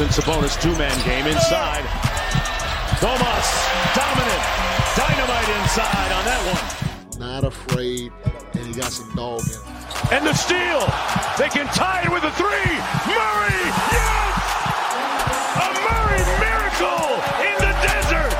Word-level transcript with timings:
Domas 0.00 0.16
and 0.16 0.24
Sabonis 0.24 0.62
two-man 0.62 1.04
game 1.04 1.26
inside. 1.26 1.84
Domas, 3.00 3.48
dominant, 3.94 4.42
dynamite 4.96 5.48
inside 5.60 6.12
on 6.12 6.24
that 6.24 6.40
one. 6.48 7.20
Not 7.20 7.44
afraid, 7.44 8.10
and 8.54 8.66
he 8.66 8.72
got 8.72 8.92
some 8.92 9.14
dog 9.14 9.40
in 9.40 9.52
him. 9.52 9.60
And 10.10 10.26
the 10.26 10.32
steal. 10.32 10.80
They 11.36 11.50
can 11.50 11.66
tie 11.74 12.04
it 12.04 12.10
with 12.10 12.24
a 12.24 12.30
three. 12.32 12.72
Murray, 13.12 13.60
yes! 13.92 14.40
A 15.60 15.68
Murray 15.84 16.24
miracle 16.40 17.20
in 17.44 17.56
the 17.60 17.72
desert. 17.84 18.32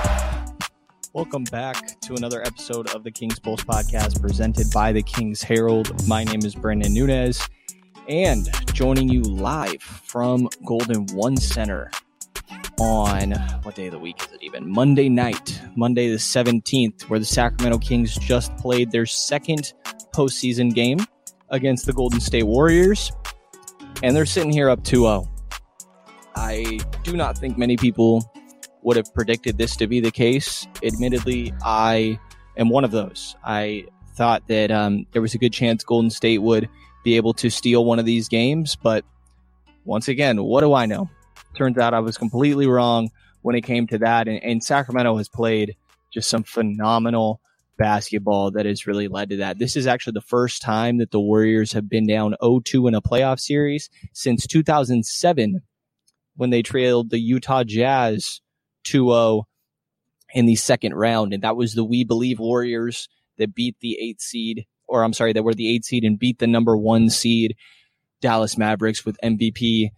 Welcome 1.12 1.44
back 1.44 2.00
to 2.00 2.14
another 2.14 2.40
episode 2.40 2.94
of 2.94 3.04
the 3.04 3.10
King's 3.10 3.38
Pulse 3.38 3.64
podcast 3.64 4.18
presented 4.22 4.70
by 4.72 4.92
the 4.92 5.02
King's 5.02 5.42
Herald. 5.42 6.08
My 6.08 6.24
name 6.24 6.40
is 6.42 6.54
Brandon 6.54 6.94
Nunez, 6.94 7.46
and 8.08 8.48
joining 8.80 9.10
you 9.10 9.20
live 9.20 9.82
from 9.82 10.48
Golden 10.64 11.04
One 11.08 11.36
Center 11.36 11.90
on 12.78 13.32
what 13.62 13.74
day 13.74 13.88
of 13.88 13.92
the 13.92 13.98
week 13.98 14.18
is 14.22 14.32
it 14.32 14.42
even? 14.42 14.66
Monday 14.66 15.10
night, 15.10 15.60
Monday 15.76 16.08
the 16.08 16.16
17th, 16.16 17.02
where 17.02 17.18
the 17.18 17.26
Sacramento 17.26 17.76
Kings 17.76 18.16
just 18.16 18.56
played 18.56 18.90
their 18.90 19.04
second 19.04 19.74
postseason 20.14 20.72
game 20.72 20.98
against 21.50 21.84
the 21.84 21.92
Golden 21.92 22.20
State 22.20 22.44
Warriors, 22.44 23.12
and 24.02 24.16
they're 24.16 24.24
sitting 24.24 24.50
here 24.50 24.70
up 24.70 24.82
2 24.82 25.00
0. 25.00 25.28
I 26.34 26.80
do 27.02 27.18
not 27.18 27.36
think 27.36 27.58
many 27.58 27.76
people 27.76 28.32
would 28.80 28.96
have 28.96 29.12
predicted 29.12 29.58
this 29.58 29.76
to 29.76 29.88
be 29.88 30.00
the 30.00 30.10
case. 30.10 30.66
Admittedly, 30.82 31.52
I 31.62 32.18
am 32.56 32.70
one 32.70 32.84
of 32.84 32.92
those. 32.92 33.36
I 33.44 33.84
thought 34.14 34.48
that 34.48 34.70
um, 34.70 35.04
there 35.12 35.20
was 35.20 35.34
a 35.34 35.38
good 35.38 35.52
chance 35.52 35.84
Golden 35.84 36.08
State 36.08 36.38
would 36.38 36.66
be 37.02 37.16
able 37.16 37.34
to 37.34 37.50
steal 37.50 37.84
one 37.84 37.98
of 37.98 38.04
these 38.04 38.28
games, 38.28 38.76
but 38.76 39.04
once 39.84 40.08
again, 40.08 40.42
what 40.42 40.60
do 40.60 40.74
I 40.74 40.86
know? 40.86 41.08
Turns 41.56 41.78
out 41.78 41.94
I 41.94 42.00
was 42.00 42.18
completely 42.18 42.66
wrong 42.66 43.10
when 43.42 43.54
it 43.54 43.62
came 43.62 43.86
to 43.88 43.98
that, 43.98 44.28
and, 44.28 44.42
and 44.42 44.62
Sacramento 44.62 45.16
has 45.16 45.28
played 45.28 45.76
just 46.12 46.28
some 46.28 46.42
phenomenal 46.42 47.40
basketball 47.78 48.50
that 48.50 48.66
has 48.66 48.86
really 48.86 49.08
led 49.08 49.30
to 49.30 49.38
that. 49.38 49.58
This 49.58 49.74
is 49.74 49.86
actually 49.86 50.12
the 50.12 50.20
first 50.20 50.60
time 50.60 50.98
that 50.98 51.10
the 51.10 51.20
Warriors 51.20 51.72
have 51.72 51.88
been 51.88 52.06
down 52.06 52.36
0-2 52.42 52.88
in 52.88 52.94
a 52.94 53.00
playoff 53.00 53.40
series 53.40 53.88
since 54.12 54.46
2007 54.46 55.62
when 56.36 56.50
they 56.50 56.62
trailed 56.62 57.08
the 57.08 57.18
Utah 57.18 57.64
Jazz 57.64 58.42
2-0 58.84 59.44
in 60.34 60.46
the 60.46 60.56
second 60.56 60.94
round. 60.94 61.32
And 61.32 61.42
that 61.42 61.56
was 61.56 61.74
the 61.74 61.84
We 61.84 62.04
Believe 62.04 62.38
Warriors 62.38 63.08
that 63.38 63.54
beat 63.54 63.76
the 63.80 63.98
eighth 63.98 64.20
seed, 64.20 64.66
or 64.90 65.04
I'm 65.04 65.12
sorry, 65.12 65.32
that 65.32 65.44
were 65.44 65.54
the 65.54 65.72
eight 65.72 65.84
seed 65.84 66.04
and 66.04 66.18
beat 66.18 66.38
the 66.38 66.46
number 66.46 66.76
one 66.76 67.08
seed 67.08 67.56
Dallas 68.20 68.58
Mavericks 68.58 69.04
with 69.06 69.16
MVP 69.22 69.90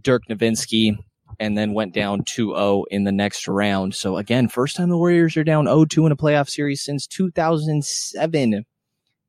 Dirk 0.00 0.22
Nowitzki 0.28 0.96
and 1.38 1.56
then 1.56 1.74
went 1.74 1.94
down 1.94 2.22
2-0 2.22 2.84
in 2.90 3.04
the 3.04 3.12
next 3.12 3.46
round. 3.46 3.94
So 3.94 4.16
again, 4.16 4.48
first 4.48 4.76
time 4.76 4.88
the 4.88 4.96
Warriors 4.96 5.36
are 5.36 5.44
down 5.44 5.66
0-2 5.66 6.06
in 6.06 6.12
a 6.12 6.16
playoff 6.16 6.48
series 6.48 6.82
since 6.82 7.06
2007. 7.06 8.64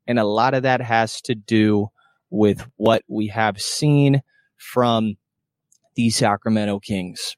And 0.07 0.19
a 0.19 0.23
lot 0.23 0.53
of 0.53 0.63
that 0.63 0.81
has 0.81 1.21
to 1.21 1.35
do 1.35 1.87
with 2.29 2.65
what 2.77 3.03
we 3.07 3.27
have 3.27 3.61
seen 3.61 4.21
from 4.57 5.17
the 5.95 6.09
Sacramento 6.09 6.79
Kings. 6.79 7.35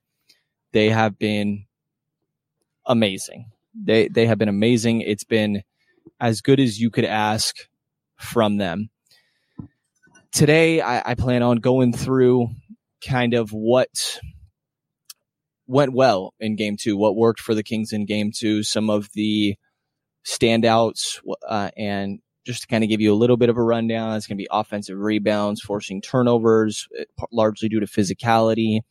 They 0.72 0.90
have 0.90 1.18
been 1.18 1.66
amazing. 2.86 3.52
They 3.74 4.08
they 4.08 4.26
have 4.26 4.38
been 4.38 4.50
amazing. 4.50 5.02
It's 5.02 5.24
been 5.24 5.64
as 6.20 6.42
good 6.42 6.59
as 6.59 6.80
you 6.80 6.89
could 6.89 7.06
ask 7.06 7.56
from 8.17 8.58
them. 8.58 8.89
Today, 10.31 10.81
I, 10.81 11.12
I 11.12 11.16
plan 11.16 11.44
on 11.44 11.58
going 11.58 11.94
through 11.94 12.50
kind 13.06 13.34
of 13.34 13.52
what 13.52 14.20
went 15.68 15.94
well 15.94 16.34
in 16.40 16.56
game 16.56 16.78
two, 16.80 16.97
what 16.97 17.16
worked 17.16 17.40
for 17.40 17.56
the 17.56 17.63
Kings 17.63 17.91
in 17.94 18.06
game 18.06 18.31
two, 18.34 18.63
some 18.63 18.90
of 18.90 19.09
the 19.13 19.56
standouts, 20.25 21.19
uh, 21.47 21.69
and 21.78 22.19
just 22.46 22.62
to 22.62 22.68
kind 22.68 22.84
of 22.84 22.90
give 22.90 23.01
you 23.01 23.13
a 23.13 23.16
little 23.16 23.38
bit 23.38 23.50
of 23.50 23.57
a 23.57 23.63
rundown, 23.63 24.16
it's 24.16 24.28
going 24.28 24.38
to 24.38 24.41
be 24.41 24.47
offensive 24.51 24.97
rebounds, 24.97 25.62
forcing 25.62 26.01
turnovers, 26.01 26.88
uh, 27.00 27.25
largely 27.31 27.69
due 27.69 27.80
to 27.80 27.88
physicality. 27.88 28.81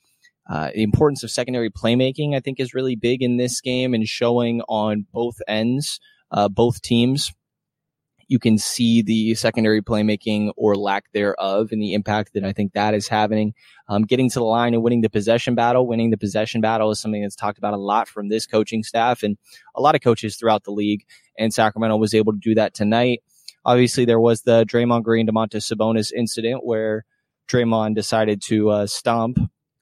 Uh, 0.50 0.70
the 0.74 0.82
importance 0.82 1.22
of 1.22 1.30
secondary 1.30 1.70
playmaking, 1.70 2.34
I 2.36 2.40
think, 2.40 2.60
is 2.60 2.74
really 2.74 2.96
big 2.96 3.22
in 3.22 3.36
this 3.36 3.60
game 3.60 3.94
and 3.94 4.06
showing 4.06 4.60
on 4.68 5.06
both 5.12 5.36
ends, 5.48 6.00
uh, 6.34 6.48
both 6.48 6.82
teams. 6.82 7.32
You 8.26 8.38
can 8.38 8.58
see 8.58 9.02
the 9.02 9.34
secondary 9.34 9.82
playmaking 9.82 10.52
or 10.56 10.76
lack 10.76 11.12
thereof 11.12 11.68
and 11.72 11.80
the 11.80 11.92
impact 11.92 12.32
that 12.34 12.42
I 12.42 12.52
think 12.52 12.72
that 12.72 12.94
is 12.94 13.06
having. 13.06 13.52
Um, 13.88 14.02
getting 14.02 14.30
to 14.30 14.38
the 14.38 14.44
line 14.44 14.74
and 14.74 14.82
winning 14.82 15.02
the 15.02 15.10
possession 15.10 15.54
battle. 15.54 15.86
Winning 15.86 16.10
the 16.10 16.16
possession 16.16 16.60
battle 16.60 16.90
is 16.90 17.00
something 17.00 17.22
that's 17.22 17.36
talked 17.36 17.58
about 17.58 17.74
a 17.74 17.78
lot 17.78 18.08
from 18.08 18.28
this 18.28 18.46
coaching 18.46 18.82
staff 18.82 19.22
and 19.22 19.36
a 19.74 19.80
lot 19.80 19.94
of 19.94 20.00
coaches 20.00 20.36
throughout 20.36 20.64
the 20.64 20.70
league. 20.70 21.04
And 21.38 21.52
Sacramento 21.52 21.96
was 21.96 22.14
able 22.14 22.32
to 22.32 22.38
do 22.38 22.54
that 22.54 22.74
tonight. 22.74 23.22
Obviously, 23.66 24.04
there 24.04 24.20
was 24.20 24.42
the 24.42 24.64
Draymond 24.64 25.04
Green, 25.04 25.28
Domantas 25.28 25.70
Sabonis 25.72 26.12
incident 26.12 26.64
where 26.64 27.04
Draymond 27.48 27.94
decided 27.94 28.42
to 28.46 28.70
uh, 28.70 28.86
stomp 28.86 29.38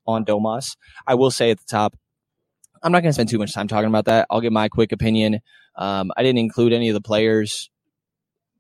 on 0.07 0.25
Domas. 0.25 0.77
I 1.07 1.15
will 1.15 1.31
say 1.31 1.51
at 1.51 1.59
the 1.59 1.67
top, 1.67 1.97
I'm 2.83 2.91
not 2.91 3.03
going 3.03 3.11
to 3.11 3.15
spend 3.15 3.29
too 3.29 3.39
much 3.39 3.55
time 3.55 3.69
talking 3.69 3.89
about 3.89 4.07
that. 4.07 4.27
I'll 4.31 4.41
give 4.41 4.53
my 4.53 4.69
quick 4.69 4.91
opinion. 4.91 5.41
Um, 5.77 6.11
I 6.17 6.23
didn't 6.23 6.39
include 6.39 6.73
any 6.73 6.89
of 6.89 6.95
the 6.95 7.01
players 7.01 7.71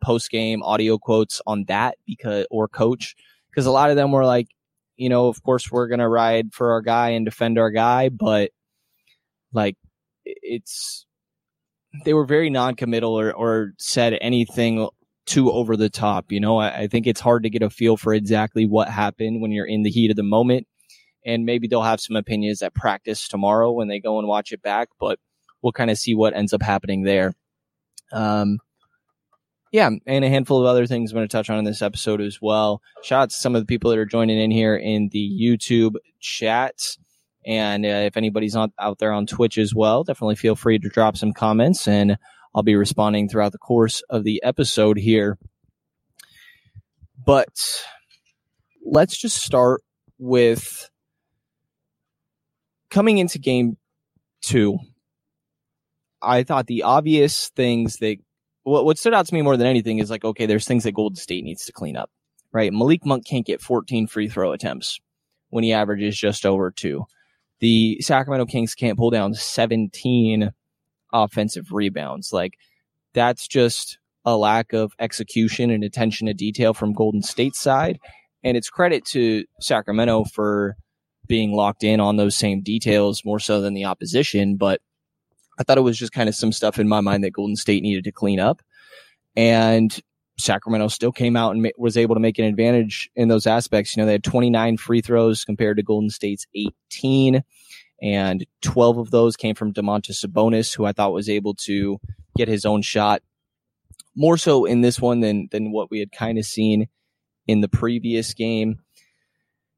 post 0.02 0.30
game 0.30 0.62
audio 0.62 0.98
quotes 0.98 1.40
on 1.46 1.64
that 1.68 1.96
because 2.06 2.46
or 2.50 2.66
coach 2.68 3.14
because 3.50 3.66
a 3.66 3.70
lot 3.70 3.90
of 3.90 3.96
them 3.96 4.10
were 4.12 4.24
like, 4.24 4.48
you 4.96 5.08
know, 5.08 5.28
of 5.28 5.42
course 5.42 5.70
we're 5.70 5.88
gonna 5.88 6.08
ride 6.08 6.52
for 6.52 6.72
our 6.72 6.80
guy 6.80 7.10
and 7.10 7.24
defend 7.24 7.58
our 7.58 7.70
guy, 7.70 8.08
but 8.08 8.50
like 9.52 9.76
it's 10.24 11.06
they 12.04 12.14
were 12.14 12.24
very 12.24 12.48
non-committal 12.50 13.18
or, 13.18 13.32
or 13.32 13.72
said 13.78 14.16
anything 14.20 14.88
too 15.26 15.50
over 15.52 15.76
the 15.76 15.90
top. 15.90 16.32
You 16.32 16.40
know, 16.40 16.58
I, 16.58 16.82
I 16.82 16.86
think 16.86 17.06
it's 17.06 17.20
hard 17.20 17.42
to 17.42 17.50
get 17.50 17.62
a 17.62 17.70
feel 17.70 17.96
for 17.96 18.14
exactly 18.14 18.66
what 18.66 18.88
happened 18.88 19.40
when 19.40 19.52
you're 19.52 19.66
in 19.66 19.82
the 19.82 19.90
heat 19.90 20.10
of 20.10 20.16
the 20.16 20.22
moment. 20.22 20.66
And 21.24 21.44
maybe 21.44 21.68
they'll 21.68 21.82
have 21.82 22.00
some 22.00 22.16
opinions 22.16 22.62
at 22.62 22.74
practice 22.74 23.28
tomorrow 23.28 23.70
when 23.70 23.88
they 23.88 24.00
go 24.00 24.18
and 24.18 24.26
watch 24.26 24.50
it 24.52 24.62
back, 24.62 24.88
but 24.98 25.20
we'll 25.62 25.72
kind 25.72 25.90
of 25.90 25.98
see 25.98 26.14
what 26.14 26.34
ends 26.34 26.52
up 26.52 26.62
happening 26.62 27.02
there. 27.02 27.32
Um, 28.12 28.58
yeah, 29.72 29.88
and 30.06 30.24
a 30.24 30.28
handful 30.28 30.60
of 30.60 30.66
other 30.66 30.86
things 30.86 31.10
I'm 31.10 31.16
going 31.16 31.26
to 31.26 31.32
touch 31.32 31.48
on 31.48 31.58
in 31.58 31.64
this 31.64 31.80
episode 31.80 32.20
as 32.20 32.40
well. 32.42 32.82
Shots 33.02 33.40
some 33.40 33.56
of 33.56 33.62
the 33.62 33.66
people 33.66 33.90
that 33.90 33.98
are 33.98 34.04
joining 34.04 34.38
in 34.38 34.50
here 34.50 34.76
in 34.76 35.08
the 35.08 35.40
YouTube 35.40 35.94
chat. 36.20 36.96
And 37.46 37.84
uh, 37.86 37.88
if 37.88 38.18
anybody's 38.18 38.54
on, 38.54 38.72
out 38.78 38.98
there 38.98 39.12
on 39.12 39.26
Twitch 39.26 39.56
as 39.56 39.74
well, 39.74 40.04
definitely 40.04 40.36
feel 40.36 40.56
free 40.56 40.78
to 40.78 40.88
drop 40.90 41.16
some 41.16 41.32
comments 41.32 41.88
and 41.88 42.18
I'll 42.54 42.62
be 42.62 42.76
responding 42.76 43.28
throughout 43.28 43.52
the 43.52 43.58
course 43.58 44.02
of 44.10 44.24
the 44.24 44.42
episode 44.44 44.98
here. 44.98 45.38
But 47.24 47.48
let's 48.84 49.16
just 49.16 49.42
start 49.42 49.82
with 50.18 50.90
coming 52.90 53.18
into 53.18 53.38
game 53.38 53.78
two. 54.42 54.78
I 56.22 56.44
thought 56.44 56.66
the 56.66 56.84
obvious 56.84 57.48
things 57.50 57.96
that 57.98 58.16
what, 58.62 58.84
what 58.84 58.98
stood 58.98 59.14
out 59.14 59.26
to 59.26 59.34
me 59.34 59.42
more 59.42 59.56
than 59.56 59.66
anything 59.66 59.98
is 59.98 60.10
like, 60.10 60.24
okay, 60.24 60.46
there's 60.46 60.66
things 60.66 60.84
that 60.84 60.92
Golden 60.92 61.16
State 61.16 61.44
needs 61.44 61.66
to 61.66 61.72
clean 61.72 61.96
up, 61.96 62.10
right? 62.52 62.72
Malik 62.72 63.04
Monk 63.04 63.26
can't 63.26 63.46
get 63.46 63.60
14 63.60 64.06
free 64.06 64.28
throw 64.28 64.52
attempts 64.52 65.00
when 65.50 65.64
he 65.64 65.72
averages 65.72 66.16
just 66.16 66.46
over 66.46 66.70
two. 66.70 67.04
The 67.60 68.00
Sacramento 68.00 68.46
Kings 68.46 68.74
can't 68.74 68.98
pull 68.98 69.10
down 69.10 69.34
17 69.34 70.50
offensive 71.12 71.72
rebounds. 71.72 72.32
Like 72.32 72.54
that's 73.14 73.46
just 73.46 73.98
a 74.24 74.36
lack 74.36 74.72
of 74.72 74.92
execution 74.98 75.70
and 75.70 75.84
attention 75.84 76.26
to 76.26 76.34
detail 76.34 76.74
from 76.74 76.92
Golden 76.92 77.22
State's 77.22 77.60
side. 77.60 77.98
And 78.42 78.56
it's 78.56 78.70
credit 78.70 79.04
to 79.06 79.44
Sacramento 79.60 80.24
for 80.24 80.76
being 81.28 81.52
locked 81.52 81.84
in 81.84 82.00
on 82.00 82.16
those 82.16 82.34
same 82.34 82.62
details 82.62 83.24
more 83.24 83.38
so 83.38 83.60
than 83.60 83.74
the 83.74 83.84
opposition. 83.84 84.56
But 84.56 84.80
I 85.58 85.64
thought 85.64 85.78
it 85.78 85.82
was 85.82 85.98
just 85.98 86.12
kind 86.12 86.28
of 86.28 86.34
some 86.34 86.52
stuff 86.52 86.78
in 86.78 86.88
my 86.88 87.00
mind 87.00 87.24
that 87.24 87.32
Golden 87.32 87.56
State 87.56 87.82
needed 87.82 88.04
to 88.04 88.12
clean 88.12 88.40
up. 88.40 88.62
And 89.36 89.96
Sacramento 90.38 90.88
still 90.88 91.12
came 91.12 91.36
out 91.36 91.54
and 91.54 91.70
was 91.76 91.96
able 91.96 92.14
to 92.14 92.20
make 92.20 92.38
an 92.38 92.44
advantage 92.44 93.10
in 93.14 93.28
those 93.28 93.46
aspects. 93.46 93.94
You 93.94 94.02
know, 94.02 94.06
they 94.06 94.12
had 94.12 94.24
29 94.24 94.76
free 94.76 95.00
throws 95.00 95.44
compared 95.44 95.76
to 95.76 95.82
Golden 95.82 96.10
State's 96.10 96.46
18, 96.54 97.42
and 98.02 98.46
12 98.62 98.98
of 98.98 99.10
those 99.10 99.36
came 99.36 99.54
from 99.54 99.72
Domantas 99.72 100.24
Sabonis, 100.24 100.74
who 100.74 100.84
I 100.84 100.92
thought 100.92 101.12
was 101.12 101.28
able 101.28 101.54
to 101.66 101.98
get 102.36 102.48
his 102.48 102.64
own 102.64 102.82
shot 102.82 103.22
more 104.14 104.36
so 104.36 104.64
in 104.64 104.80
this 104.80 105.00
one 105.00 105.20
than 105.20 105.48
than 105.50 105.72
what 105.72 105.90
we 105.90 105.98
had 105.98 106.12
kind 106.12 106.38
of 106.38 106.44
seen 106.44 106.88
in 107.46 107.60
the 107.60 107.68
previous 107.68 108.34
game. 108.34 108.80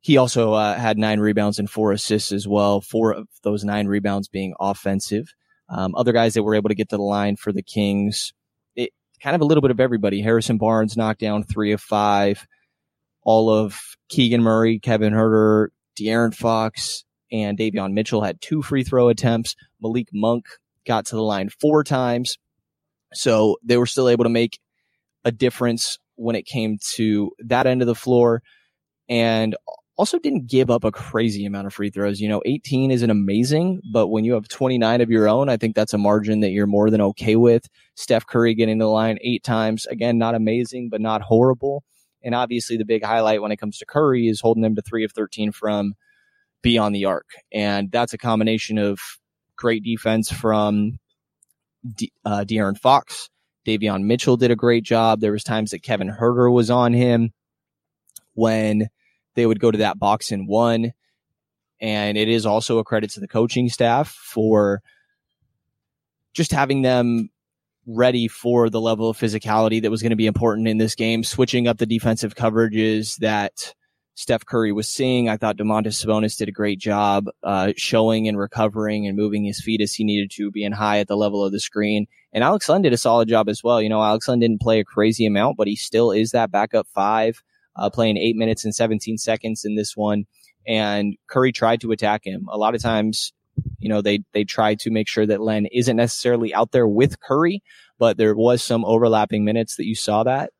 He 0.00 0.16
also 0.18 0.52
uh, 0.52 0.76
had 0.76 0.98
nine 0.98 1.20
rebounds 1.20 1.58
and 1.58 1.70
four 1.70 1.92
assists 1.92 2.30
as 2.30 2.46
well. 2.46 2.80
Four 2.80 3.12
of 3.12 3.28
those 3.42 3.64
nine 3.64 3.86
rebounds 3.86 4.28
being 4.28 4.54
offensive. 4.60 5.32
Um, 5.74 5.94
other 5.96 6.12
guys 6.12 6.34
that 6.34 6.44
were 6.44 6.54
able 6.54 6.68
to 6.68 6.74
get 6.74 6.88
to 6.90 6.96
the 6.96 7.02
line 7.02 7.34
for 7.34 7.52
the 7.52 7.62
Kings, 7.62 8.32
it 8.76 8.90
kind 9.20 9.34
of 9.34 9.42
a 9.42 9.44
little 9.44 9.60
bit 9.60 9.72
of 9.72 9.80
everybody. 9.80 10.20
Harrison 10.20 10.56
Barnes 10.56 10.96
knocked 10.96 11.20
down 11.20 11.42
three 11.42 11.72
of 11.72 11.80
five. 11.80 12.46
All 13.24 13.50
of 13.50 13.80
Keegan 14.08 14.42
Murray, 14.42 14.78
Kevin 14.78 15.12
Huerter, 15.12 15.68
De'Aaron 15.98 16.34
Fox, 16.34 17.04
and 17.32 17.58
Davion 17.58 17.92
Mitchell 17.92 18.22
had 18.22 18.40
two 18.40 18.62
free 18.62 18.84
throw 18.84 19.08
attempts. 19.08 19.56
Malik 19.82 20.08
Monk 20.12 20.46
got 20.86 21.06
to 21.06 21.16
the 21.16 21.22
line 21.22 21.48
four 21.48 21.82
times. 21.82 22.38
So 23.12 23.56
they 23.64 23.76
were 23.76 23.86
still 23.86 24.08
able 24.08 24.24
to 24.24 24.30
make 24.30 24.60
a 25.24 25.32
difference 25.32 25.98
when 26.14 26.36
it 26.36 26.46
came 26.46 26.78
to 26.94 27.32
that 27.40 27.66
end 27.66 27.80
of 27.80 27.86
the 27.86 27.94
floor 27.94 28.42
and 29.08 29.56
also 29.96 30.18
didn't 30.18 30.48
give 30.48 30.70
up 30.70 30.84
a 30.84 30.90
crazy 30.90 31.44
amount 31.44 31.66
of 31.66 31.74
free 31.74 31.90
throws. 31.90 32.20
You 32.20 32.28
know, 32.28 32.42
18 32.44 32.90
isn't 32.90 33.10
amazing, 33.10 33.80
but 33.92 34.08
when 34.08 34.24
you 34.24 34.34
have 34.34 34.48
29 34.48 35.00
of 35.00 35.10
your 35.10 35.28
own, 35.28 35.48
I 35.48 35.56
think 35.56 35.76
that's 35.76 35.94
a 35.94 35.98
margin 35.98 36.40
that 36.40 36.50
you're 36.50 36.66
more 36.66 36.90
than 36.90 37.00
okay 37.00 37.36
with. 37.36 37.68
Steph 37.94 38.26
Curry 38.26 38.54
getting 38.54 38.78
the 38.78 38.86
line 38.86 39.18
eight 39.22 39.44
times. 39.44 39.86
Again, 39.86 40.18
not 40.18 40.34
amazing, 40.34 40.88
but 40.90 41.00
not 41.00 41.22
horrible. 41.22 41.84
And 42.22 42.34
obviously 42.34 42.76
the 42.76 42.84
big 42.84 43.04
highlight 43.04 43.42
when 43.42 43.52
it 43.52 43.58
comes 43.58 43.78
to 43.78 43.86
Curry 43.86 44.28
is 44.28 44.40
holding 44.40 44.62
them 44.62 44.74
to 44.74 44.82
three 44.82 45.04
of 45.04 45.12
13 45.12 45.52
from 45.52 45.94
beyond 46.62 46.94
the 46.94 47.04
arc. 47.04 47.26
And 47.52 47.92
that's 47.92 48.14
a 48.14 48.18
combination 48.18 48.78
of 48.78 48.98
great 49.56 49.84
defense 49.84 50.32
from 50.32 50.98
De- 51.96 52.12
uh, 52.24 52.44
De'Aaron 52.44 52.78
Fox. 52.78 53.28
Davion 53.66 54.04
Mitchell 54.04 54.36
did 54.36 54.50
a 54.50 54.56
great 54.56 54.84
job. 54.84 55.20
There 55.20 55.32
was 55.32 55.44
times 55.44 55.70
that 55.70 55.82
Kevin 55.82 56.10
Huerter 56.10 56.52
was 56.52 56.70
on 56.70 56.92
him 56.92 57.32
when 58.34 58.88
they 59.34 59.46
would 59.46 59.60
go 59.60 59.70
to 59.70 59.78
that 59.78 59.98
box 59.98 60.32
and 60.32 60.48
one. 60.48 60.92
And 61.80 62.16
it 62.16 62.28
is 62.28 62.46
also 62.46 62.78
a 62.78 62.84
credit 62.84 63.10
to 63.10 63.20
the 63.20 63.28
coaching 63.28 63.68
staff 63.68 64.08
for 64.08 64.82
just 66.32 66.52
having 66.52 66.82
them 66.82 67.30
ready 67.86 68.28
for 68.28 68.70
the 68.70 68.80
level 68.80 69.10
of 69.10 69.18
physicality 69.18 69.82
that 69.82 69.90
was 69.90 70.02
going 70.02 70.10
to 70.10 70.16
be 70.16 70.26
important 70.26 70.68
in 70.68 70.78
this 70.78 70.94
game, 70.94 71.22
switching 71.22 71.68
up 71.68 71.78
the 71.78 71.86
defensive 71.86 72.34
coverages 72.34 73.16
that 73.18 73.74
Steph 74.14 74.46
Curry 74.46 74.72
was 74.72 74.88
seeing. 74.88 75.28
I 75.28 75.36
thought 75.36 75.56
Domantas 75.56 76.02
Sabonis 76.02 76.38
did 76.38 76.48
a 76.48 76.52
great 76.52 76.78
job 76.78 77.26
uh, 77.42 77.72
showing 77.76 78.28
and 78.28 78.38
recovering 78.38 79.06
and 79.06 79.16
moving 79.16 79.44
his 79.44 79.60
feet 79.60 79.80
as 79.80 79.92
he 79.92 80.04
needed 80.04 80.30
to, 80.32 80.50
being 80.50 80.72
high 80.72 81.00
at 81.00 81.08
the 81.08 81.16
level 81.16 81.44
of 81.44 81.52
the 81.52 81.60
screen. 81.60 82.06
And 82.32 82.44
Alex 82.44 82.68
Len 82.68 82.82
did 82.82 82.92
a 82.92 82.96
solid 82.96 83.28
job 83.28 83.48
as 83.48 83.62
well. 83.62 83.82
You 83.82 83.88
know, 83.88 84.02
Alex 84.02 84.28
Len 84.28 84.38
didn't 84.38 84.60
play 84.60 84.80
a 84.80 84.84
crazy 84.84 85.26
amount, 85.26 85.56
but 85.56 85.66
he 85.66 85.76
still 85.76 86.12
is 86.12 86.30
that 86.30 86.50
backup 86.50 86.86
five, 86.94 87.42
uh, 87.76 87.90
playing 87.90 88.16
eight 88.16 88.36
minutes 88.36 88.64
and 88.64 88.74
17 88.74 89.18
seconds 89.18 89.64
in 89.64 89.74
this 89.74 89.96
one. 89.96 90.24
And 90.66 91.16
Curry 91.28 91.52
tried 91.52 91.80
to 91.82 91.92
attack 91.92 92.22
him. 92.24 92.46
A 92.50 92.56
lot 92.56 92.74
of 92.74 92.82
times, 92.82 93.32
you 93.78 93.88
know, 93.88 94.00
they, 94.00 94.20
they 94.32 94.44
tried 94.44 94.78
to 94.80 94.90
make 94.90 95.08
sure 95.08 95.26
that 95.26 95.40
Len 95.40 95.66
isn't 95.66 95.96
necessarily 95.96 96.54
out 96.54 96.72
there 96.72 96.88
with 96.88 97.20
Curry, 97.20 97.62
but 97.98 98.16
there 98.16 98.34
was 98.34 98.62
some 98.62 98.84
overlapping 98.84 99.44
minutes 99.44 99.76
that 99.76 99.86
you 99.86 99.94
saw 99.94 100.22
that. 100.24 100.50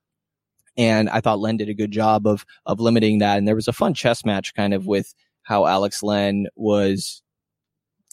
And 0.77 1.09
I 1.09 1.21
thought 1.21 1.41
Len 1.41 1.57
did 1.57 1.69
a 1.69 1.75
good 1.75 1.93
job 1.93 2.27
of, 2.27 2.45
of 2.67 2.81
limiting 2.81 3.19
that. 3.19 3.39
And 3.39 3.47
there 3.47 3.55
was 3.55 3.69
a 3.69 3.73
fun 3.73 3.95
chess 3.95 4.25
match 4.25 4.55
kind 4.55 4.75
of 4.75 4.87
with 4.87 5.15
how 5.43 5.67
Alex 5.67 6.03
Len 6.03 6.47
was 6.57 7.23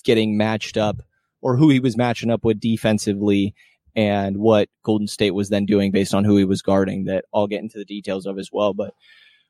getting 0.04 0.38
matched 0.38 0.78
up 0.78 1.02
or 1.42 1.58
who 1.58 1.70
he 1.70 1.80
was 1.80 1.98
matching 1.98 2.30
up 2.30 2.46
with 2.46 2.60
defensively 2.60 3.56
and 3.96 4.38
what 4.38 4.70
Golden 4.84 5.08
State 5.08 5.32
was 5.32 5.50
then 5.50 5.66
doing 5.66 5.92
based 5.92 6.14
on 6.14 6.24
who 6.24 6.38
he 6.38 6.46
was 6.46 6.62
guarding 6.62 7.06
that 7.06 7.26
I'll 7.34 7.48
get 7.48 7.62
into 7.62 7.78
the 7.78 7.86
details 7.86 8.26
of 8.26 8.38
as 8.38 8.50
well. 8.52 8.74
But, 8.74 8.94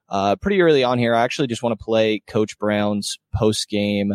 uh, 0.09 0.35
pretty 0.35 0.61
early 0.61 0.83
on 0.83 0.99
here, 0.99 1.15
I 1.15 1.23
actually 1.23 1.47
just 1.47 1.63
want 1.63 1.77
to 1.77 1.83
play 1.83 2.19
Coach 2.27 2.59
Brown's 2.59 3.17
post 3.33 3.69
game 3.69 4.13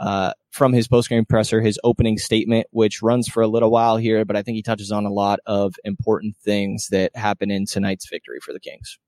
uh, 0.00 0.32
from 0.50 0.72
his 0.72 0.88
post 0.88 1.08
game 1.08 1.24
presser, 1.24 1.60
his 1.60 1.78
opening 1.84 2.18
statement, 2.18 2.66
which 2.70 3.02
runs 3.02 3.28
for 3.28 3.42
a 3.42 3.48
little 3.48 3.70
while 3.70 3.96
here, 3.96 4.24
but 4.24 4.36
I 4.36 4.42
think 4.42 4.56
he 4.56 4.62
touches 4.62 4.92
on 4.92 5.04
a 5.04 5.12
lot 5.12 5.40
of 5.46 5.74
important 5.84 6.36
things 6.36 6.88
that 6.90 7.14
happen 7.16 7.50
in 7.50 7.66
tonight's 7.66 8.08
victory 8.08 8.38
for 8.40 8.52
the 8.52 8.60
Kings. 8.60 8.98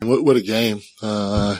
What, 0.00 0.24
what 0.24 0.36
a 0.36 0.42
game. 0.42 0.80
Uh, 1.02 1.58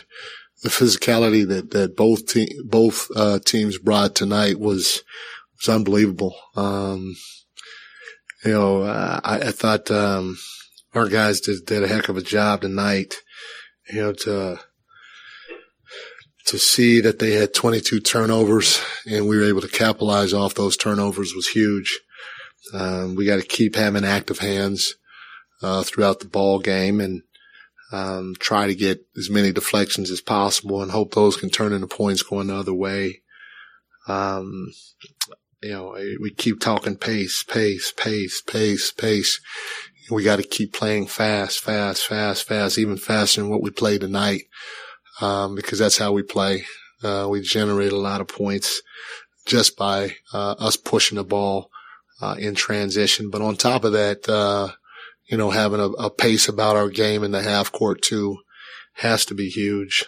the 0.62 0.68
physicality 0.68 1.46
that, 1.46 1.70
that 1.72 1.96
both 1.96 2.26
te- 2.26 2.60
both, 2.64 3.08
uh, 3.14 3.38
teams 3.38 3.78
brought 3.78 4.14
tonight 4.14 4.58
was, 4.58 5.02
was 5.60 5.68
unbelievable. 5.68 6.34
Um, 6.56 7.16
you 8.44 8.52
know, 8.52 8.82
uh, 8.82 9.20
I, 9.24 9.38
I, 9.38 9.50
thought, 9.50 9.90
um, 9.90 10.36
our 10.94 11.08
guys 11.08 11.40
did, 11.40 11.64
did 11.66 11.82
a 11.82 11.88
heck 11.88 12.08
of 12.08 12.16
a 12.16 12.22
job 12.22 12.60
tonight, 12.60 13.14
you 13.90 14.00
know, 14.00 14.12
to, 14.12 14.60
to 16.46 16.58
see 16.58 17.00
that 17.00 17.18
they 17.18 17.32
had 17.32 17.54
22 17.54 18.00
turnovers 18.00 18.82
and 19.06 19.26
we 19.26 19.36
were 19.38 19.44
able 19.48 19.62
to 19.62 19.68
capitalize 19.68 20.32
off 20.32 20.54
those 20.54 20.76
turnovers 20.76 21.32
was 21.34 21.48
huge. 21.48 22.00
Um, 22.72 23.14
we 23.14 23.26
got 23.26 23.40
to 23.40 23.46
keep 23.46 23.76
having 23.76 24.04
active 24.04 24.38
hands 24.38 24.94
uh, 25.62 25.82
throughout 25.82 26.20
the 26.20 26.26
ball 26.26 26.58
game 26.58 27.00
and 27.00 27.22
um, 27.92 28.34
try 28.38 28.66
to 28.66 28.74
get 28.74 29.06
as 29.16 29.30
many 29.30 29.52
deflections 29.52 30.10
as 30.10 30.20
possible 30.20 30.82
and 30.82 30.90
hope 30.90 31.14
those 31.14 31.36
can 31.36 31.50
turn 31.50 31.72
into 31.72 31.86
points 31.86 32.22
going 32.22 32.48
the 32.48 32.56
other 32.56 32.74
way. 32.74 33.22
Um, 34.06 34.72
you 35.64 35.72
know, 35.72 35.96
we 36.20 36.30
keep 36.30 36.60
talking 36.60 36.96
pace, 36.96 37.42
pace, 37.42 37.92
pace, 37.96 38.42
pace, 38.42 38.92
pace. 38.92 39.40
We 40.10 40.22
got 40.22 40.36
to 40.36 40.42
keep 40.42 40.74
playing 40.74 41.06
fast, 41.06 41.60
fast, 41.60 42.06
fast, 42.06 42.44
fast, 42.44 42.78
even 42.78 42.98
faster 42.98 43.40
than 43.40 43.50
what 43.50 43.62
we 43.62 43.70
play 43.70 43.96
tonight 43.96 44.42
um, 45.22 45.54
because 45.54 45.78
that's 45.78 45.96
how 45.96 46.12
we 46.12 46.22
play. 46.22 46.66
Uh, 47.02 47.26
we 47.30 47.40
generate 47.40 47.92
a 47.92 47.98
lot 47.98 48.20
of 48.20 48.28
points 48.28 48.82
just 49.46 49.76
by 49.76 50.16
uh, 50.34 50.52
us 50.58 50.76
pushing 50.76 51.16
the 51.16 51.24
ball 51.24 51.70
uh, 52.20 52.36
in 52.38 52.54
transition. 52.54 53.30
But 53.30 53.40
on 53.42 53.56
top 53.56 53.84
of 53.84 53.92
that, 53.92 54.28
uh, 54.28 54.72
you 55.26 55.38
know, 55.38 55.50
having 55.50 55.80
a, 55.80 55.88
a, 55.88 56.10
pace 56.10 56.48
about 56.48 56.76
our 56.76 56.90
game 56.90 57.24
in 57.24 57.30
the 57.30 57.42
half 57.42 57.72
court 57.72 58.02
too 58.02 58.38
has 58.94 59.24
to 59.26 59.34
be 59.34 59.48
huge. 59.48 60.04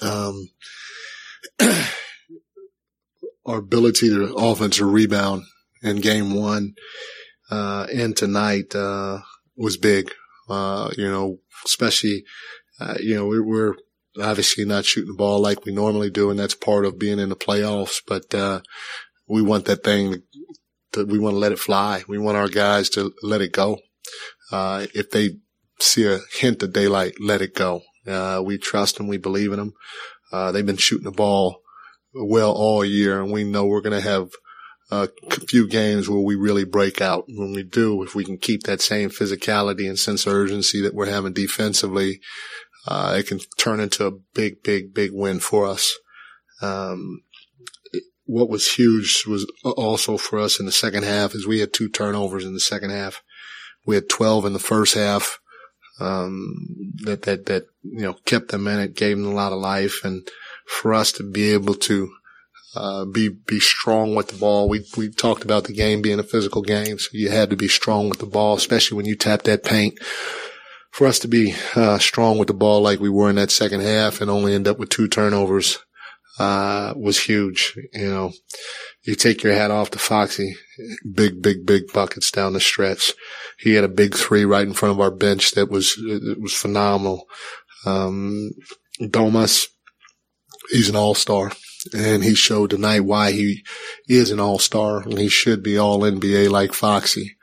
Um, 0.00 0.48
our 3.48 3.58
ability 3.58 4.10
to 4.10 4.34
offensive 4.36 4.86
rebound 4.86 5.42
in 5.82 6.00
game 6.00 6.34
one 6.34 6.74
uh, 7.50 7.86
and 7.92 8.16
tonight 8.16 8.74
uh, 8.74 9.18
was 9.56 9.76
big. 9.76 10.12
you 10.48 11.10
know, 11.10 11.38
especially, 11.64 12.24
you 13.00 13.14
know, 13.14 13.26
we, 13.26 13.40
we're 13.40 13.74
obviously 14.22 14.64
not 14.64 14.84
shooting 14.84 15.10
the 15.10 15.16
ball 15.16 15.40
like 15.40 15.64
we 15.64 15.72
normally 15.72 16.10
do, 16.10 16.30
and 16.30 16.38
that's 16.38 16.54
part 16.54 16.84
of 16.84 16.98
being 16.98 17.18
in 17.18 17.28
the 17.28 17.36
playoffs. 17.36 18.00
But 18.06 18.34
uh, 18.34 18.60
we 19.26 19.42
want 19.42 19.64
that 19.64 19.84
thing 19.84 20.22
we 20.96 21.18
want 21.18 21.34
to 21.34 21.38
let 21.38 21.52
it 21.52 21.58
fly. 21.58 22.02
We 22.08 22.18
want 22.18 22.36
our 22.36 22.48
guys 22.48 22.88
to 22.90 23.12
let 23.22 23.40
it 23.40 23.52
go. 23.52 23.78
Uh, 24.50 24.86
if 24.94 25.10
they 25.10 25.36
see 25.80 26.06
a 26.06 26.20
hint 26.38 26.62
of 26.62 26.72
daylight, 26.72 27.14
let 27.20 27.42
it 27.42 27.54
go. 27.54 27.82
Uh, 28.06 28.42
we 28.44 28.58
trust 28.58 28.96
them. 28.96 29.06
We 29.06 29.18
believe 29.18 29.52
in 29.52 29.58
them. 29.58 29.72
Uh, 30.32 30.50
they've 30.50 30.66
been 30.66 30.76
shooting 30.76 31.04
the 31.04 31.10
ball 31.10 31.60
well 32.14 32.52
all 32.52 32.84
year, 32.84 33.22
and 33.22 33.32
we 33.32 33.44
know 33.44 33.66
we're 33.66 33.80
going 33.80 34.00
to 34.00 34.08
have 34.08 34.30
a 34.90 35.08
few 35.48 35.68
games 35.68 36.08
where 36.08 36.20
we 36.20 36.34
really 36.34 36.64
break 36.64 37.00
out. 37.00 37.24
When 37.28 37.52
we 37.52 37.62
do, 37.62 38.02
if 38.02 38.14
we 38.14 38.24
can 38.24 38.38
keep 38.38 38.62
that 38.62 38.80
same 38.80 39.10
physicality 39.10 39.86
and 39.88 39.98
sense 39.98 40.26
of 40.26 40.32
urgency 40.32 40.80
that 40.82 40.94
we're 40.94 41.06
having 41.10 41.34
defensively, 41.34 42.20
uh, 42.86 43.16
it 43.18 43.26
can 43.26 43.40
turn 43.58 43.80
into 43.80 44.06
a 44.06 44.12
big, 44.34 44.62
big, 44.62 44.94
big 44.94 45.10
win 45.12 45.40
for 45.40 45.66
us. 45.66 45.92
Um, 46.62 47.22
what 48.24 48.48
was 48.48 48.72
huge 48.72 49.24
was 49.26 49.50
also 49.64 50.16
for 50.16 50.38
us 50.38 50.60
in 50.60 50.66
the 50.66 50.72
second 50.72 51.04
half 51.04 51.34
is 51.34 51.46
we 51.46 51.60
had 51.60 51.72
two 51.72 51.88
turnovers 51.88 52.44
in 52.44 52.54
the 52.54 52.60
second 52.60 52.90
half. 52.90 53.22
We 53.86 53.94
had 53.94 54.08
12 54.08 54.46
in 54.46 54.52
the 54.52 54.58
first 54.58 54.94
half. 54.94 55.38
Um, 56.00 56.92
that, 57.04 57.22
that, 57.22 57.46
that, 57.46 57.64
you 57.82 58.02
know, 58.02 58.14
kept 58.24 58.48
them 58.48 58.68
in 58.68 58.78
it, 58.78 58.94
gave 58.94 59.16
them 59.16 59.26
a 59.26 59.34
lot 59.34 59.52
of 59.52 59.58
life. 59.58 60.04
And 60.04 60.28
for 60.68 60.94
us 60.94 61.12
to 61.12 61.22
be 61.22 61.52
able 61.52 61.74
to, 61.74 62.10
uh, 62.76 63.04
be, 63.06 63.28
be 63.28 63.58
strong 63.58 64.14
with 64.14 64.28
the 64.28 64.38
ball. 64.38 64.68
We, 64.68 64.84
we 64.96 65.10
talked 65.10 65.42
about 65.42 65.64
the 65.64 65.72
game 65.72 66.02
being 66.02 66.20
a 66.20 66.24
physical 66.24 66.62
game. 66.62 66.98
So 66.98 67.08
you 67.12 67.30
had 67.30 67.50
to 67.50 67.56
be 67.56 67.68
strong 67.68 68.08
with 68.08 68.18
the 68.18 68.26
ball, 68.26 68.56
especially 68.56 68.96
when 68.96 69.06
you 69.06 69.16
tap 69.16 69.42
that 69.42 69.64
paint 69.64 69.98
for 70.90 71.06
us 71.06 71.18
to 71.20 71.28
be 71.28 71.54
uh, 71.74 71.98
strong 71.98 72.38
with 72.38 72.48
the 72.48 72.54
ball 72.54 72.80
like 72.80 73.00
we 73.00 73.10
were 73.10 73.30
in 73.30 73.36
that 73.36 73.50
second 73.50 73.80
half 73.80 74.20
and 74.20 74.30
only 74.30 74.54
end 74.54 74.68
up 74.68 74.78
with 74.78 74.88
two 74.88 75.08
turnovers 75.08 75.78
uh, 76.38 76.94
was 76.96 77.20
huge. 77.20 77.74
You 77.92 78.10
know, 78.10 78.32
you 79.02 79.14
take 79.14 79.42
your 79.42 79.52
hat 79.52 79.70
off 79.70 79.90
to 79.90 79.98
Foxy, 79.98 80.56
big, 81.12 81.42
big, 81.42 81.66
big 81.66 81.92
buckets 81.92 82.30
down 82.30 82.52
the 82.52 82.60
stretch. 82.60 83.12
He 83.58 83.74
had 83.74 83.84
a 83.84 83.88
big 83.88 84.14
three 84.14 84.44
right 84.44 84.66
in 84.66 84.74
front 84.74 84.94
of 84.94 85.00
our 85.00 85.10
bench 85.10 85.52
that 85.52 85.70
was 85.70 85.94
it 85.98 86.40
was 86.40 86.54
phenomenal. 86.54 87.26
Um, 87.84 88.50
Domas, 89.00 89.66
he's 90.70 90.88
an 90.88 90.96
all 90.96 91.14
star. 91.14 91.52
And 91.94 92.24
he 92.24 92.34
showed 92.34 92.70
tonight 92.70 93.00
why 93.00 93.30
he 93.32 93.64
is 94.08 94.30
an 94.30 94.40
all 94.40 94.58
star 94.58 95.00
and 95.00 95.16
he 95.16 95.28
should 95.28 95.62
be 95.62 95.78
all 95.78 96.00
NBA 96.00 96.50
like 96.50 96.72
Foxy 96.72 97.38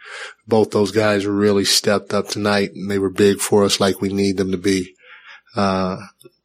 both 0.48 0.72
those 0.72 0.92
guys 0.92 1.26
really 1.26 1.66
stepped 1.66 2.14
up 2.14 2.28
tonight 2.28 2.72
and 2.74 2.90
they 2.90 3.00
were 3.00 3.10
big 3.10 3.40
for 3.40 3.64
us 3.64 3.80
like 3.80 4.02
we 4.02 4.10
need 4.10 4.38
them 4.38 4.52
to 4.52 4.58
be. 4.58 4.96
Uh, 5.56 5.98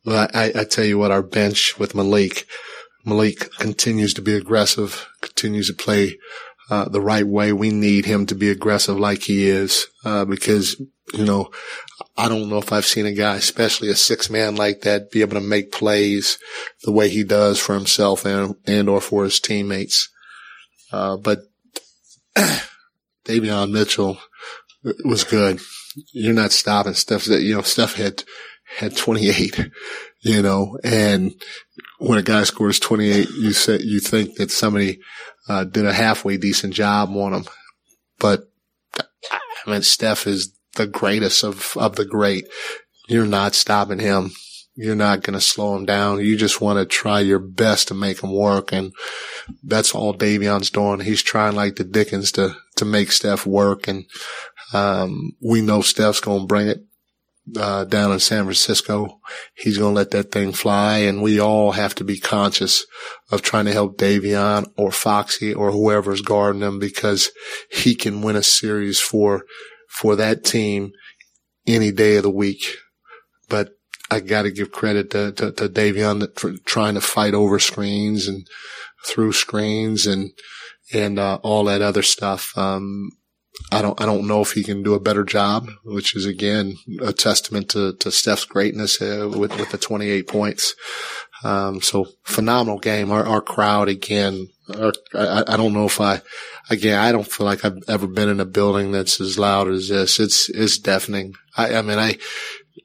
I, 0.06 0.52
I 0.54 0.64
tell 0.64 0.84
you 0.84 0.98
what, 0.98 1.10
our 1.10 1.22
bench 1.22 1.78
with 1.78 1.94
Malik, 1.94 2.46
Malik 3.04 3.50
continues 3.58 4.14
to 4.14 4.22
be 4.22 4.34
aggressive, 4.34 5.06
continues 5.20 5.68
to 5.68 5.74
play 5.74 6.18
uh, 6.70 6.88
the 6.88 7.00
right 7.00 7.26
way. 7.26 7.52
We 7.52 7.70
need 7.70 8.06
him 8.06 8.26
to 8.26 8.34
be 8.34 8.48
aggressive 8.48 8.98
like 8.98 9.24
he 9.24 9.48
is, 9.48 9.86
uh, 10.04 10.24
because, 10.24 10.80
you 11.12 11.24
know, 11.24 11.50
I 12.16 12.28
don't 12.28 12.48
know 12.48 12.58
if 12.58 12.72
I've 12.72 12.86
seen 12.86 13.06
a 13.06 13.12
guy, 13.12 13.36
especially 13.36 13.88
a 13.88 13.96
six 13.96 14.30
man 14.30 14.54
like 14.54 14.82
that, 14.82 15.10
be 15.10 15.20
able 15.20 15.34
to 15.34 15.46
make 15.46 15.72
plays 15.72 16.38
the 16.84 16.92
way 16.92 17.08
he 17.08 17.24
does 17.24 17.58
for 17.58 17.74
himself 17.74 18.24
and, 18.24 18.54
and 18.66 18.88
or 18.88 19.00
for 19.00 19.24
his 19.24 19.40
teammates. 19.40 20.08
Uh, 20.92 21.16
but 21.16 21.40
Davion 23.24 23.72
Mitchell 23.72 24.18
was 25.04 25.24
good. 25.24 25.60
You're 26.12 26.34
not 26.34 26.52
stopping 26.52 26.94
stuff 26.94 27.24
that, 27.24 27.42
you 27.42 27.54
know, 27.54 27.62
Steph 27.62 27.94
had, 27.94 28.22
had 28.78 28.96
28, 28.96 29.70
you 30.20 30.42
know, 30.42 30.78
and 30.84 31.34
when 31.98 32.18
a 32.18 32.22
guy 32.22 32.44
scores 32.44 32.78
28, 32.78 33.28
you 33.30 33.52
say, 33.52 33.78
you 33.80 34.00
think 34.00 34.36
that 34.36 34.50
somebody, 34.50 35.00
uh, 35.48 35.64
did 35.64 35.84
a 35.84 35.92
halfway 35.92 36.36
decent 36.36 36.74
job 36.74 37.10
on 37.10 37.32
him. 37.32 37.44
But 38.18 38.44
I 39.66 39.70
mean, 39.70 39.82
Steph 39.82 40.26
is 40.26 40.56
the 40.76 40.86
greatest 40.86 41.42
of, 41.42 41.76
of 41.76 41.96
the 41.96 42.04
great. 42.04 42.46
You're 43.08 43.26
not 43.26 43.54
stopping 43.54 43.98
him. 43.98 44.30
You're 44.76 44.96
not 44.96 45.22
going 45.22 45.34
to 45.34 45.40
slow 45.40 45.76
him 45.76 45.84
down. 45.84 46.24
You 46.24 46.36
just 46.36 46.60
want 46.60 46.78
to 46.78 46.86
try 46.86 47.20
your 47.20 47.40
best 47.40 47.88
to 47.88 47.94
make 47.94 48.22
him 48.22 48.32
work. 48.32 48.72
And 48.72 48.92
that's 49.64 49.94
all 49.94 50.14
Davion's 50.14 50.70
doing. 50.70 51.00
He's 51.00 51.22
trying 51.22 51.56
like 51.56 51.76
the 51.76 51.84
Dickens 51.84 52.32
to, 52.32 52.54
to 52.76 52.84
make 52.84 53.12
Steph 53.12 53.44
work. 53.44 53.88
And, 53.88 54.06
um, 54.72 55.32
we 55.42 55.60
know 55.60 55.82
Steph's 55.82 56.20
going 56.20 56.42
to 56.42 56.46
bring 56.46 56.68
it 56.68 56.84
uh, 57.56 57.84
down 57.84 58.12
in 58.12 58.20
San 58.20 58.44
Francisco. 58.44 59.20
He's 59.54 59.78
going 59.78 59.94
to 59.94 59.96
let 59.96 60.10
that 60.10 60.32
thing 60.32 60.52
fly. 60.52 60.98
And 60.98 61.22
we 61.22 61.40
all 61.40 61.72
have 61.72 61.94
to 61.96 62.04
be 62.04 62.18
conscious 62.18 62.84
of 63.30 63.42
trying 63.42 63.66
to 63.66 63.72
help 63.72 63.98
Davion 63.98 64.70
or 64.76 64.92
Foxy 64.92 65.52
or 65.54 65.70
whoever's 65.70 66.20
guarding 66.20 66.62
him 66.62 66.78
because 66.78 67.30
he 67.70 67.94
can 67.94 68.22
win 68.22 68.36
a 68.36 68.42
series 68.42 69.00
for, 69.00 69.44
for 69.88 70.16
that 70.16 70.44
team 70.44 70.92
any 71.66 71.92
day 71.92 72.16
of 72.16 72.22
the 72.22 72.30
week. 72.30 72.64
But 73.48 73.70
I 74.10 74.20
got 74.20 74.42
to 74.42 74.50
give 74.50 74.72
credit 74.72 75.10
to, 75.10 75.32
to, 75.32 75.52
to 75.52 75.68
Davion 75.68 76.38
for 76.38 76.54
trying 76.64 76.94
to 76.94 77.00
fight 77.00 77.34
over 77.34 77.58
screens 77.58 78.26
and 78.26 78.46
through 79.06 79.32
screens 79.32 80.06
and, 80.06 80.30
and, 80.92 81.18
uh, 81.18 81.38
all 81.42 81.64
that 81.64 81.82
other 81.82 82.02
stuff. 82.02 82.56
Um, 82.56 83.10
I 83.72 83.82
don't, 83.82 84.00
I 84.00 84.06
don't 84.06 84.26
know 84.26 84.40
if 84.40 84.52
he 84.52 84.64
can 84.64 84.82
do 84.82 84.94
a 84.94 85.00
better 85.00 85.24
job, 85.24 85.68
which 85.84 86.16
is 86.16 86.26
again 86.26 86.76
a 87.00 87.12
testament 87.12 87.68
to, 87.70 87.94
to 87.94 88.10
Steph's 88.10 88.44
greatness 88.44 89.00
uh, 89.00 89.30
with, 89.32 89.56
with 89.58 89.70
the 89.70 89.78
28 89.78 90.26
points. 90.26 90.74
Um, 91.44 91.80
so 91.80 92.06
phenomenal 92.24 92.78
game. 92.78 93.10
Our, 93.10 93.24
our 93.24 93.40
crowd 93.40 93.88
again, 93.88 94.48
our, 94.76 94.92
I, 95.14 95.44
I 95.46 95.56
don't 95.56 95.72
know 95.72 95.86
if 95.86 96.00
I, 96.00 96.20
again, 96.68 96.98
I 96.98 97.12
don't 97.12 97.30
feel 97.30 97.46
like 97.46 97.64
I've 97.64 97.78
ever 97.88 98.06
been 98.06 98.28
in 98.28 98.40
a 98.40 98.44
building 98.44 98.92
that's 98.92 99.20
as 99.20 99.38
loud 99.38 99.68
as 99.68 99.88
this. 99.88 100.18
It's, 100.18 100.48
it's 100.50 100.78
deafening. 100.78 101.34
I, 101.56 101.76
I 101.76 101.82
mean, 101.82 101.98
I, 101.98 102.18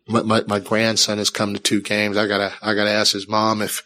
my, 0.08 0.22
my, 0.22 0.44
my 0.48 0.60
grandson 0.60 1.18
has 1.18 1.30
come 1.30 1.54
to 1.54 1.60
two 1.60 1.82
games. 1.82 2.16
I 2.16 2.28
gotta, 2.28 2.54
I 2.62 2.76
gotta 2.76 2.92
ask 2.92 3.14
his 3.14 3.28
mom 3.28 3.62
if, 3.62 3.82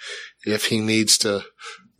if 0.45 0.65
he 0.65 0.79
needs 0.79 1.17
to, 1.19 1.43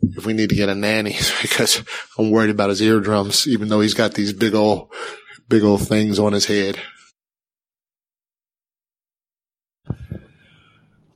if 0.02 0.26
we 0.26 0.32
need 0.32 0.48
to 0.50 0.54
get 0.54 0.68
a 0.68 0.74
nanny 0.74 1.16
because 1.42 1.82
I'm 2.18 2.30
worried 2.30 2.50
about 2.50 2.70
his 2.70 2.82
eardrums, 2.82 3.46
even 3.46 3.68
though 3.68 3.80
he's 3.80 3.94
got 3.94 4.14
these 4.14 4.32
big 4.32 4.54
old, 4.54 4.92
big 5.48 5.62
old 5.62 5.86
things 5.86 6.18
on 6.18 6.32
his 6.32 6.46
head. 6.46 6.78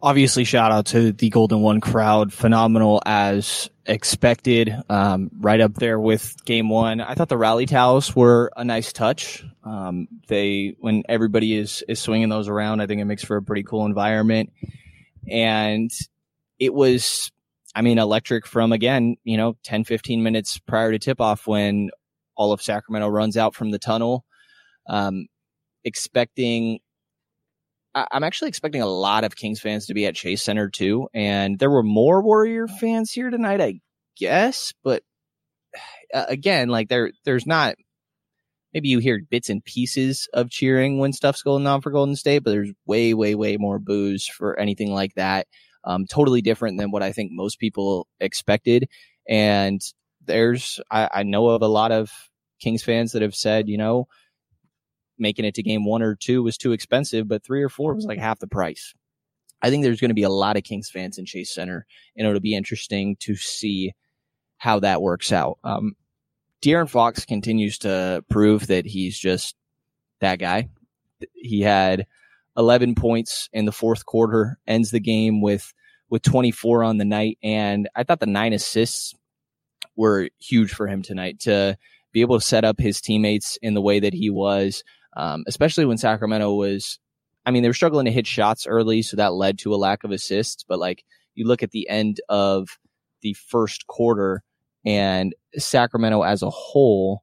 Obviously, 0.02 0.44
shout 0.44 0.70
out 0.70 0.86
to 0.86 1.12
the 1.12 1.30
Golden 1.30 1.62
One 1.62 1.80
crowd. 1.80 2.30
Phenomenal 2.30 3.00
as 3.06 3.70
expected. 3.86 4.74
Um, 4.90 5.30
right 5.40 5.60
up 5.60 5.74
there 5.76 5.98
with 5.98 6.44
game 6.44 6.68
one. 6.68 7.00
I 7.00 7.14
thought 7.14 7.30
the 7.30 7.38
rally 7.38 7.64
towels 7.64 8.14
were 8.14 8.52
a 8.54 8.64
nice 8.64 8.92
touch. 8.92 9.42
Um, 9.64 10.08
they, 10.28 10.76
when 10.78 11.04
everybody 11.08 11.56
is, 11.56 11.82
is 11.88 12.00
swinging 12.00 12.28
those 12.28 12.48
around, 12.48 12.82
I 12.82 12.86
think 12.86 13.00
it 13.00 13.06
makes 13.06 13.24
for 13.24 13.38
a 13.38 13.42
pretty 13.42 13.62
cool 13.62 13.86
environment. 13.86 14.52
And 15.26 15.90
it 16.58 16.74
was 16.74 17.30
I 17.74 17.82
mean, 17.82 17.98
electric 17.98 18.46
from 18.46 18.72
again, 18.72 19.16
you 19.24 19.36
know, 19.36 19.56
10, 19.64 19.84
15 19.84 20.22
minutes 20.22 20.58
prior 20.58 20.92
to 20.92 20.98
tip 20.98 21.20
off 21.20 21.46
when 21.46 21.90
all 22.36 22.52
of 22.52 22.62
Sacramento 22.62 23.08
runs 23.08 23.36
out 23.36 23.54
from 23.54 23.70
the 23.70 23.78
tunnel. 23.78 24.24
Um, 24.88 25.26
expecting, 25.84 26.78
I, 27.94 28.06
I'm 28.12 28.24
actually 28.24 28.48
expecting 28.48 28.82
a 28.82 28.86
lot 28.86 29.24
of 29.24 29.36
Kings 29.36 29.60
fans 29.60 29.86
to 29.86 29.94
be 29.94 30.06
at 30.06 30.14
Chase 30.14 30.42
Center 30.42 30.68
too. 30.68 31.08
And 31.12 31.58
there 31.58 31.70
were 31.70 31.82
more 31.82 32.22
Warrior 32.22 32.68
fans 32.68 33.10
here 33.10 33.30
tonight, 33.30 33.60
I 33.60 33.80
guess, 34.16 34.72
but 34.84 35.02
uh, 36.12 36.26
again, 36.28 36.68
like 36.68 36.88
there, 36.88 37.10
there's 37.24 37.46
not, 37.46 37.74
maybe 38.72 38.88
you 38.88 39.00
hear 39.00 39.20
bits 39.28 39.48
and 39.48 39.64
pieces 39.64 40.28
of 40.32 40.50
cheering 40.50 40.98
when 40.98 41.12
stuff's 41.12 41.42
going 41.42 41.66
on 41.66 41.80
for 41.80 41.90
Golden 41.90 42.14
State, 42.14 42.44
but 42.44 42.50
there's 42.50 42.72
way, 42.86 43.14
way, 43.14 43.34
way 43.34 43.56
more 43.56 43.80
boos 43.80 44.28
for 44.28 44.58
anything 44.58 44.92
like 44.92 45.14
that 45.14 45.48
um, 45.84 46.06
totally 46.06 46.42
different 46.42 46.78
than 46.78 46.90
what 46.90 47.02
I 47.02 47.12
think 47.12 47.30
most 47.32 47.58
people 47.58 48.06
expected. 48.20 48.88
And 49.28 49.80
there's, 50.24 50.80
I, 50.90 51.08
I 51.12 51.22
know 51.22 51.48
of 51.48 51.62
a 51.62 51.68
lot 51.68 51.92
of 51.92 52.10
Kings 52.60 52.82
fans 52.82 53.12
that 53.12 53.22
have 53.22 53.34
said, 53.34 53.68
you 53.68 53.78
know, 53.78 54.08
making 55.18 55.44
it 55.44 55.54
to 55.54 55.62
game 55.62 55.84
one 55.84 56.02
or 56.02 56.14
two 56.14 56.42
was 56.42 56.56
too 56.56 56.72
expensive, 56.72 57.28
but 57.28 57.44
three 57.44 57.62
or 57.62 57.68
four 57.68 57.94
was 57.94 58.04
like 58.04 58.18
half 58.18 58.38
the 58.38 58.46
price. 58.46 58.94
I 59.62 59.70
think 59.70 59.82
there's 59.82 60.00
going 60.00 60.10
to 60.10 60.14
be 60.14 60.24
a 60.24 60.30
lot 60.30 60.56
of 60.56 60.64
Kings 60.64 60.90
fans 60.90 61.18
in 61.18 61.24
Chase 61.24 61.54
Center, 61.54 61.86
and 62.16 62.26
it'll 62.26 62.40
be 62.40 62.56
interesting 62.56 63.16
to 63.20 63.34
see 63.36 63.92
how 64.58 64.80
that 64.80 65.02
works 65.02 65.32
out. 65.32 65.58
Um, 65.64 65.94
De'Aaron 66.62 66.88
Fox 66.88 67.24
continues 67.24 67.78
to 67.78 68.24
prove 68.28 68.66
that 68.66 68.86
he's 68.86 69.18
just 69.18 69.54
that 70.20 70.38
guy. 70.38 70.68
He 71.34 71.60
had 71.60 72.06
11 72.56 72.94
points 72.94 73.48
in 73.52 73.64
the 73.64 73.72
fourth 73.72 74.06
quarter, 74.06 74.58
ends 74.66 74.90
the 74.90 75.00
game 75.00 75.40
with 75.40 75.72
with 76.10 76.22
24 76.22 76.84
on 76.84 76.98
the 76.98 77.04
night, 77.04 77.38
and 77.42 77.88
I 77.96 78.04
thought 78.04 78.20
the 78.20 78.26
nine 78.26 78.52
assists 78.52 79.14
were 79.96 80.28
huge 80.38 80.72
for 80.72 80.86
him 80.86 81.02
tonight 81.02 81.40
to 81.40 81.76
be 82.12 82.20
able 82.20 82.38
to 82.38 82.44
set 82.44 82.64
up 82.64 82.78
his 82.78 83.00
teammates 83.00 83.58
in 83.62 83.74
the 83.74 83.80
way 83.80 84.00
that 84.00 84.14
he 84.14 84.30
was, 84.30 84.84
um, 85.16 85.44
especially 85.46 85.84
when 85.84 85.98
Sacramento 85.98 86.54
was. 86.54 86.98
I 87.46 87.50
mean, 87.50 87.62
they 87.62 87.68
were 87.68 87.74
struggling 87.74 88.06
to 88.06 88.12
hit 88.12 88.26
shots 88.26 88.66
early, 88.66 89.02
so 89.02 89.16
that 89.16 89.34
led 89.34 89.58
to 89.60 89.74
a 89.74 89.76
lack 89.76 90.04
of 90.04 90.10
assists. 90.10 90.64
But 90.66 90.78
like 90.78 91.04
you 91.34 91.46
look 91.46 91.62
at 91.62 91.72
the 91.72 91.88
end 91.88 92.20
of 92.28 92.68
the 93.22 93.34
first 93.34 93.86
quarter, 93.86 94.42
and 94.84 95.34
Sacramento 95.56 96.22
as 96.22 96.42
a 96.42 96.50
whole 96.50 97.22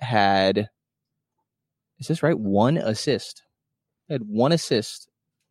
had 0.00 0.68
is 1.98 2.08
this 2.08 2.22
right? 2.22 2.38
One 2.38 2.76
assist 2.76 3.42
had 4.12 4.22
one 4.22 4.52
assist 4.52 5.08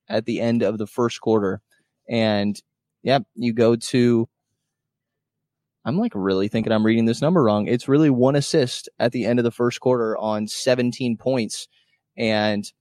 at 0.08 0.26
the 0.26 0.40
end 0.40 0.62
of 0.62 0.78
the 0.78 0.88
first 0.88 1.22
quarter. 1.22 1.62
And 2.10 2.62
yep, 3.04 3.24
you 3.36 3.54
go 3.54 3.76
to 3.76 4.28
I'm 5.84 5.98
like 5.98 6.12
really 6.14 6.48
thinking 6.48 6.72
I'm 6.72 6.86
reading 6.86 7.06
this 7.06 7.22
number 7.22 7.44
wrong. 7.44 7.68
It's 7.68 7.88
really 7.88 8.10
one 8.10 8.36
assist 8.36 8.88
at 9.00 9.12
the 9.12 9.26
end 9.26 9.40
of 9.40 9.44
the 9.44 9.52
first 9.52 9.80
quarter 9.80 10.16
on 10.18 10.48
17 10.48 11.18
points. 11.18 11.68
And 12.16 12.72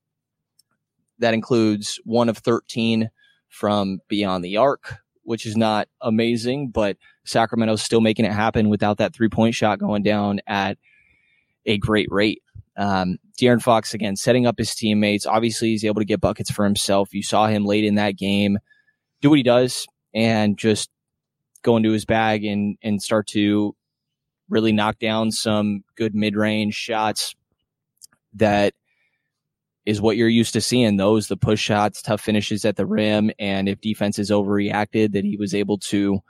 that 1.19 1.33
includes 1.33 1.99
one 2.05 2.29
of 2.29 2.39
13 2.39 3.11
from 3.49 4.01
beyond 4.09 4.45
the 4.45 4.59
arc, 4.59 4.99
which 5.23 5.47
is 5.47 5.57
not 5.57 5.89
amazing, 6.03 6.71
but 6.71 6.99
Sacramento's 7.25 7.83
still 7.83 8.01
making 8.01 8.27
it 8.27 8.33
happen 8.33 8.69
without 8.69 8.99
that 8.99 9.15
three 9.15 9.29
point 9.29 9.55
shot 9.55 9.79
going 9.79 10.03
down 10.03 10.41
at 10.47 10.77
a 11.65 11.79
great 11.79 12.09
rate. 12.11 12.43
Um, 12.81 13.19
De'Aaron 13.39 13.61
Fox 13.61 13.93
again 13.93 14.17
setting 14.17 14.47
up 14.47 14.57
his 14.57 14.75
teammates. 14.75 15.27
Obviously, 15.27 15.69
he's 15.69 15.85
able 15.85 16.01
to 16.01 16.07
get 16.07 16.21
buckets 16.21 16.51
for 16.51 16.65
himself. 16.65 17.13
You 17.13 17.23
saw 17.23 17.47
him 17.47 17.67
late 17.67 17.85
in 17.85 17.97
that 17.97 18.17
game 18.17 18.59
do 19.21 19.29
what 19.29 19.39
he 19.39 19.43
does 19.43 19.87
and 20.15 20.57
just 20.57 20.89
go 21.63 21.77
into 21.77 21.93
his 21.93 22.07
bag 22.07 22.43
and 22.45 22.79
and 22.83 23.03
start 23.03 23.27
to 23.29 23.77
really 24.49 24.73
knock 24.73 24.99
down 24.99 25.31
some 25.31 25.85
good 25.95 26.15
mid 26.15 26.35
range 26.37 26.75
shots 26.75 27.35
that 28.35 28.73
is 29.85 30.01
what 30.01 30.17
you're 30.17 30.29
used 30.29 30.55
to 30.55 30.61
seeing. 30.63 30.97
Those 30.97 31.29
the 31.29 31.37
push 31.37 31.61
shots, 31.61 32.01
tough 32.01 32.23
finishes 32.23 32.65
at 32.65 32.77
the 32.77 32.87
rim, 32.87 33.31
and 33.39 33.69
if 33.69 33.81
defense 33.83 34.19
is 34.19 34.31
overreacted, 34.31 35.13
that 35.13 35.25
he 35.25 35.37
was 35.37 35.55
able 35.55 35.79
to 35.79 36.21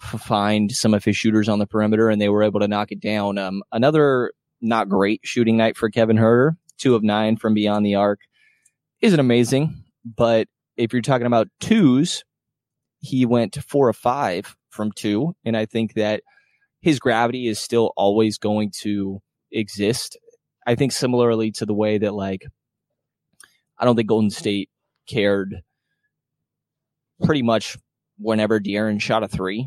find 0.00 0.72
some 0.72 0.92
of 0.92 1.04
his 1.04 1.16
shooters 1.16 1.48
on 1.48 1.58
the 1.58 1.66
perimeter 1.66 2.08
and 2.08 2.20
they 2.20 2.30
were 2.30 2.42
able 2.42 2.60
to 2.60 2.68
knock 2.68 2.90
it 2.90 3.00
down. 3.00 3.36
Um, 3.36 3.62
another 3.70 4.32
not 4.60 4.88
great 4.88 5.20
shooting 5.24 5.56
night 5.56 5.76
for 5.76 5.90
Kevin 5.90 6.16
Huerter. 6.16 6.56
Two 6.78 6.94
of 6.94 7.02
nine 7.02 7.36
from 7.36 7.54
beyond 7.54 7.84
the 7.84 7.94
arc 7.94 8.20
isn't 9.00 9.20
amazing, 9.20 9.84
but 10.04 10.48
if 10.76 10.92
you're 10.92 11.02
talking 11.02 11.26
about 11.26 11.48
twos, 11.60 12.24
he 13.00 13.26
went 13.26 13.58
four 13.68 13.88
of 13.88 13.96
five 13.96 14.56
from 14.70 14.92
two, 14.92 15.34
and 15.44 15.56
I 15.56 15.66
think 15.66 15.94
that 15.94 16.22
his 16.80 16.98
gravity 16.98 17.48
is 17.48 17.58
still 17.58 17.92
always 17.96 18.38
going 18.38 18.72
to 18.80 19.20
exist. 19.52 20.18
I 20.66 20.74
think 20.74 20.92
similarly 20.92 21.50
to 21.52 21.66
the 21.66 21.74
way 21.74 21.98
that 21.98 22.14
like 22.14 22.44
I 23.78 23.84
don't 23.84 23.96
think 23.96 24.08
Golden 24.08 24.30
State 24.30 24.70
cared 25.08 25.62
pretty 27.24 27.42
much 27.42 27.76
whenever 28.18 28.60
De'Aaron 28.60 29.00
shot 29.00 29.22
a 29.22 29.28
three. 29.28 29.66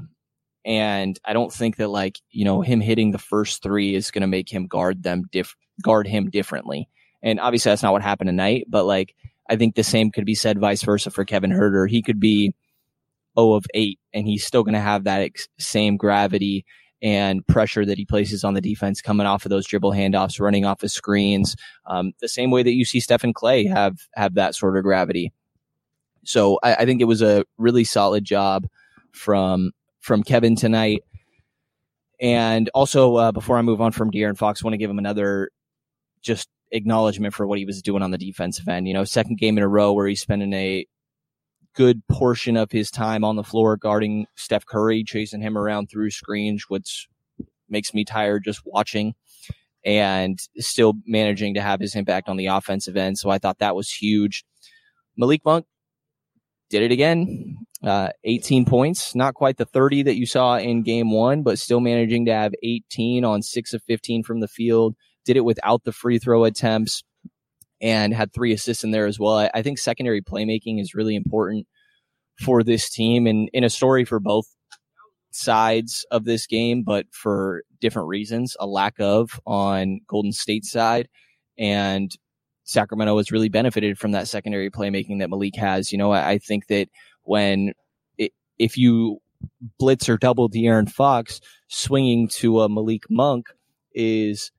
And 0.66 1.20
I 1.26 1.34
don't 1.34 1.52
think 1.52 1.78
that 1.78 1.90
like, 1.90 2.20
you 2.30 2.46
know, 2.46 2.62
him 2.62 2.80
hitting 2.80 3.12
the 3.12 3.18
first 3.18 3.62
three 3.62 3.96
is 3.96 4.12
going 4.12 4.22
to 4.22 4.28
make 4.28 4.52
him 4.52 4.68
guard 4.68 5.04
them 5.04 5.24
diff- 5.32 5.56
guard 5.82 6.08
him 6.08 6.30
differently. 6.30 6.90
And 7.22 7.40
obviously 7.40 7.72
that's 7.72 7.84
not 7.84 7.94
what 7.94 8.02
happened 8.02 8.30
tonight, 8.30 8.66
but 8.70 8.86
like, 8.86 9.16
I 9.50 9.58
think 9.58 9.76
the 9.76 9.84
same 9.84 10.12
could 10.12 10.26
be 10.26 10.36
said 10.36 10.60
vice 10.60 10.84
versa 10.84 11.12
for 11.12 11.26
Kevin 11.26 11.52
Huerter. 11.52 11.90
He 11.90 12.02
could 12.02 12.20
be 12.20 12.54
0 13.38 13.54
of 13.54 13.66
8 13.74 14.00
and 14.14 14.26
he's 14.28 14.46
still 14.46 14.64
going 14.64 14.74
to 14.74 14.80
have 14.80 15.04
that 15.04 15.22
ex- 15.22 15.50
same 15.60 15.98
gravity 15.98 16.66
and 17.02 17.46
pressure 17.46 17.86
that 17.86 17.98
he 17.98 18.06
places 18.06 18.46
on 18.46 18.54
the 18.54 18.62
defense 18.62 19.02
coming 19.02 19.28
off 19.28 19.46
of 19.46 19.50
those 19.50 19.68
dribble 19.68 19.92
handoffs, 19.92 20.40
running 20.40 20.64
off 20.64 20.84
of 20.84 20.92
screens, 20.92 21.58
um, 21.86 22.14
the 22.22 22.30
same 22.30 22.50
way 22.50 22.64
that 22.64 22.72
you 22.72 22.86
see 22.86 23.02
Steph 23.02 23.26
and 23.26 23.36
Klay 23.36 23.70
have 23.70 23.98
have 24.16 24.36
that 24.36 24.56
sort 24.56 24.78
of 24.78 24.84
gravity. 24.84 25.34
So 26.24 26.60
I, 26.64 26.76
I 26.76 26.86
think 26.86 27.02
it 27.02 27.06
was 27.06 27.22
a 27.22 27.44
really 27.58 27.84
solid 27.84 28.24
job 28.24 28.68
from 29.12 29.72
from 30.04 30.22
Kevin 30.22 30.56
tonight. 30.56 31.04
And 32.20 32.70
also, 32.74 33.16
uh, 33.16 33.32
before 33.32 33.58
I 33.58 33.62
move 33.62 33.82
on 33.82 33.94
from 33.94 34.12
De'Aaron 34.12 34.38
Fox, 34.38 34.62
I 34.62 34.68
want 34.68 34.74
to 34.74 34.78
give 34.78 34.90
him 34.90 35.00
another 35.00 35.50
just 36.22 36.50
acknowledgement 36.72 37.34
for 37.34 37.48
what 37.48 37.58
he 37.58 37.66
was 37.66 37.82
doing 37.82 38.04
on 38.04 38.12
the 38.12 38.18
defensive 38.18 38.68
end. 38.68 38.88
You 38.88 38.94
know, 38.94 39.06
second 39.06 39.40
game 39.40 39.58
in 39.58 39.64
a 39.64 39.68
row 39.68 39.94
where 39.94 40.08
he's 40.08 40.22
spending 40.22 40.54
a 40.54 40.86
good 41.74 42.06
portion 42.08 42.58
of 42.58 42.70
his 42.70 42.92
time 42.92 43.24
on 43.24 43.36
the 43.36 43.44
floor 43.44 43.78
guarding 43.78 44.28
Steph 44.36 44.66
Curry, 44.66 45.04
chasing 45.04 45.42
him 45.42 45.58
around 45.58 45.88
through 45.88 46.12
screens, 46.12 46.66
which 46.68 47.08
makes 47.70 47.94
me 47.94 48.04
tired 48.04 48.44
just 48.44 48.62
watching 48.66 49.16
and 49.86 50.40
still 50.58 50.94
managing 51.06 51.54
to 51.54 51.62
have 51.62 51.80
his 51.80 51.96
impact 51.96 52.30
on 52.30 52.38
the 52.38 52.48
offensive 52.48 52.98
end. 52.98 53.18
So 53.18 53.30
I 53.30 53.38
thought 53.38 53.60
that 53.60 53.76
was 53.76 53.90
huge. 53.90 54.44
Malik 55.18 55.44
Monk 55.46 55.66
did 56.70 56.84
it 56.84 56.92
again. 56.92 57.58
Uh, 57.84 58.10
18 58.24 58.64
points, 58.64 59.14
not 59.14 59.34
quite 59.34 59.58
the 59.58 59.66
30 59.66 60.04
that 60.04 60.16
you 60.16 60.26
saw 60.26 60.56
in 60.56 60.84
game 60.84 61.12
one, 61.12 61.44
but 61.44 61.60
still 61.60 61.82
managing 61.82 62.26
to 62.26 62.34
have 62.34 62.54
18 62.64 63.26
on 63.26 63.42
six 63.42 63.74
of 63.74 63.84
15 63.84 64.24
from 64.24 64.40
the 64.40 64.48
field. 64.48 64.96
Did 65.26 65.36
it 65.36 65.44
without 65.44 65.84
the 65.84 65.92
free 65.92 66.18
throw 66.18 66.46
attempts 66.46 67.04
and 67.84 68.14
had 68.14 68.32
three 68.34 68.54
assists 68.54 68.86
in 68.86 68.92
there 68.92 69.06
as 69.06 69.20
well. 69.20 69.38
I, 69.38 69.52
I 69.54 69.62
think 69.62 69.78
secondary 69.78 70.22
playmaking 70.22 70.80
is 70.80 70.96
really 70.96 71.16
important 71.16 71.68
for 72.42 72.64
this 72.64 72.90
team 72.90 73.28
and 73.28 73.50
in 73.54 73.66
a 73.66 73.70
story 73.70 74.06
for 74.06 74.22
both 74.22 74.46
sides 75.32 76.06
of 76.10 76.24
this 76.24 76.48
game, 76.48 76.84
but 76.84 77.06
for 77.12 77.64
different 77.82 78.08
reasons. 78.08 78.56
A 78.60 78.66
lack 78.66 78.96
of 79.00 79.40
on 79.46 80.00
Golden 80.08 80.32
State 80.32 80.64
side 80.64 81.10
and 81.58 82.10
Sacramento 82.64 83.18
has 83.18 83.32
really 83.32 83.50
benefited 83.50 84.00
from 84.00 84.12
that 84.12 84.30
secondary 84.30 84.70
playmaking 84.70 85.20
that 85.20 85.30
Malik 85.30 85.56
has. 85.58 85.92
You 85.92 85.98
know, 85.98 86.12
I, 86.12 86.32
I 86.32 86.38
think 86.38 86.68
that 86.68 86.88
when 87.24 87.74
if 88.60 88.78
you 88.78 89.20
blitz 89.80 90.10
or 90.10 90.18
double 90.18 90.50
De'Aaron 90.50 90.90
Fox, 90.90 91.42
swinging 91.68 92.28
to 92.28 92.62
a 92.62 92.70
Malik 92.70 93.04
Monk 93.10 93.48
is 93.94 94.52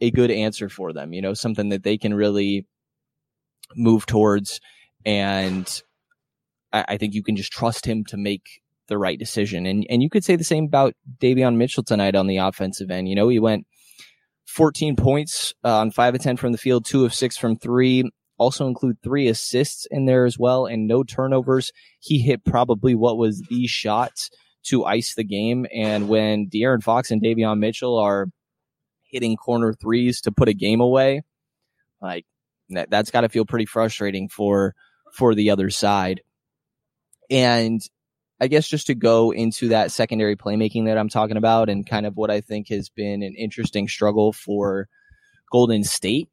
a 0.00 0.10
good 0.10 0.30
answer 0.30 0.68
for 0.68 0.92
them. 0.92 1.12
You 1.12 1.22
know, 1.22 1.34
something 1.34 1.70
that 1.70 1.82
they 1.82 1.98
can 1.98 2.14
really 2.14 2.66
move 3.76 4.06
towards. 4.06 4.60
And 5.04 5.82
I, 6.72 6.84
I 6.88 6.96
think 6.96 7.14
you 7.14 7.22
can 7.22 7.36
just 7.36 7.52
trust 7.52 7.86
him 7.86 8.04
to 8.06 8.16
make 8.16 8.62
the 8.88 8.98
right 8.98 9.18
decision. 9.18 9.66
And 9.66 9.86
and 9.90 10.02
you 10.02 10.08
could 10.10 10.24
say 10.24 10.36
the 10.36 10.44
same 10.44 10.64
about 10.64 10.94
Davion 11.20 11.56
Mitchell 11.56 11.82
tonight 11.82 12.14
on 12.14 12.26
the 12.26 12.38
offensive 12.38 12.90
end. 12.90 13.08
You 13.08 13.14
know, 13.14 13.28
he 13.28 13.38
went 13.38 13.66
14 14.46 14.96
points 14.96 15.54
uh, 15.62 15.78
on 15.78 15.90
five 15.90 16.14
of 16.14 16.22
10 16.22 16.38
from 16.38 16.52
the 16.52 16.58
field, 16.58 16.86
two 16.86 17.04
of 17.04 17.12
six 17.12 17.36
from 17.36 17.56
three. 17.56 18.10
Also 18.38 18.66
include 18.68 19.02
three 19.02 19.28
assists 19.28 19.86
in 19.90 20.06
there 20.06 20.24
as 20.24 20.38
well, 20.38 20.66
and 20.66 20.86
no 20.86 21.02
turnovers. 21.02 21.72
He 21.98 22.20
hit 22.20 22.44
probably 22.44 22.94
what 22.94 23.18
was 23.18 23.42
the 23.50 23.66
shot 23.66 24.30
to 24.64 24.84
ice 24.84 25.14
the 25.14 25.24
game. 25.24 25.66
And 25.74 26.08
when 26.08 26.48
De'Aaron 26.48 26.82
Fox 26.82 27.10
and 27.10 27.22
Davion 27.22 27.58
Mitchell 27.58 27.98
are 27.98 28.28
hitting 29.02 29.36
corner 29.36 29.72
threes 29.72 30.20
to 30.22 30.32
put 30.32 30.48
a 30.48 30.54
game 30.54 30.80
away, 30.80 31.22
like 32.00 32.26
that, 32.70 32.90
that's 32.90 33.10
got 33.10 33.22
to 33.22 33.28
feel 33.28 33.44
pretty 33.44 33.66
frustrating 33.66 34.28
for 34.28 34.74
for 35.12 35.34
the 35.34 35.50
other 35.50 35.70
side. 35.70 36.20
And 37.30 37.80
I 38.40 38.46
guess 38.46 38.68
just 38.68 38.86
to 38.86 38.94
go 38.94 39.32
into 39.32 39.68
that 39.68 39.90
secondary 39.90 40.36
playmaking 40.36 40.86
that 40.86 40.96
I'm 40.96 41.08
talking 41.08 41.36
about 41.36 41.68
and 41.68 41.86
kind 41.86 42.06
of 42.06 42.16
what 42.16 42.30
I 42.30 42.40
think 42.40 42.68
has 42.68 42.88
been 42.88 43.22
an 43.22 43.34
interesting 43.34 43.88
struggle 43.88 44.32
for 44.32 44.88
Golden 45.50 45.82
State 45.82 46.28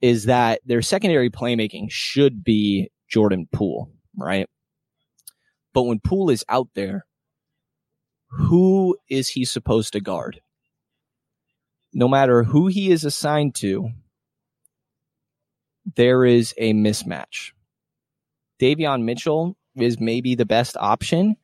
is 0.00 0.24
that 0.26 0.60
their 0.64 0.82
secondary 0.82 1.30
playmaking 1.30 1.90
should 1.90 2.44
be 2.44 2.90
Jordan 3.08 3.48
Poole, 3.52 3.90
right? 4.16 4.48
But 5.74 5.82
when 5.84 6.00
Poole 6.00 6.30
is 6.30 6.44
out 6.48 6.68
there, 6.74 7.06
who 8.30 8.96
is 9.08 9.28
he 9.28 9.44
supposed 9.44 9.92
to 9.92 10.00
guard? 10.00 10.40
No 11.92 12.08
matter 12.08 12.44
who 12.44 12.66
he 12.66 12.90
is 12.90 13.04
assigned 13.04 13.54
to, 13.56 13.90
there 15.96 16.24
is 16.24 16.54
a 16.58 16.74
mismatch. 16.74 17.52
Davion 18.60 19.04
Mitchell 19.04 19.56
is 19.76 19.98
maybe 19.98 20.34
the 20.34 20.44
best 20.44 20.76
option, 20.76 21.36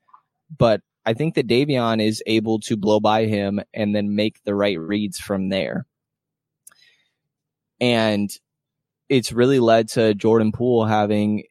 but 0.57 0.83
I 1.07 1.15
think 1.15 1.35
that 1.35 1.47
Davion 1.47 2.05
is 2.05 2.23
able 2.27 2.61
to 2.61 2.77
blow 2.77 3.01
by 3.01 3.27
him 3.27 3.61
and 3.73 3.95
then 3.95 4.15
make 4.15 4.43
the 4.45 4.55
right 4.55 4.79
reads 4.79 5.19
from 5.19 5.49
there. 5.49 5.87
And 7.85 8.31
it's 9.11 9.31
really 9.31 9.61
led 9.61 9.89
to 9.89 10.15
Jordan 10.15 10.53
Poole 10.53 10.87
having 10.87 11.43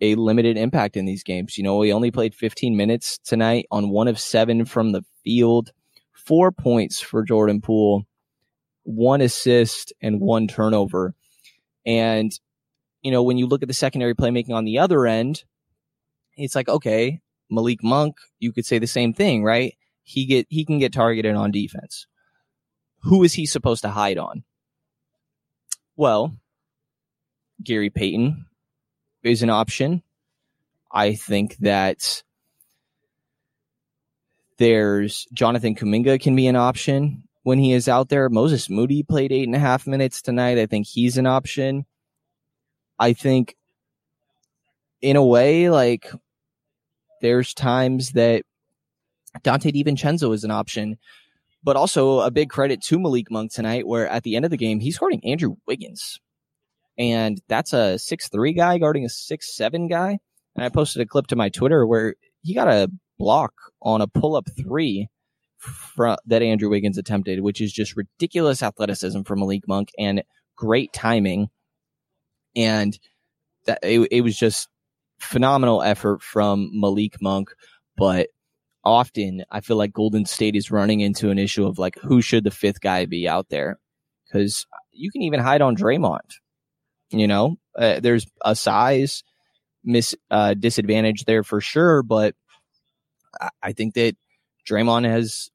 a 0.00 0.14
limited 0.14 0.56
impact 0.56 0.96
in 0.96 1.06
these 1.06 1.24
games. 1.24 1.58
You 1.58 1.64
know, 1.64 1.82
he 1.82 1.90
only 1.90 2.12
played 2.12 2.36
15 2.36 2.76
minutes 2.76 3.18
tonight 3.18 3.66
on 3.68 3.90
one 3.90 4.06
of 4.06 4.16
seven 4.20 4.64
from 4.64 4.92
the 4.92 5.02
field, 5.24 5.72
four 6.12 6.52
points 6.52 7.00
for 7.00 7.24
Jordan 7.24 7.60
Poole, 7.60 8.04
one 8.84 9.20
assist 9.20 9.92
and 10.00 10.20
one 10.20 10.46
turnover. 10.46 11.16
And, 11.84 12.30
you 13.02 13.10
know, 13.10 13.24
when 13.24 13.36
you 13.36 13.48
look 13.48 13.62
at 13.62 13.68
the 13.68 13.74
secondary 13.74 14.14
playmaking 14.14 14.54
on 14.54 14.64
the 14.64 14.78
other 14.78 15.04
end, 15.04 15.42
it's 16.36 16.54
like, 16.54 16.68
okay, 16.68 17.20
Malik 17.50 17.82
Monk, 17.82 18.18
you 18.38 18.52
could 18.52 18.66
say 18.66 18.78
the 18.78 18.86
same 18.86 19.12
thing, 19.12 19.42
right? 19.42 19.74
He 20.04 20.26
get 20.26 20.46
he 20.48 20.64
can 20.64 20.78
get 20.78 20.92
targeted 20.92 21.34
on 21.34 21.50
defense. 21.50 22.06
Who 23.02 23.24
is 23.24 23.32
he 23.32 23.46
supposed 23.46 23.82
to 23.82 23.88
hide 23.88 24.18
on? 24.18 24.44
Well, 25.96 26.36
Gary 27.62 27.90
Payton 27.90 28.46
is 29.22 29.42
an 29.42 29.50
option. 29.50 30.02
I 30.90 31.14
think 31.14 31.56
that 31.58 32.22
there's 34.58 35.26
Jonathan 35.32 35.74
Kuminga 35.74 36.20
can 36.20 36.36
be 36.36 36.46
an 36.46 36.56
option 36.56 37.24
when 37.42 37.58
he 37.58 37.72
is 37.72 37.88
out 37.88 38.08
there. 38.08 38.28
Moses 38.28 38.70
Moody 38.70 39.02
played 39.02 39.32
eight 39.32 39.46
and 39.46 39.56
a 39.56 39.58
half 39.58 39.86
minutes 39.86 40.22
tonight. 40.22 40.58
I 40.58 40.66
think 40.66 40.86
he's 40.86 41.18
an 41.18 41.26
option. 41.26 41.84
I 42.98 43.12
think 43.12 43.56
in 45.00 45.16
a 45.16 45.24
way, 45.24 45.68
like 45.68 46.10
there's 47.20 47.54
times 47.54 48.12
that 48.12 48.44
Donte 49.40 49.72
DiVincenzo 49.72 50.34
is 50.34 50.44
an 50.44 50.50
option, 50.50 50.98
but 51.62 51.76
also 51.76 52.20
a 52.20 52.30
big 52.30 52.50
credit 52.50 52.82
to 52.82 52.98
Malik 52.98 53.30
Monk 53.30 53.52
tonight, 53.52 53.86
where 53.86 54.08
at 54.08 54.22
the 54.22 54.36
end 54.36 54.44
of 54.44 54.50
the 54.50 54.56
game, 54.56 54.80
he's 54.80 54.98
guarding 54.98 55.24
Andrew 55.24 55.56
Wiggins. 55.66 56.18
And 56.98 57.40
that's 57.48 57.72
a 57.72 57.98
six 57.98 58.28
three 58.28 58.52
guy 58.52 58.78
guarding 58.78 59.04
a 59.04 59.08
six 59.08 59.56
seven 59.56 59.88
guy. 59.88 60.18
And 60.54 60.64
I 60.64 60.68
posted 60.68 61.00
a 61.02 61.06
clip 61.06 61.26
to 61.28 61.36
my 61.36 61.48
Twitter 61.48 61.86
where 61.86 62.14
he 62.42 62.54
got 62.54 62.68
a 62.68 62.90
block 63.18 63.54
on 63.80 64.00
a 64.00 64.06
pull 64.06 64.36
up 64.36 64.48
three 64.60 65.08
that 65.96 66.42
Andrew 66.42 66.68
Wiggins 66.68 66.98
attempted, 66.98 67.40
which 67.40 67.60
is 67.60 67.72
just 67.72 67.96
ridiculous 67.96 68.62
athleticism 68.62 69.22
from 69.22 69.40
Malik 69.40 69.66
Monk 69.68 69.90
and 69.98 70.22
great 70.56 70.92
timing. 70.92 71.48
And 72.56 72.98
that 73.66 73.78
it, 73.82 74.08
it 74.10 74.20
was 74.22 74.36
just 74.36 74.68
phenomenal 75.20 75.82
effort 75.82 76.22
from 76.22 76.70
Malik 76.72 77.22
Monk, 77.22 77.50
but 77.96 78.28
often 78.84 79.44
I 79.50 79.60
feel 79.60 79.76
like 79.76 79.92
Golden 79.92 80.26
State 80.26 80.56
is 80.56 80.70
running 80.70 81.00
into 81.00 81.30
an 81.30 81.38
issue 81.38 81.66
of 81.66 81.78
like 81.78 81.96
who 81.98 82.20
should 82.20 82.44
the 82.44 82.50
fifth 82.50 82.80
guy 82.80 83.06
be 83.06 83.28
out 83.28 83.48
there 83.48 83.78
because 84.26 84.66
you 84.92 85.10
can 85.10 85.22
even 85.22 85.40
hide 85.40 85.62
on 85.62 85.76
Draymond. 85.76 86.30
You 87.10 87.26
know, 87.26 87.56
uh, 87.76 88.00
there's 88.00 88.26
a 88.44 88.56
size 88.56 89.22
uh, 90.30 90.54
disadvantage 90.54 91.24
there 91.24 91.42
for 91.42 91.60
sure, 91.60 92.02
but 92.02 92.34
I 93.62 93.72
think 93.72 93.94
that 93.94 94.16
Draymond 94.68 95.04
has 95.04 95.50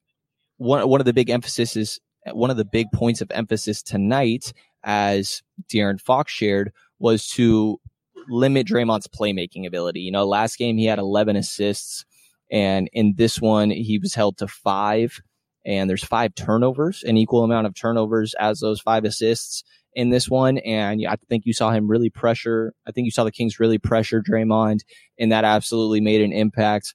one 0.56 0.88
one 0.88 1.00
of 1.00 1.06
the 1.06 1.12
big 1.12 1.30
emphasis 1.30 1.76
is 1.76 2.00
one 2.32 2.50
of 2.50 2.56
the 2.56 2.64
big 2.64 2.88
points 2.92 3.20
of 3.20 3.30
emphasis 3.30 3.82
tonight, 3.82 4.52
as 4.84 5.42
De'Aaron 5.72 6.00
Fox 6.00 6.32
shared, 6.32 6.72
was 6.98 7.26
to 7.28 7.80
limit 8.28 8.66
Draymond's 8.66 9.08
playmaking 9.08 9.66
ability. 9.66 10.00
You 10.00 10.12
know, 10.12 10.26
last 10.26 10.58
game 10.58 10.76
he 10.76 10.84
had 10.86 10.98
11 10.98 11.36
assists, 11.36 12.04
and 12.50 12.88
in 12.92 13.14
this 13.16 13.40
one 13.40 13.70
he 13.70 13.98
was 13.98 14.14
held 14.14 14.38
to 14.38 14.48
five. 14.48 15.20
And 15.66 15.90
there's 15.90 16.04
five 16.04 16.34
turnovers, 16.34 17.02
an 17.02 17.18
equal 17.18 17.44
amount 17.44 17.66
of 17.66 17.74
turnovers 17.74 18.34
as 18.38 18.60
those 18.60 18.80
five 18.80 19.04
assists 19.04 19.64
in 19.92 20.08
this 20.08 20.28
one. 20.28 20.58
And 20.58 21.04
I 21.06 21.16
think 21.28 21.44
you 21.44 21.52
saw 21.52 21.70
him 21.70 21.88
really 21.88 22.08
pressure. 22.08 22.72
I 22.86 22.92
think 22.92 23.04
you 23.04 23.10
saw 23.10 23.24
the 23.24 23.32
Kings 23.32 23.60
really 23.60 23.78
pressure 23.78 24.22
Draymond, 24.22 24.80
and 25.18 25.32
that 25.32 25.44
absolutely 25.44 26.00
made 26.00 26.22
an 26.22 26.32
impact. 26.32 26.94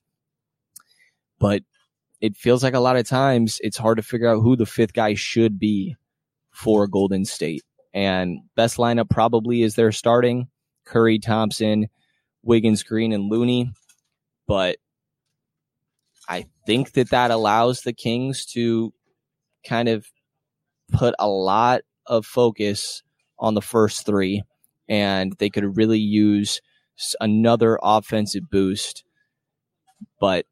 But 1.38 1.62
it 2.20 2.36
feels 2.36 2.64
like 2.64 2.74
a 2.74 2.80
lot 2.80 2.96
of 2.96 3.06
times 3.06 3.60
it's 3.62 3.76
hard 3.76 3.98
to 3.98 4.02
figure 4.02 4.28
out 4.28 4.40
who 4.40 4.56
the 4.56 4.66
fifth 4.66 4.94
guy 4.94 5.14
should 5.14 5.58
be 5.58 5.94
for 6.50 6.86
Golden 6.86 7.24
State. 7.24 7.62
And 7.92 8.40
best 8.56 8.78
lineup 8.78 9.10
probably 9.10 9.62
is 9.62 9.74
their 9.74 9.92
starting 9.92 10.48
Curry, 10.84 11.18
Thompson, 11.18 11.88
Wiggins, 12.42 12.82
Green, 12.82 13.12
and 13.12 13.30
Looney. 13.30 13.72
But 14.48 14.78
I 16.28 16.46
think 16.66 16.92
that 16.92 17.10
that 17.10 17.30
allows 17.30 17.82
the 17.82 17.92
Kings 17.92 18.46
to 18.46 18.92
kind 19.66 19.88
of 19.88 20.06
put 20.92 21.14
a 21.18 21.28
lot 21.28 21.82
of 22.06 22.26
focus 22.26 23.02
on 23.38 23.54
the 23.54 23.62
first 23.62 24.06
three, 24.06 24.42
and 24.88 25.34
they 25.38 25.50
could 25.50 25.76
really 25.76 25.98
use 25.98 26.60
another 27.20 27.78
offensive 27.82 28.50
boost. 28.50 29.04
But 30.20 30.46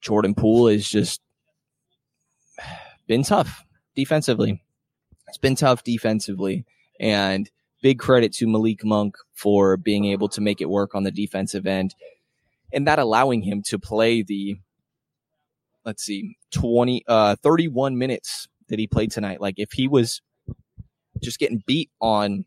Jordan 0.00 0.34
Poole 0.34 0.68
has 0.68 0.88
just 0.88 1.20
been 3.06 3.22
tough 3.22 3.64
defensively. 3.94 4.62
It's 5.28 5.38
been 5.38 5.56
tough 5.56 5.82
defensively. 5.84 6.64
And 6.98 7.50
big 7.82 7.98
credit 7.98 8.32
to 8.34 8.46
Malik 8.46 8.84
Monk 8.84 9.16
for 9.34 9.76
being 9.76 10.06
able 10.06 10.28
to 10.30 10.40
make 10.40 10.60
it 10.60 10.70
work 10.70 10.94
on 10.94 11.02
the 11.02 11.10
defensive 11.10 11.66
end 11.66 11.94
and 12.76 12.86
that 12.86 12.98
allowing 12.98 13.42
him 13.42 13.62
to 13.66 13.78
play 13.78 14.22
the 14.22 14.56
let's 15.84 16.04
see 16.04 16.36
20 16.52 17.02
uh 17.08 17.34
31 17.42 17.98
minutes 17.98 18.46
that 18.68 18.78
he 18.78 18.86
played 18.86 19.10
tonight. 19.10 19.40
Like 19.40 19.54
if 19.56 19.72
he 19.72 19.88
was 19.88 20.20
just 21.22 21.38
getting 21.38 21.62
beat 21.66 21.90
on 22.00 22.44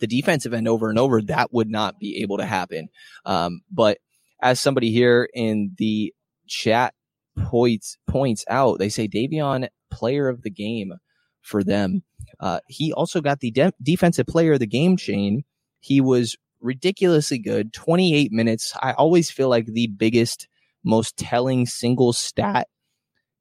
the 0.00 0.06
defensive 0.06 0.52
end 0.52 0.68
over 0.68 0.90
and 0.90 0.98
over 0.98 1.22
that 1.22 1.52
would 1.52 1.70
not 1.70 1.98
be 1.98 2.20
able 2.22 2.36
to 2.36 2.44
happen. 2.44 2.88
Um, 3.24 3.62
but 3.72 3.98
as 4.42 4.60
somebody 4.60 4.92
here 4.92 5.28
in 5.34 5.72
the 5.78 6.12
chat 6.46 6.94
points 7.38 7.96
points 8.06 8.44
out 8.48 8.78
they 8.78 8.88
say 8.88 9.08
Davion 9.08 9.68
player 9.90 10.28
of 10.28 10.42
the 10.42 10.50
game 10.50 10.92
for 11.40 11.64
them. 11.64 12.02
Uh, 12.38 12.60
he 12.68 12.92
also 12.92 13.22
got 13.22 13.40
the 13.40 13.50
de- 13.50 13.72
defensive 13.82 14.26
player 14.26 14.52
of 14.52 14.58
the 14.58 14.66
game 14.66 14.98
chain. 14.98 15.44
He 15.80 16.00
was 16.00 16.36
ridiculously 16.60 17.38
good 17.38 17.72
28 17.72 18.32
minutes 18.32 18.72
i 18.82 18.92
always 18.92 19.30
feel 19.30 19.48
like 19.48 19.66
the 19.66 19.86
biggest 19.86 20.48
most 20.84 21.16
telling 21.16 21.66
single 21.66 22.12
stat 22.12 22.68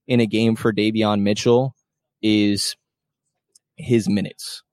in 0.07 0.19
a 0.19 0.25
game 0.25 0.55
for 0.55 0.73
Davion 0.73 1.21
Mitchell 1.21 1.75
is 2.21 2.75
his 3.75 4.09
minutes. 4.09 4.63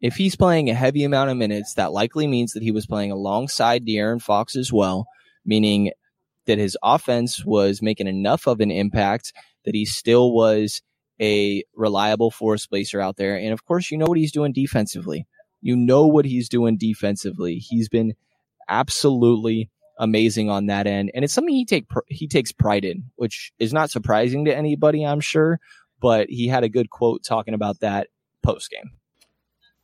If 0.00 0.16
he's 0.16 0.36
playing 0.36 0.70
a 0.70 0.74
heavy 0.74 1.04
amount 1.04 1.30
of 1.30 1.36
minutes, 1.36 1.74
that 1.74 1.92
likely 1.92 2.26
means 2.26 2.52
that 2.52 2.62
he 2.62 2.70
was 2.70 2.86
playing 2.86 3.12
alongside 3.12 3.84
De'Aaron 3.84 4.22
Fox 4.22 4.56
as 4.56 4.72
well, 4.72 5.06
meaning 5.44 5.90
that 6.46 6.58
his 6.58 6.78
offense 6.82 7.44
was 7.44 7.82
making 7.82 8.06
enough 8.06 8.46
of 8.46 8.60
an 8.60 8.70
impact 8.70 9.32
that 9.64 9.74
he 9.74 9.84
still 9.84 10.32
was 10.32 10.82
a 11.20 11.64
reliable 11.74 12.30
force 12.30 12.66
placer 12.66 13.00
out 13.00 13.16
there. 13.16 13.36
And 13.36 13.52
of 13.52 13.64
course, 13.64 13.90
you 13.90 13.98
know 13.98 14.06
what 14.06 14.18
he's 14.18 14.32
doing 14.32 14.52
defensively. 14.52 15.26
You 15.60 15.76
know 15.76 16.06
what 16.06 16.24
he's 16.24 16.48
doing 16.48 16.76
defensively. 16.76 17.56
He's 17.56 17.88
been 17.88 18.14
absolutely 18.68 19.70
amazing 19.98 20.50
on 20.50 20.66
that 20.66 20.86
end, 20.86 21.10
and 21.14 21.24
it's 21.24 21.32
something 21.32 21.54
he 21.54 21.64
take 21.64 21.86
he 22.08 22.28
takes 22.28 22.52
pride 22.52 22.84
in, 22.84 23.04
which 23.16 23.52
is 23.58 23.72
not 23.72 23.90
surprising 23.90 24.44
to 24.44 24.56
anybody, 24.56 25.04
I'm 25.04 25.20
sure. 25.20 25.60
But 26.00 26.28
he 26.28 26.46
had 26.46 26.62
a 26.62 26.68
good 26.68 26.90
quote 26.90 27.24
talking 27.24 27.54
about 27.54 27.80
that 27.80 28.08
post 28.42 28.70
game. 28.70 28.92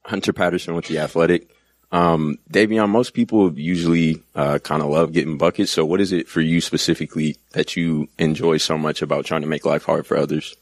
Hunter 0.04 0.32
Patterson 0.32 0.74
with 0.74 0.86
the 0.86 0.98
Athletic. 0.98 1.50
Um, 1.90 2.38
Davion, 2.52 2.88
most 2.88 3.14
people 3.14 3.56
usually 3.58 4.20
uh, 4.34 4.58
kind 4.58 4.82
of 4.82 4.90
love 4.90 5.12
getting 5.12 5.38
buckets. 5.38 5.70
So, 5.70 5.84
what 5.84 6.00
is 6.00 6.12
it 6.12 6.28
for 6.28 6.40
you 6.40 6.60
specifically 6.60 7.36
that 7.52 7.76
you 7.76 8.08
enjoy 8.18 8.56
so 8.56 8.76
much 8.76 9.00
about 9.02 9.24
trying 9.24 9.42
to 9.42 9.46
make 9.46 9.64
life 9.64 9.84
hard 9.84 10.06
for 10.06 10.16
others? 10.16 10.56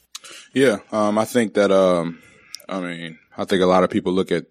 Yeah, 0.52 0.78
um, 0.90 1.18
I 1.18 1.24
think 1.24 1.54
that. 1.54 1.70
Um, 1.70 2.22
I 2.68 2.80
mean, 2.80 3.18
I 3.36 3.44
think 3.44 3.62
a 3.62 3.66
lot 3.66 3.82
of 3.82 3.90
people 3.90 4.12
look 4.12 4.30
at 4.30 4.44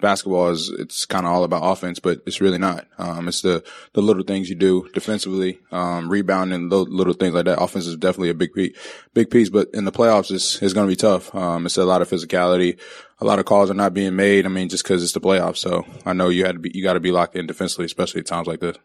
basketball 0.00 0.48
is 0.50 0.70
it's 0.78 1.04
kind 1.06 1.26
of 1.26 1.32
all 1.32 1.44
about 1.44 1.62
offense, 1.62 1.98
but 1.98 2.20
it's 2.26 2.40
really 2.40 2.58
not. 2.58 2.86
Um, 2.98 3.28
it's 3.28 3.42
the 3.42 3.64
the 3.92 4.02
little 4.02 4.22
things 4.22 4.48
you 4.48 4.56
do 4.56 4.88
defensively, 4.92 5.60
um, 5.72 6.08
rebounding, 6.08 6.68
little, 6.68 6.86
little 6.86 7.14
things 7.14 7.34
like 7.34 7.46
that. 7.46 7.62
Offense 7.62 7.86
is 7.86 7.96
definitely 7.96 8.30
a 8.30 8.34
big 8.34 8.52
piece, 8.52 8.76
big 9.14 9.30
piece, 9.30 9.48
but 9.48 9.68
in 9.72 9.84
the 9.84 9.92
playoffs, 9.92 10.30
it's 10.30 10.60
it's 10.62 10.74
going 10.74 10.86
to 10.86 10.92
be 10.92 10.96
tough. 10.96 11.34
Um, 11.34 11.66
it's 11.66 11.76
a 11.76 11.84
lot 11.84 12.02
of 12.02 12.08
physicality. 12.08 12.78
A 13.20 13.24
lot 13.24 13.38
of 13.38 13.44
calls 13.44 13.70
are 13.70 13.74
not 13.74 13.94
being 13.94 14.16
made. 14.16 14.44
I 14.44 14.48
mean, 14.48 14.68
just 14.68 14.84
because 14.84 15.02
it's 15.02 15.12
the 15.12 15.20
playoffs. 15.20 15.58
So 15.58 15.86
I 16.04 16.12
know 16.12 16.28
you 16.28 16.44
had 16.44 16.56
to 16.56 16.58
be 16.58 16.70
you 16.74 16.82
got 16.82 16.94
to 16.94 17.00
be 17.00 17.12
locked 17.12 17.36
in 17.36 17.46
defensively, 17.46 17.86
especially 17.86 18.20
at 18.20 18.26
times 18.26 18.46
like 18.46 18.60
this. 18.60 18.76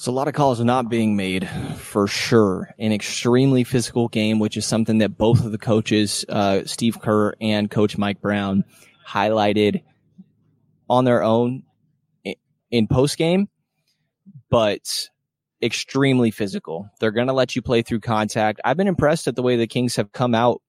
So 0.00 0.12
a 0.12 0.14
lot 0.14 0.28
of 0.28 0.34
calls 0.34 0.60
are 0.60 0.64
not 0.64 0.88
being 0.88 1.16
made 1.16 1.48
for 1.76 2.06
sure. 2.06 2.72
An 2.78 2.92
extremely 2.92 3.64
physical 3.64 4.06
game, 4.06 4.38
which 4.38 4.56
is 4.56 4.64
something 4.64 4.98
that 4.98 5.18
both 5.18 5.44
of 5.44 5.50
the 5.50 5.58
coaches, 5.58 6.24
uh, 6.28 6.60
Steve 6.66 7.00
Kerr 7.00 7.34
and 7.40 7.68
Coach 7.68 7.98
Mike 7.98 8.20
Brown, 8.20 8.62
highlighted 9.04 9.82
on 10.88 11.04
their 11.04 11.24
own 11.24 11.64
in 12.70 12.86
post 12.86 13.18
game, 13.18 13.48
but 14.50 15.08
extremely 15.60 16.30
physical. 16.30 16.88
They're 17.00 17.10
going 17.10 17.26
to 17.26 17.32
let 17.32 17.56
you 17.56 17.60
play 17.60 17.82
through 17.82 17.98
contact. 17.98 18.60
I've 18.64 18.76
been 18.76 18.86
impressed 18.86 19.26
at 19.26 19.34
the 19.34 19.42
way 19.42 19.56
the 19.56 19.66
Kings 19.66 19.96
have 19.96 20.12
come 20.12 20.32
out 20.32 20.62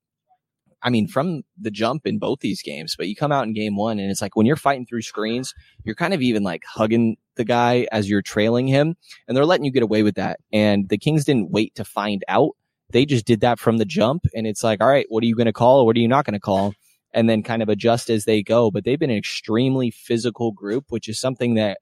I 0.81 0.89
mean, 0.89 1.07
from 1.07 1.41
the 1.59 1.71
jump 1.71 2.07
in 2.07 2.19
both 2.19 2.39
these 2.39 2.61
games, 2.61 2.95
but 2.95 3.07
you 3.07 3.15
come 3.15 3.31
out 3.31 3.45
in 3.45 3.53
game 3.53 3.75
one 3.75 3.99
and 3.99 4.09
it's 4.09 4.21
like 4.21 4.35
when 4.35 4.45
you're 4.45 4.55
fighting 4.55 4.85
through 4.85 5.01
screens, 5.01 5.53
you're 5.83 5.95
kind 5.95 6.13
of 6.13 6.21
even 6.21 6.43
like 6.43 6.63
hugging 6.65 7.17
the 7.35 7.43
guy 7.43 7.87
as 7.91 8.09
you're 8.09 8.21
trailing 8.21 8.67
him 8.67 8.95
and 9.27 9.35
they're 9.35 9.45
letting 9.45 9.65
you 9.65 9.71
get 9.71 9.83
away 9.83 10.03
with 10.03 10.15
that. 10.15 10.39
And 10.53 10.87
the 10.87 10.97
Kings 10.97 11.25
didn't 11.25 11.51
wait 11.51 11.75
to 11.75 11.83
find 11.83 12.23
out. 12.27 12.51
They 12.91 13.05
just 13.05 13.25
did 13.25 13.41
that 13.41 13.59
from 13.59 13.77
the 13.77 13.85
jump. 13.85 14.25
And 14.33 14.47
it's 14.47 14.63
like, 14.63 14.81
all 14.81 14.87
right, 14.87 15.05
what 15.09 15.23
are 15.23 15.27
you 15.27 15.35
going 15.35 15.45
to 15.45 15.53
call 15.53 15.81
or 15.81 15.85
what 15.85 15.95
are 15.95 15.99
you 15.99 16.07
not 16.07 16.25
going 16.25 16.33
to 16.33 16.39
call? 16.39 16.73
And 17.13 17.29
then 17.29 17.43
kind 17.43 17.61
of 17.61 17.69
adjust 17.69 18.09
as 18.09 18.25
they 18.25 18.41
go. 18.41 18.71
But 18.71 18.83
they've 18.83 18.99
been 18.99 19.11
an 19.11 19.17
extremely 19.17 19.91
physical 19.91 20.51
group, 20.51 20.85
which 20.89 21.09
is 21.09 21.19
something 21.19 21.55
that 21.55 21.79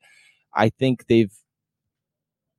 I 0.53 0.69
think 0.69 1.07
they've 1.07 1.31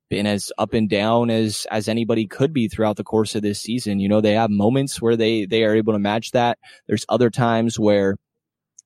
been 0.09 0.25
as 0.25 0.51
up 0.57 0.73
and 0.73 0.89
down 0.89 1.29
as 1.29 1.65
as 1.71 1.87
anybody 1.87 2.27
could 2.27 2.53
be 2.53 2.67
throughout 2.67 2.97
the 2.97 3.03
course 3.03 3.35
of 3.35 3.41
this 3.41 3.61
season. 3.61 3.99
You 3.99 4.09
know, 4.09 4.21
they 4.21 4.33
have 4.33 4.49
moments 4.49 5.01
where 5.01 5.15
they 5.15 5.45
they 5.45 5.63
are 5.63 5.75
able 5.75 5.93
to 5.93 5.99
match 5.99 6.31
that. 6.31 6.57
There's 6.87 7.05
other 7.09 7.29
times 7.29 7.79
where 7.79 8.15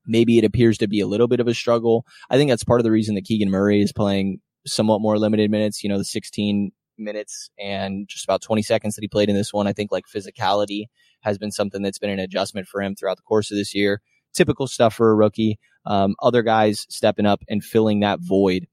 maybe 0.05 0.37
it 0.37 0.43
appears 0.43 0.77
to 0.79 0.87
be 0.87 0.99
a 0.99 1.07
little 1.07 1.27
bit 1.27 1.39
of 1.39 1.47
a 1.47 1.53
struggle. 1.53 2.05
I 2.29 2.37
think 2.37 2.49
that's 2.49 2.63
part 2.63 2.79
of 2.79 2.83
the 2.83 2.91
reason 2.91 3.15
that 3.15 3.25
Keegan 3.25 3.49
Murray 3.49 3.81
is 3.81 3.93
playing 3.93 4.39
somewhat 4.65 5.01
more 5.01 5.17
limited 5.17 5.49
minutes, 5.49 5.83
you 5.83 5.89
know, 5.89 5.97
the 5.97 6.05
16 6.05 6.71
minutes 6.97 7.49
and 7.59 8.07
just 8.07 8.23
about 8.23 8.41
20 8.41 8.61
seconds 8.61 8.95
that 8.95 9.01
he 9.01 9.07
played 9.07 9.29
in 9.29 9.35
this 9.35 9.53
one. 9.53 9.67
I 9.67 9.73
think 9.73 9.91
like 9.91 10.05
physicality 10.13 10.85
has 11.21 11.37
been 11.37 11.51
something 11.51 11.81
that's 11.81 11.99
been 11.99 12.09
an 12.09 12.19
adjustment 12.19 12.67
for 12.67 12.81
him 12.81 12.95
throughout 12.95 13.17
the 13.17 13.23
course 13.23 13.51
of 13.51 13.57
this 13.57 13.73
year. 13.73 14.01
Typical 14.33 14.67
stuff 14.67 14.95
for 14.95 15.11
a 15.11 15.15
rookie. 15.15 15.59
Um, 15.85 16.15
other 16.21 16.43
guys 16.43 16.85
stepping 16.89 17.25
up 17.25 17.43
and 17.49 17.63
filling 17.63 17.99
that 18.01 18.19
void 18.21 18.67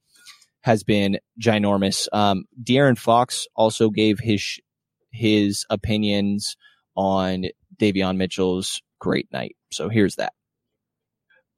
has 0.63 0.83
been 0.83 1.19
ginormous. 1.41 2.09
Um, 2.13 2.45
De'Aaron 2.63 2.99
Fox 2.99 3.47
also 3.55 3.91
gave 3.91 4.21
his 4.21 4.59
his 5.13 5.65
opinions 5.71 6.57
on 6.97 7.47
Davion 7.81 8.17
Mitchell's 8.17 8.83
great 9.01 9.29
night. 9.33 9.57
So 9.73 9.89
here's 9.89 10.17
that. 10.17 10.33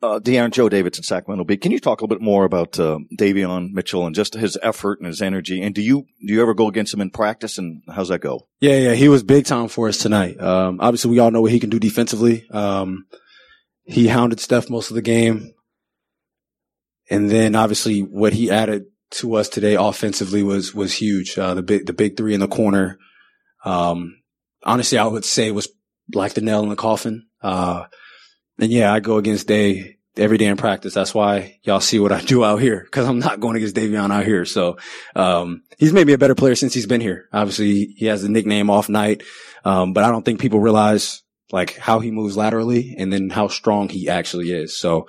Uh, 0.02 0.18
De'Aaron 0.18 0.50
Joe 0.50 0.68
Davidson, 0.68 1.04
Sacramento 1.04 1.44
Bee. 1.44 1.56
Can 1.56 1.70
you 1.70 1.78
talk 1.78 2.00
a 2.00 2.04
little 2.04 2.16
bit 2.16 2.24
more 2.24 2.44
about 2.44 2.78
uh, 2.78 2.98
Davion 3.16 3.70
Mitchell 3.70 4.04
and 4.04 4.16
just 4.16 4.34
his 4.34 4.58
effort 4.60 4.98
and 4.98 5.06
his 5.06 5.22
energy? 5.22 5.62
And 5.62 5.72
do 5.72 5.80
you 5.80 6.06
do 6.26 6.32
you 6.32 6.42
ever 6.42 6.54
go 6.54 6.66
against 6.66 6.92
him 6.92 7.00
in 7.00 7.10
practice? 7.10 7.56
And 7.56 7.82
how's 7.88 8.08
that 8.08 8.18
go? 8.18 8.48
Yeah, 8.60 8.78
yeah, 8.78 8.94
he 8.94 9.08
was 9.08 9.22
big 9.22 9.44
time 9.44 9.68
for 9.68 9.88
us 9.88 9.98
tonight. 9.98 10.40
Um, 10.40 10.78
obviously, 10.80 11.12
we 11.12 11.20
all 11.20 11.30
know 11.30 11.42
what 11.42 11.52
he 11.52 11.60
can 11.60 11.70
do 11.70 11.78
defensively. 11.78 12.48
Um, 12.50 13.06
he 13.84 14.08
hounded 14.08 14.40
Steph 14.40 14.68
most 14.68 14.90
of 14.90 14.96
the 14.96 15.02
game, 15.02 15.54
and 17.08 17.30
then 17.30 17.54
obviously 17.54 18.00
what 18.00 18.32
he 18.32 18.50
added 18.50 18.86
to 19.12 19.34
us 19.34 19.48
today 19.48 19.74
offensively 19.74 20.42
was 20.42 20.74
was 20.74 20.92
huge. 20.92 21.38
Uh, 21.38 21.54
the 21.54 21.62
big 21.62 21.86
the 21.86 21.92
big 21.92 22.16
three 22.16 22.34
in 22.34 22.40
the 22.40 22.48
corner. 22.48 22.98
Um, 23.64 24.22
honestly, 24.64 24.98
I 24.98 25.06
would 25.06 25.24
say 25.24 25.50
was 25.50 25.68
like 26.12 26.34
the 26.34 26.40
nail 26.40 26.62
in 26.62 26.68
the 26.68 26.76
coffin. 26.76 27.26
Uh, 27.40 27.84
and 28.58 28.70
yeah, 28.70 28.92
I 28.92 29.00
go 29.00 29.16
against 29.16 29.46
Day 29.46 29.98
every 30.16 30.38
day 30.38 30.46
in 30.46 30.56
practice. 30.56 30.94
That's 30.94 31.14
why 31.14 31.58
y'all 31.62 31.80
see 31.80 31.98
what 31.98 32.12
I 32.12 32.20
do 32.20 32.44
out 32.44 32.60
here 32.60 32.80
because 32.84 33.06
I'm 33.06 33.18
not 33.18 33.40
going 33.40 33.56
against 33.56 33.76
Davion 33.76 34.12
out 34.12 34.24
here. 34.24 34.44
So 34.44 34.78
um, 35.16 35.62
he's 35.78 35.92
made 35.92 36.06
me 36.06 36.12
a 36.12 36.18
better 36.18 36.34
player 36.34 36.54
since 36.54 36.74
he's 36.74 36.86
been 36.86 37.00
here. 37.00 37.28
Obviously, 37.32 37.94
he 37.96 38.06
has 38.06 38.22
the 38.22 38.28
nickname 38.28 38.70
Off 38.70 38.88
Night, 38.88 39.22
um, 39.64 39.92
but 39.92 40.04
I 40.04 40.10
don't 40.10 40.24
think 40.24 40.40
people 40.40 40.60
realize 40.60 41.22
like 41.50 41.76
how 41.76 42.00
he 42.00 42.10
moves 42.10 42.36
laterally 42.36 42.94
and 42.98 43.12
then 43.12 43.30
how 43.30 43.48
strong 43.48 43.88
he 43.88 44.08
actually 44.08 44.52
is. 44.52 44.76
So 44.76 45.06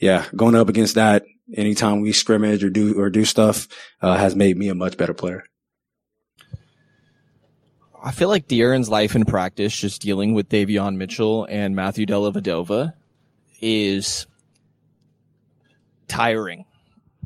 yeah, 0.00 0.26
going 0.34 0.54
up 0.54 0.68
against 0.68 0.96
that 0.96 1.24
anytime 1.54 2.00
we 2.00 2.12
scrimmage 2.12 2.64
or 2.64 2.70
do 2.70 2.98
or 2.98 3.10
do 3.10 3.24
stuff 3.24 3.68
uh, 4.00 4.16
has 4.16 4.34
made 4.34 4.56
me 4.56 4.68
a 4.68 4.74
much 4.74 4.96
better 4.96 5.14
player. 5.14 5.44
I 8.04 8.10
feel 8.10 8.28
like 8.28 8.48
De'Aaron's 8.48 8.88
life 8.88 9.14
in 9.14 9.24
practice, 9.24 9.76
just 9.76 10.02
dealing 10.02 10.34
with 10.34 10.48
Davion 10.48 10.96
Mitchell 10.96 11.46
and 11.48 11.76
Matthew 11.76 12.04
Dellavedova, 12.04 12.94
is 13.60 14.26
tiring. 16.08 16.64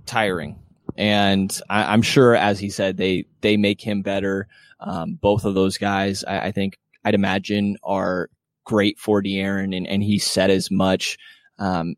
Tiring. 0.04 0.58
and 0.96 1.58
I, 1.70 1.94
am 1.94 2.02
sure, 2.02 2.36
as 2.36 2.58
he 2.60 2.68
said, 2.68 2.98
they 2.98 3.24
they 3.40 3.56
make 3.56 3.80
him 3.80 4.02
better. 4.02 4.48
Um, 4.80 5.14
both 5.14 5.44
of 5.46 5.54
those 5.54 5.78
guys, 5.78 6.22
I, 6.24 6.48
I, 6.48 6.52
think, 6.52 6.78
I'd 7.04 7.14
imagine, 7.14 7.78
are 7.82 8.28
great 8.64 8.98
for 8.98 9.22
De'Aaron, 9.22 9.74
and, 9.74 9.86
and 9.86 10.02
he 10.02 10.18
said 10.18 10.50
as 10.50 10.70
much. 10.70 11.16
Um, 11.58 11.96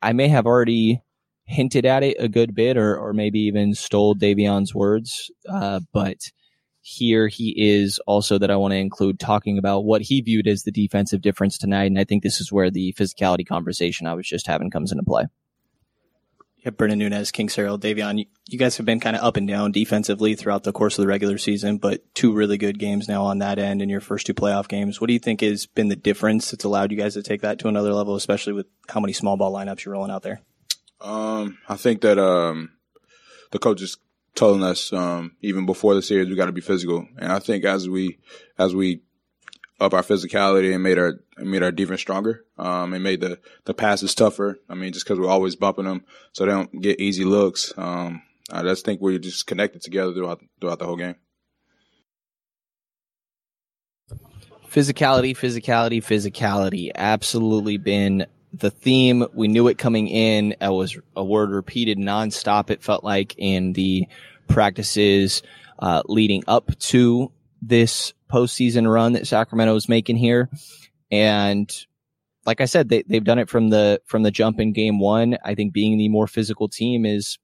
I 0.00 0.12
may 0.12 0.28
have 0.28 0.46
already 0.46 1.02
hinted 1.46 1.86
at 1.86 2.02
it 2.02 2.16
a 2.18 2.28
good 2.28 2.54
bit, 2.54 2.76
or 2.76 2.98
or 2.98 3.12
maybe 3.12 3.40
even 3.40 3.74
stole 3.74 4.14
Davion's 4.14 4.74
words, 4.74 5.30
uh, 5.48 5.80
but 5.92 6.18
here 6.88 7.26
he 7.26 7.52
is 7.56 7.98
also 8.06 8.38
that 8.38 8.50
I 8.50 8.54
want 8.54 8.70
to 8.70 8.78
include 8.78 9.18
talking 9.18 9.58
about 9.58 9.84
what 9.84 10.02
he 10.02 10.20
viewed 10.20 10.46
as 10.46 10.62
the 10.62 10.70
defensive 10.70 11.20
difference 11.20 11.58
tonight. 11.58 11.86
And 11.86 11.98
I 11.98 12.04
think 12.04 12.22
this 12.22 12.40
is 12.40 12.52
where 12.52 12.70
the 12.70 12.94
physicality 12.96 13.44
conversation 13.44 14.06
I 14.06 14.14
was 14.14 14.28
just 14.28 14.46
having 14.46 14.70
comes 14.70 14.92
into 14.92 15.02
play. 15.02 15.24
Yeah, 16.58 16.70
Brendan 16.70 17.00
Nunez, 17.00 17.32
King 17.32 17.48
Herald, 17.48 17.82
Davion, 17.82 18.26
you 18.46 18.58
guys 18.58 18.76
have 18.76 18.86
been 18.86 19.00
kind 19.00 19.16
of 19.16 19.22
up 19.24 19.36
and 19.36 19.48
down 19.48 19.72
defensively 19.72 20.36
throughout 20.36 20.62
the 20.62 20.72
course 20.72 20.96
of 20.96 21.02
the 21.02 21.08
regular 21.08 21.38
season, 21.38 21.78
but 21.78 22.02
two 22.14 22.32
really 22.32 22.56
good 22.56 22.78
games 22.78 23.08
now 23.08 23.24
on 23.24 23.38
that 23.38 23.58
end 23.58 23.82
in 23.82 23.88
your 23.88 24.00
first 24.00 24.26
two 24.26 24.34
playoff 24.34 24.68
games. 24.68 25.00
What 25.00 25.08
do 25.08 25.12
you 25.12 25.18
think 25.18 25.40
has 25.40 25.66
been 25.66 25.88
the 25.88 25.96
difference 25.96 26.52
that's 26.52 26.64
allowed 26.64 26.92
you 26.92 26.98
guys 26.98 27.14
to 27.14 27.22
take 27.22 27.42
that 27.42 27.58
to 27.60 27.68
another 27.68 27.92
level, 27.92 28.14
especially 28.14 28.52
with 28.52 28.66
how 28.88 29.00
many 29.00 29.12
small 29.12 29.36
ball 29.36 29.52
lineups 29.52 29.84
you're 29.84 29.94
rolling 29.94 30.12
out 30.12 30.22
there? 30.22 30.40
Um, 31.00 31.58
I 31.68 31.76
think 31.76 32.00
that 32.02 32.18
um, 32.18 32.70
the 33.50 33.58
coaches 33.58 33.98
telling 34.34 34.62
us 34.62 34.92
um, 34.92 35.32
even 35.40 35.66
before 35.66 35.94
the 35.94 36.02
series 36.02 36.28
we 36.28 36.36
got 36.36 36.46
to 36.46 36.52
be 36.52 36.60
physical. 36.60 37.06
And 37.18 37.32
I 37.32 37.38
think 37.38 37.64
as 37.64 37.88
we 37.88 38.18
as 38.58 38.74
we 38.74 39.02
up 39.80 39.92
our 39.92 40.02
physicality 40.02 40.72
and 40.72 40.82
made 40.82 40.98
our 40.98 41.20
made 41.38 41.62
our 41.62 41.72
defense 41.72 42.00
stronger, 42.00 42.44
um, 42.58 42.92
and 42.92 43.02
made 43.02 43.20
the 43.20 43.38
the 43.64 43.74
passes 43.74 44.14
tougher. 44.14 44.58
I 44.68 44.74
mean, 44.74 44.92
just 44.92 45.04
because 45.04 45.18
we're 45.18 45.28
always 45.28 45.56
bumping 45.56 45.84
them, 45.84 46.04
so 46.32 46.44
they 46.44 46.52
don't 46.52 46.80
get 46.80 47.00
easy 47.00 47.24
looks. 47.24 47.72
Um, 47.76 48.22
I 48.50 48.62
just 48.62 48.84
think 48.84 49.00
we're 49.00 49.18
just 49.18 49.46
connected 49.46 49.82
together 49.82 50.12
throughout 50.12 50.42
throughout 50.60 50.78
the 50.78 50.86
whole 50.86 50.96
game. 50.96 51.16
Physicality, 54.70 55.34
physicality, 55.34 56.02
physicality. 56.02 56.90
Absolutely 56.94 57.78
been 57.78 58.26
the 58.58 58.70
theme. 58.70 59.26
We 59.34 59.48
knew 59.48 59.68
it 59.68 59.78
coming 59.78 60.08
in. 60.08 60.52
It 60.60 60.68
was 60.68 60.96
a 61.14 61.24
word 61.24 61.50
repeated 61.50 61.98
nonstop. 61.98 62.70
It 62.70 62.82
felt 62.82 63.04
like 63.04 63.34
in 63.38 63.72
the 63.72 64.06
practices 64.48 65.42
uh, 65.78 66.02
leading 66.06 66.44
up 66.46 66.76
to 66.78 67.32
this 67.62 68.12
postseason 68.30 68.90
run 68.90 69.12
that 69.12 69.26
Sacramento 69.26 69.74
is 69.74 69.88
making 69.88 70.16
here. 70.16 70.48
And 71.10 71.72
like 72.44 72.60
I 72.60 72.66
said, 72.66 72.88
they, 72.88 73.02
they've 73.06 73.24
done 73.24 73.38
it 73.38 73.48
from 73.48 73.70
the 73.70 74.00
from 74.04 74.22
the 74.22 74.30
jump 74.30 74.60
in 74.60 74.72
game 74.72 75.00
one. 75.00 75.36
I 75.44 75.54
think 75.54 75.72
being 75.72 75.98
the 75.98 76.08
more 76.08 76.26
physical 76.26 76.68
team 76.68 77.04
is 77.04 77.38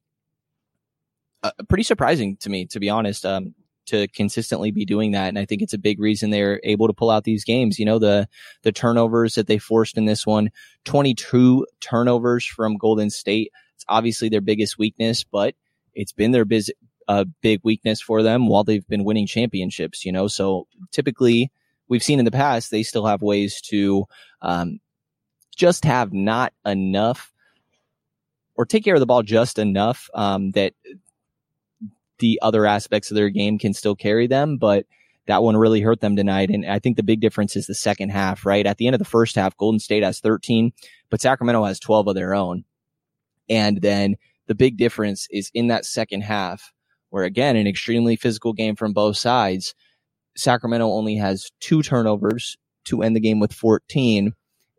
uh, 1.42 1.50
pretty 1.68 1.82
surprising 1.82 2.36
to 2.38 2.50
me, 2.50 2.66
to 2.66 2.80
be 2.80 2.88
honest. 2.88 3.26
Um, 3.26 3.54
to 3.86 4.08
consistently 4.08 4.70
be 4.70 4.84
doing 4.84 5.12
that. 5.12 5.28
And 5.28 5.38
I 5.38 5.44
think 5.44 5.62
it's 5.62 5.72
a 5.72 5.78
big 5.78 6.00
reason 6.00 6.30
they're 6.30 6.60
able 6.62 6.86
to 6.86 6.92
pull 6.92 7.10
out 7.10 7.24
these 7.24 7.44
games. 7.44 7.78
You 7.78 7.84
know, 7.84 7.98
the, 7.98 8.28
the 8.62 8.72
turnovers 8.72 9.34
that 9.34 9.46
they 9.46 9.58
forced 9.58 9.96
in 9.96 10.04
this 10.04 10.26
one, 10.26 10.50
22 10.84 11.66
turnovers 11.80 12.44
from 12.44 12.76
Golden 12.76 13.10
State. 13.10 13.50
It's 13.74 13.84
obviously 13.88 14.28
their 14.28 14.40
biggest 14.40 14.78
weakness, 14.78 15.24
but 15.24 15.54
it's 15.94 16.12
been 16.12 16.30
their 16.30 16.44
biz, 16.44 16.72
uh, 17.08 17.24
big 17.40 17.60
weakness 17.64 18.00
for 18.00 18.22
them 18.22 18.46
while 18.46 18.64
they've 18.64 18.86
been 18.86 19.04
winning 19.04 19.26
championships, 19.26 20.04
you 20.04 20.12
know? 20.12 20.28
So 20.28 20.66
typically 20.92 21.50
we've 21.88 22.02
seen 22.02 22.18
in 22.18 22.24
the 22.24 22.30
past, 22.30 22.70
they 22.70 22.82
still 22.82 23.06
have 23.06 23.22
ways 23.22 23.60
to, 23.62 24.06
um, 24.40 24.78
just 25.56 25.84
have 25.84 26.12
not 26.12 26.52
enough 26.64 27.32
or 28.54 28.64
take 28.64 28.84
care 28.84 28.94
of 28.94 29.00
the 29.00 29.06
ball 29.06 29.22
just 29.22 29.58
enough, 29.58 30.08
um, 30.14 30.52
that 30.52 30.74
the 32.22 32.38
other 32.40 32.64
aspects 32.64 33.10
of 33.10 33.16
their 33.16 33.28
game 33.28 33.58
can 33.58 33.74
still 33.74 33.96
carry 33.96 34.28
them, 34.28 34.56
but 34.56 34.86
that 35.26 35.42
one 35.42 35.56
really 35.56 35.80
hurt 35.80 36.00
them 36.00 36.14
tonight. 36.14 36.50
And 36.50 36.64
I 36.64 36.78
think 36.78 36.96
the 36.96 37.02
big 37.02 37.20
difference 37.20 37.56
is 37.56 37.66
the 37.66 37.74
second 37.74 38.10
half, 38.10 38.46
right? 38.46 38.64
At 38.64 38.78
the 38.78 38.86
end 38.86 38.94
of 38.94 39.00
the 39.00 39.04
first 39.04 39.34
half, 39.34 39.56
Golden 39.56 39.80
State 39.80 40.04
has 40.04 40.20
13, 40.20 40.72
but 41.10 41.20
Sacramento 41.20 41.64
has 41.64 41.80
12 41.80 42.06
of 42.08 42.14
their 42.14 42.32
own. 42.32 42.64
And 43.48 43.82
then 43.82 44.14
the 44.46 44.54
big 44.54 44.76
difference 44.76 45.26
is 45.30 45.50
in 45.52 45.66
that 45.66 45.84
second 45.84 46.22
half, 46.22 46.72
where 47.10 47.24
again, 47.24 47.56
an 47.56 47.66
extremely 47.66 48.14
physical 48.14 48.52
game 48.52 48.76
from 48.76 48.92
both 48.92 49.16
sides. 49.16 49.74
Sacramento 50.36 50.86
only 50.86 51.16
has 51.16 51.50
two 51.60 51.82
turnovers 51.82 52.56
to 52.84 53.02
end 53.02 53.16
the 53.16 53.20
game 53.20 53.40
with 53.40 53.52
14. 53.52 54.32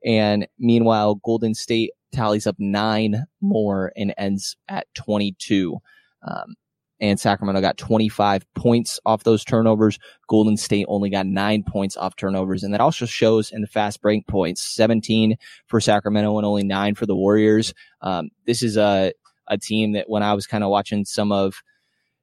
And 0.06 0.48
meanwhile, 0.58 1.16
Golden 1.16 1.54
State 1.54 1.92
tallies 2.14 2.48
up 2.48 2.56
nine 2.58 3.26
more 3.42 3.92
and 3.98 4.14
ends 4.18 4.56
at 4.70 4.88
22. 4.96 5.78
Um, 6.26 6.56
and 7.04 7.20
Sacramento 7.20 7.60
got 7.60 7.78
25 7.78 8.46
points 8.54 8.98
off 9.06 9.26
those 9.26 9.44
turnovers. 9.44 10.00
Golden 10.30 10.56
State 10.56 10.86
only 10.88 11.10
got 11.10 11.26
nine 11.26 11.62
points 11.68 11.98
off 11.98 12.16
turnovers. 12.16 12.63
And 12.63 12.74
that 12.74 12.80
also 12.80 13.06
shows 13.06 13.52
in 13.52 13.60
the 13.60 13.68
fast 13.68 14.02
break 14.02 14.26
points, 14.26 14.62
17 14.62 15.36
for 15.68 15.82
Sacramento 15.82 16.38
and 16.38 16.46
only 16.46 16.63
nine 16.63 16.96
for 16.96 17.06
the 17.06 17.16
Warriors. 17.16 17.74
Um, 18.00 18.30
this 18.48 18.63
is 18.63 18.78
a, 18.78 19.12
a 19.50 19.58
team 19.58 19.92
that 19.92 20.10
when 20.10 20.24
I 20.24 20.34
was 20.34 20.48
kind 20.48 20.63
of 20.63 20.70
watching 20.70 21.04
some 21.04 21.34
of 21.34 21.62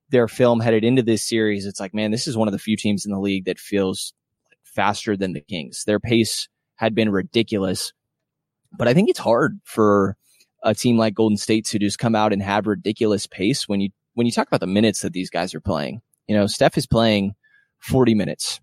their 0.09 0.29
film 0.29 0.61
headed 0.61 0.83
into 0.83 1.03
this 1.03 1.29
series, 1.29 1.67
it's 1.67 1.79
like, 1.79 1.93
man, 1.93 2.11
this 2.11 2.27
is 2.27 2.35
one 2.35 2.49
of 2.49 2.53
the 2.53 2.59
few 2.59 2.79
teams 2.79 3.05
in 3.05 3.13
the 3.13 3.21
league 3.21 3.45
that 3.45 3.59
feels 3.59 4.15
faster 4.65 5.15
than 5.15 5.35
the 5.35 5.43
Kings. 5.43 5.85
Their 5.85 6.01
pace 6.01 6.49
had 6.77 6.95
been 6.95 7.11
ridiculous, 7.11 7.93
but 8.73 8.89
I 8.89 8.95
think 8.95 9.11
it's 9.11 9.19
hard 9.19 9.61
for 9.63 10.17
a 10.63 10.75
team 10.75 10.97
like 10.97 11.13
Golden 11.13 11.37
State 11.37 11.67
to 11.67 11.79
just 11.79 11.99
come 11.99 12.15
out 12.15 12.33
and 12.33 12.43
have 12.43 12.67
ridiculous 12.67 13.27
pace 13.27 13.69
when 13.69 13.83
you 13.83 13.91
when 14.15 14.27
you 14.27 14.33
talk 14.33 14.47
about 14.47 14.61
the 14.61 14.67
minutes 14.67 15.03
that 15.03 15.13
these 15.13 15.31
guys 15.31 15.55
are 15.55 15.61
playing, 15.61 16.03
you 16.27 16.37
know, 16.37 16.47
Steph 16.47 16.77
is 16.77 16.87
playing 16.87 17.35
40 17.79 18.15
minutes. 18.15 18.61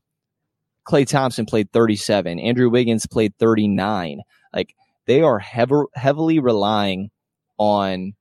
Klay 0.88 1.06
Thompson 1.06 1.46
played 1.46 1.72
37. 1.72 2.40
Andrew 2.40 2.70
Wiggins 2.70 3.06
played 3.06 3.36
39. 3.38 4.22
Like 4.54 4.74
they 5.06 5.22
are 5.22 5.40
hev- 5.40 5.72
heavily 5.94 6.40
relying 6.40 7.12
on 7.58 8.14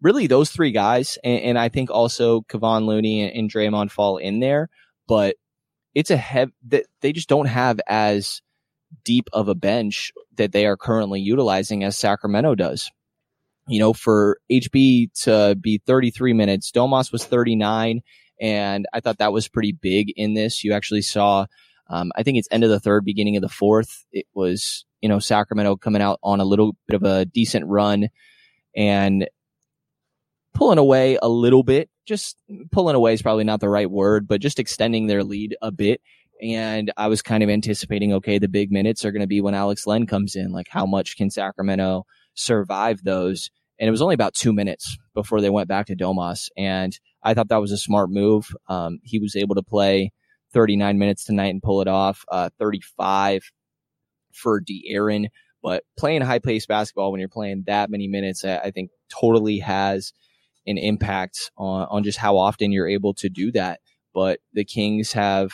really 0.00 0.26
those 0.26 0.50
three 0.50 0.72
guys. 0.72 1.16
And, 1.22 1.40
and 1.42 1.58
I 1.58 1.68
think 1.68 1.90
also 1.90 2.40
Kevon 2.42 2.86
Looney 2.86 3.22
and, 3.22 3.36
and 3.36 3.50
Draymond 3.50 3.90
fall 3.90 4.16
in 4.16 4.40
there, 4.40 4.68
but 5.06 5.36
it's 5.94 6.10
a 6.10 6.16
hev 6.16 6.50
that 6.68 6.86
they 7.00 7.12
just 7.12 7.28
don't 7.28 7.46
have 7.46 7.80
as 7.86 8.42
deep 9.04 9.28
of 9.32 9.48
a 9.48 9.54
bench 9.54 10.12
that 10.36 10.52
they 10.52 10.66
are 10.66 10.76
currently 10.76 11.20
utilizing 11.20 11.84
as 11.84 11.96
Sacramento 11.96 12.54
does 12.54 12.90
you 13.72 13.78
know, 13.78 13.94
for 13.94 14.38
HB 14.50 15.12
to 15.22 15.56
be 15.58 15.80
33 15.86 16.34
minutes, 16.34 16.70
Domas 16.70 17.10
was 17.10 17.24
39. 17.24 18.00
And 18.40 18.86
I 18.92 19.00
thought 19.00 19.18
that 19.18 19.32
was 19.32 19.48
pretty 19.48 19.72
big 19.72 20.12
in 20.14 20.34
this. 20.34 20.62
You 20.62 20.74
actually 20.74 21.00
saw, 21.00 21.46
um, 21.88 22.12
I 22.14 22.22
think 22.22 22.36
it's 22.36 22.48
end 22.50 22.64
of 22.64 22.70
the 22.70 22.80
third, 22.80 23.04
beginning 23.04 23.36
of 23.36 23.42
the 23.42 23.48
fourth. 23.48 24.04
It 24.12 24.26
was, 24.34 24.84
you 25.00 25.08
know, 25.08 25.20
Sacramento 25.20 25.76
coming 25.76 26.02
out 26.02 26.18
on 26.22 26.40
a 26.40 26.44
little 26.44 26.76
bit 26.86 26.96
of 26.96 27.02
a 27.02 27.24
decent 27.24 27.66
run 27.66 28.08
and 28.76 29.26
pulling 30.52 30.78
away 30.78 31.18
a 31.22 31.28
little 31.28 31.62
bit. 31.62 31.88
Just 32.04 32.36
pulling 32.72 32.96
away 32.96 33.14
is 33.14 33.22
probably 33.22 33.44
not 33.44 33.60
the 33.60 33.70
right 33.70 33.90
word, 33.90 34.28
but 34.28 34.42
just 34.42 34.58
extending 34.58 35.06
their 35.06 35.24
lead 35.24 35.56
a 35.62 35.70
bit. 35.70 36.02
And 36.42 36.92
I 36.98 37.06
was 37.06 37.22
kind 37.22 37.42
of 37.42 37.48
anticipating, 37.48 38.12
okay, 38.14 38.38
the 38.38 38.48
big 38.48 38.70
minutes 38.70 39.04
are 39.04 39.12
going 39.12 39.20
to 39.20 39.28
be 39.28 39.40
when 39.40 39.54
Alex 39.54 39.86
Len 39.86 40.06
comes 40.06 40.34
in. 40.34 40.52
Like, 40.52 40.66
how 40.68 40.84
much 40.84 41.16
can 41.16 41.30
Sacramento 41.30 42.04
survive 42.34 43.02
those. 43.04 43.50
And 43.82 43.88
it 43.88 43.90
was 43.90 44.00
only 44.00 44.14
about 44.14 44.34
two 44.34 44.52
minutes 44.52 44.96
before 45.12 45.40
they 45.40 45.50
went 45.50 45.66
back 45.66 45.86
to 45.86 45.96
Domas. 45.96 46.50
And 46.56 46.96
I 47.20 47.34
thought 47.34 47.48
that 47.48 47.60
was 47.60 47.72
a 47.72 47.76
smart 47.76 48.10
move. 48.10 48.54
Um, 48.68 49.00
he 49.02 49.18
was 49.18 49.34
able 49.34 49.56
to 49.56 49.62
play 49.64 50.12
39 50.52 51.00
minutes 51.00 51.24
tonight 51.24 51.48
and 51.48 51.60
pull 51.60 51.80
it 51.80 51.88
off, 51.88 52.24
uh, 52.30 52.50
35 52.60 53.42
for 54.32 54.62
De'Aaron. 54.62 55.30
But 55.64 55.82
playing 55.98 56.22
high 56.22 56.38
pace 56.38 56.64
basketball 56.64 57.10
when 57.10 57.18
you're 57.18 57.28
playing 57.28 57.64
that 57.66 57.90
many 57.90 58.06
minutes, 58.06 58.44
I, 58.44 58.58
I 58.58 58.70
think 58.70 58.92
totally 59.08 59.58
has 59.58 60.12
an 60.64 60.78
impact 60.78 61.50
on, 61.56 61.88
on 61.90 62.04
just 62.04 62.18
how 62.18 62.36
often 62.36 62.70
you're 62.70 62.88
able 62.88 63.14
to 63.14 63.28
do 63.28 63.50
that. 63.50 63.80
But 64.14 64.38
the 64.52 64.64
Kings 64.64 65.12
have 65.14 65.50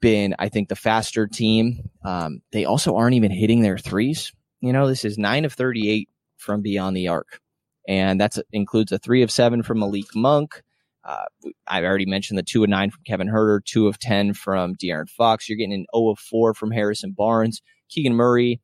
been, 0.00 0.34
I 0.38 0.48
think, 0.48 0.70
the 0.70 0.74
faster 0.74 1.26
team. 1.26 1.90
Um, 2.02 2.40
they 2.50 2.64
also 2.64 2.96
aren't 2.96 3.16
even 3.16 3.30
hitting 3.30 3.60
their 3.60 3.76
threes 3.76 4.32
you 4.60 4.72
know, 4.72 4.88
this 4.88 5.04
is 5.04 5.18
nine 5.18 5.44
of 5.44 5.52
38 5.52 6.08
from 6.38 6.62
beyond 6.62 6.96
the 6.96 7.08
arc. 7.08 7.40
And 7.86 8.20
that 8.20 8.36
includes 8.52 8.92
a 8.92 8.98
three 8.98 9.22
of 9.22 9.30
seven 9.30 9.62
from 9.62 9.78
Malik 9.78 10.14
Monk. 10.14 10.62
Uh, 11.04 11.24
I've 11.66 11.84
already 11.84 12.04
mentioned 12.04 12.38
the 12.38 12.42
two 12.42 12.62
of 12.62 12.68
nine 12.68 12.90
from 12.90 13.02
Kevin 13.06 13.28
Huerter, 13.28 13.64
two 13.64 13.86
of 13.86 13.98
10 13.98 14.34
from 14.34 14.74
De'Aaron 14.74 15.08
Fox. 15.08 15.48
You're 15.48 15.56
getting 15.56 15.72
an 15.72 15.86
0 15.96 16.10
of 16.10 16.18
4 16.18 16.52
from 16.52 16.70
Harrison 16.70 17.12
Barnes. 17.12 17.62
Keegan 17.88 18.14
Murray 18.14 18.60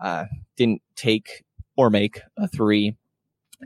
uh, 0.00 0.24
didn't 0.56 0.82
take 0.96 1.44
or 1.76 1.90
make 1.90 2.20
a 2.36 2.48
three. 2.48 2.96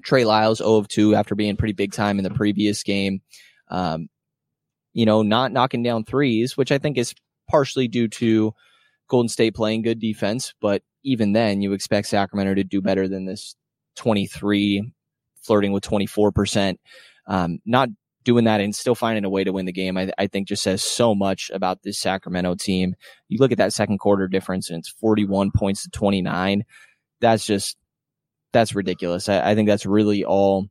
Trey 0.04 0.24
Lyles 0.24 0.58
0 0.58 0.74
of 0.74 0.88
2 0.88 1.14
after 1.14 1.34
being 1.34 1.56
pretty 1.56 1.72
big 1.72 1.92
time 1.92 2.18
in 2.18 2.24
the 2.24 2.30
previous 2.30 2.82
game. 2.82 3.22
Um, 3.68 4.08
you 4.92 5.06
know, 5.06 5.22
not 5.22 5.52
knocking 5.52 5.82
down 5.82 6.04
threes, 6.04 6.56
which 6.56 6.72
I 6.72 6.78
think 6.78 6.98
is 6.98 7.14
partially 7.48 7.88
due 7.88 8.08
to 8.08 8.52
Golden 9.08 9.28
State 9.28 9.54
playing 9.54 9.82
good 9.82 9.98
defense, 9.98 10.54
but 10.60 10.82
even 11.02 11.32
then, 11.32 11.62
you 11.62 11.72
expect 11.72 12.08
Sacramento 12.08 12.54
to 12.54 12.64
do 12.64 12.80
better 12.80 13.08
than 13.08 13.24
this 13.24 13.56
23 13.96 14.92
flirting 15.42 15.72
with 15.72 15.84
24%. 15.84 16.76
Um, 17.26 17.58
not 17.64 17.88
doing 18.24 18.44
that 18.44 18.60
and 18.60 18.74
still 18.74 18.94
finding 18.94 19.24
a 19.24 19.30
way 19.30 19.44
to 19.44 19.52
win 19.52 19.66
the 19.66 19.72
game, 19.72 19.96
I, 19.96 20.10
I, 20.18 20.26
think 20.26 20.48
just 20.48 20.62
says 20.62 20.82
so 20.82 21.14
much 21.14 21.50
about 21.54 21.82
this 21.82 21.98
Sacramento 21.98 22.54
team. 22.56 22.94
You 23.28 23.38
look 23.38 23.52
at 23.52 23.58
that 23.58 23.72
second 23.72 23.98
quarter 23.98 24.28
difference 24.28 24.68
and 24.68 24.78
it's 24.78 24.88
41 24.88 25.52
points 25.52 25.84
to 25.84 25.90
29. 25.90 26.64
That's 27.20 27.46
just, 27.46 27.76
that's 28.52 28.74
ridiculous. 28.74 29.28
I, 29.28 29.50
I 29.50 29.54
think 29.54 29.68
that's 29.68 29.86
really 29.86 30.24
all, 30.24 30.66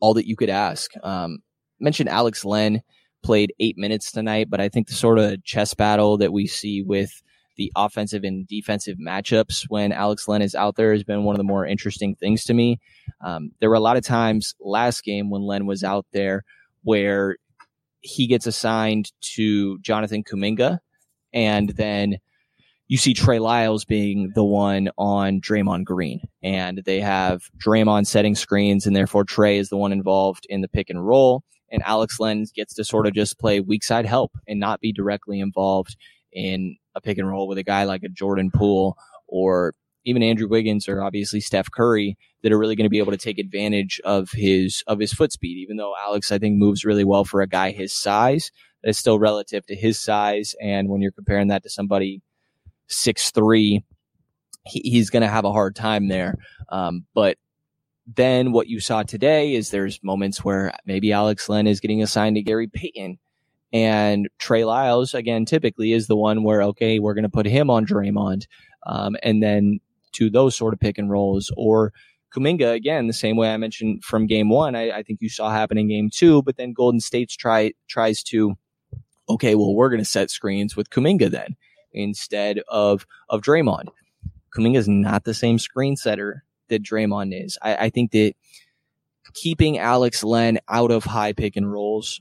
all 0.00 0.14
that 0.14 0.28
you 0.28 0.36
could 0.36 0.50
ask. 0.50 0.90
Um, 1.02 1.38
mentioned 1.80 2.08
Alex 2.08 2.44
Len 2.44 2.82
played 3.22 3.52
eight 3.60 3.76
minutes 3.76 4.12
tonight, 4.12 4.48
but 4.48 4.60
I 4.60 4.68
think 4.68 4.86
the 4.86 4.94
sort 4.94 5.18
of 5.18 5.42
chess 5.44 5.74
battle 5.74 6.18
that 6.18 6.32
we 6.32 6.46
see 6.46 6.82
with 6.82 7.22
the 7.56 7.72
offensive 7.76 8.24
and 8.24 8.46
defensive 8.46 8.96
matchups 8.98 9.64
when 9.68 9.92
Alex 9.92 10.28
Len 10.28 10.42
is 10.42 10.54
out 10.54 10.76
there 10.76 10.92
has 10.92 11.04
been 11.04 11.24
one 11.24 11.34
of 11.34 11.38
the 11.38 11.44
more 11.44 11.66
interesting 11.66 12.14
things 12.14 12.44
to 12.44 12.54
me. 12.54 12.80
Um, 13.20 13.52
there 13.60 13.68
were 13.68 13.76
a 13.76 13.80
lot 13.80 13.96
of 13.96 14.04
times 14.04 14.54
last 14.60 15.04
game 15.04 15.30
when 15.30 15.42
Len 15.42 15.66
was 15.66 15.84
out 15.84 16.06
there 16.12 16.44
where 16.82 17.36
he 18.00 18.26
gets 18.26 18.46
assigned 18.46 19.10
to 19.20 19.78
Jonathan 19.78 20.22
Kuminga, 20.22 20.78
and 21.32 21.70
then 21.70 22.18
you 22.86 22.98
see 22.98 23.14
Trey 23.14 23.38
Lyles 23.38 23.84
being 23.84 24.30
the 24.34 24.44
one 24.44 24.90
on 24.98 25.40
Draymond 25.40 25.84
Green, 25.84 26.20
and 26.42 26.82
they 26.84 27.00
have 27.00 27.44
Draymond 27.56 28.06
setting 28.06 28.34
screens, 28.34 28.86
and 28.86 28.94
therefore 28.94 29.24
Trey 29.24 29.58
is 29.58 29.70
the 29.70 29.78
one 29.78 29.92
involved 29.92 30.46
in 30.50 30.60
the 30.60 30.68
pick 30.68 30.90
and 30.90 31.04
roll, 31.04 31.42
and 31.70 31.82
Alex 31.82 32.20
Len 32.20 32.44
gets 32.54 32.74
to 32.74 32.84
sort 32.84 33.06
of 33.06 33.14
just 33.14 33.38
play 33.38 33.60
weak 33.60 33.82
side 33.82 34.04
help 34.04 34.32
and 34.46 34.60
not 34.60 34.80
be 34.80 34.92
directly 34.92 35.40
involved 35.40 35.96
in 36.34 36.76
a 36.94 37.00
pick 37.00 37.18
and 37.18 37.28
roll 37.28 37.48
with 37.48 37.58
a 37.58 37.62
guy 37.62 37.84
like 37.84 38.02
a 38.02 38.08
Jordan 38.08 38.50
Poole 38.52 38.96
or 39.26 39.74
even 40.04 40.22
Andrew 40.22 40.48
Wiggins 40.48 40.88
or 40.88 41.02
obviously 41.02 41.40
Steph 41.40 41.70
Curry 41.70 42.18
that 42.42 42.52
are 42.52 42.58
really 42.58 42.76
going 42.76 42.84
to 42.84 42.90
be 42.90 42.98
able 42.98 43.12
to 43.12 43.18
take 43.18 43.38
advantage 43.38 44.00
of 44.04 44.30
his 44.32 44.84
of 44.86 44.98
his 44.98 45.12
foot 45.12 45.32
speed. 45.32 45.56
Even 45.58 45.76
though 45.76 45.94
Alex, 45.98 46.30
I 46.30 46.38
think, 46.38 46.58
moves 46.58 46.84
really 46.84 47.04
well 47.04 47.24
for 47.24 47.40
a 47.40 47.48
guy 47.48 47.70
his 47.70 47.92
size, 47.92 48.50
is 48.82 48.98
still 48.98 49.18
relative 49.18 49.64
to 49.66 49.74
his 49.74 49.98
size. 49.98 50.54
And 50.60 50.88
when 50.88 51.00
you're 51.00 51.12
comparing 51.12 51.48
that 51.48 51.62
to 51.62 51.70
somebody 51.70 52.20
six 52.86 53.30
three, 53.30 53.82
he, 54.66 54.80
he's 54.80 55.08
going 55.08 55.22
to 55.22 55.28
have 55.28 55.46
a 55.46 55.52
hard 55.52 55.74
time 55.74 56.08
there. 56.08 56.36
Um, 56.68 57.06
but 57.14 57.38
then 58.06 58.52
what 58.52 58.68
you 58.68 58.80
saw 58.80 59.02
today 59.02 59.54
is 59.54 59.70
there's 59.70 59.98
moments 60.02 60.44
where 60.44 60.74
maybe 60.84 61.12
Alex 61.12 61.48
Len 61.48 61.66
is 61.66 61.80
getting 61.80 62.02
assigned 62.02 62.36
to 62.36 62.42
Gary 62.42 62.66
Payton 62.66 63.18
and 63.74 64.28
Trey 64.38 64.64
Lyles, 64.64 65.14
again, 65.14 65.44
typically 65.44 65.92
is 65.92 66.06
the 66.06 66.14
one 66.14 66.44
where, 66.44 66.62
okay, 66.62 67.00
we're 67.00 67.12
going 67.12 67.24
to 67.24 67.28
put 67.28 67.44
him 67.44 67.68
on 67.70 67.84
Draymond. 67.84 68.46
Um, 68.86 69.16
and 69.24 69.42
then 69.42 69.80
to 70.12 70.30
those 70.30 70.54
sort 70.54 70.72
of 70.72 70.78
pick 70.78 70.96
and 70.96 71.10
rolls 71.10 71.50
or 71.56 71.92
Kuminga, 72.32 72.72
again, 72.72 73.08
the 73.08 73.12
same 73.12 73.36
way 73.36 73.52
I 73.52 73.56
mentioned 73.56 74.04
from 74.04 74.28
game 74.28 74.48
one, 74.48 74.76
I, 74.76 74.98
I 74.98 75.02
think 75.02 75.20
you 75.20 75.28
saw 75.28 75.50
happen 75.50 75.76
in 75.76 75.88
game 75.88 76.08
two, 76.08 76.40
but 76.42 76.56
then 76.56 76.72
Golden 76.72 77.00
State's 77.00 77.34
try, 77.34 77.72
tries 77.88 78.22
to, 78.24 78.54
okay, 79.28 79.56
well, 79.56 79.74
we're 79.74 79.90
going 79.90 79.98
to 79.98 80.04
set 80.04 80.30
screens 80.30 80.76
with 80.76 80.90
Kuminga 80.90 81.28
then 81.28 81.56
instead 81.92 82.60
of, 82.68 83.06
of 83.28 83.40
Draymond. 83.40 83.88
Kuminga 84.56 84.76
is 84.76 84.88
not 84.88 85.24
the 85.24 85.34
same 85.34 85.58
screen 85.58 85.96
setter 85.96 86.44
that 86.68 86.84
Draymond 86.84 87.44
is. 87.44 87.58
I, 87.60 87.86
I 87.86 87.90
think 87.90 88.12
that 88.12 88.34
keeping 89.32 89.78
Alex 89.78 90.22
Len 90.22 90.60
out 90.68 90.92
of 90.92 91.02
high 91.02 91.32
pick 91.32 91.56
and 91.56 91.70
rolls 91.72 92.20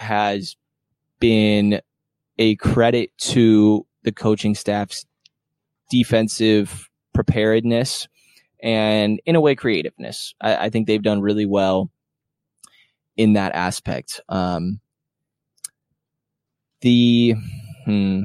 has 0.00 0.56
been 1.20 1.80
a 2.38 2.56
credit 2.56 3.16
to 3.18 3.86
the 4.02 4.12
coaching 4.12 4.54
staff's 4.54 5.04
defensive 5.90 6.88
preparedness 7.12 8.08
and 8.62 9.20
in 9.26 9.36
a 9.36 9.40
way 9.40 9.54
creativeness. 9.54 10.34
I, 10.40 10.66
I 10.66 10.70
think 10.70 10.86
they've 10.86 11.02
done 11.02 11.20
really 11.20 11.46
well 11.46 11.90
in 13.16 13.34
that 13.34 13.54
aspect. 13.54 14.20
Um, 14.28 14.80
the 16.80 17.34
hmm, 17.84 18.22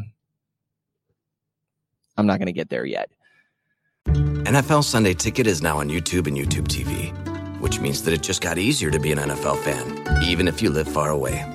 I'm 2.17 2.25
not 2.25 2.39
going 2.39 2.47
to 2.47 2.53
get 2.53 2.69
there 2.69 2.85
yet. 2.85 3.09
NFL 4.07 4.83
Sunday 4.83 5.13
Ticket 5.13 5.47
is 5.47 5.61
now 5.61 5.79
on 5.79 5.89
YouTube 5.89 6.27
and 6.27 6.37
YouTube 6.37 6.67
TV, 6.67 7.11
which 7.59 7.79
means 7.79 8.03
that 8.03 8.13
it 8.13 8.21
just 8.21 8.41
got 8.41 8.57
easier 8.57 8.91
to 8.91 8.99
be 8.99 9.11
an 9.11 9.17
NFL 9.17 9.57
fan, 9.57 10.23
even 10.23 10.47
if 10.47 10.61
you 10.61 10.69
live 10.69 10.87
far 10.87 11.09
away. 11.09 11.54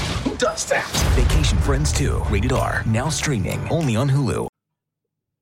Vacation 1.13 1.59
Friends 1.59 1.93
2, 1.93 2.23
rated 2.31 2.51
R, 2.51 2.83
now 2.87 3.09
streaming 3.09 3.59
only 3.69 3.95
on 3.95 4.09
Hulu. 4.09 4.47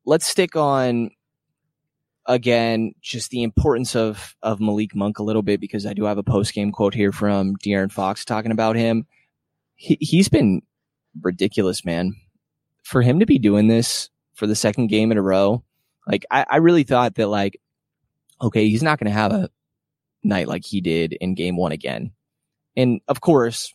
Let's 0.06 0.28
stick 0.28 0.58
on 0.58 1.12
again 2.26 2.92
just 3.02 3.30
the 3.30 3.44
importance 3.44 3.96
of 3.96 4.36
of 4.44 4.60
Malik 4.60 4.94
Monk 4.94 5.18
a 5.18 5.24
little 5.24 5.42
bit 5.42 5.62
because 5.62 5.86
I 5.86 5.94
do 5.94 6.04
have 6.04 6.18
a 6.18 6.24
post 6.24 6.54
game 6.54 6.74
quote 6.74 6.94
here 6.94 7.14
from 7.14 7.56
De'Aaron 7.64 7.90
Fox 7.90 8.26
talking 8.26 8.52
about 8.52 8.76
him. 8.76 9.06
He, 9.76 9.98
he's 10.02 10.28
been 10.28 10.64
ridiculous, 11.22 11.86
man. 11.86 12.14
For 12.84 13.02
him 13.02 13.22
to 13.22 13.26
be 13.26 13.40
doing 13.40 13.70
this 13.70 14.10
for 14.34 14.48
the 14.48 14.56
second 14.56 14.88
game 14.88 15.14
in 15.14 15.18
a 15.18 15.22
row, 15.22 15.64
like 16.10 16.26
I, 16.30 16.46
I 16.50 16.58
really 16.58 16.84
thought 16.84 17.16
that 17.16 17.28
like, 17.28 17.62
okay, 18.42 18.68
he's 18.68 18.84
not 18.84 19.00
going 19.00 19.10
to 19.10 19.18
have 19.18 19.32
a 19.32 19.50
night 20.26 20.50
like 20.50 20.66
he 20.66 20.82
did 20.82 21.14
in 21.14 21.36
game 21.36 21.56
one 21.56 21.72
again. 21.72 22.12
And 22.76 23.00
of 23.08 23.22
course, 23.22 23.74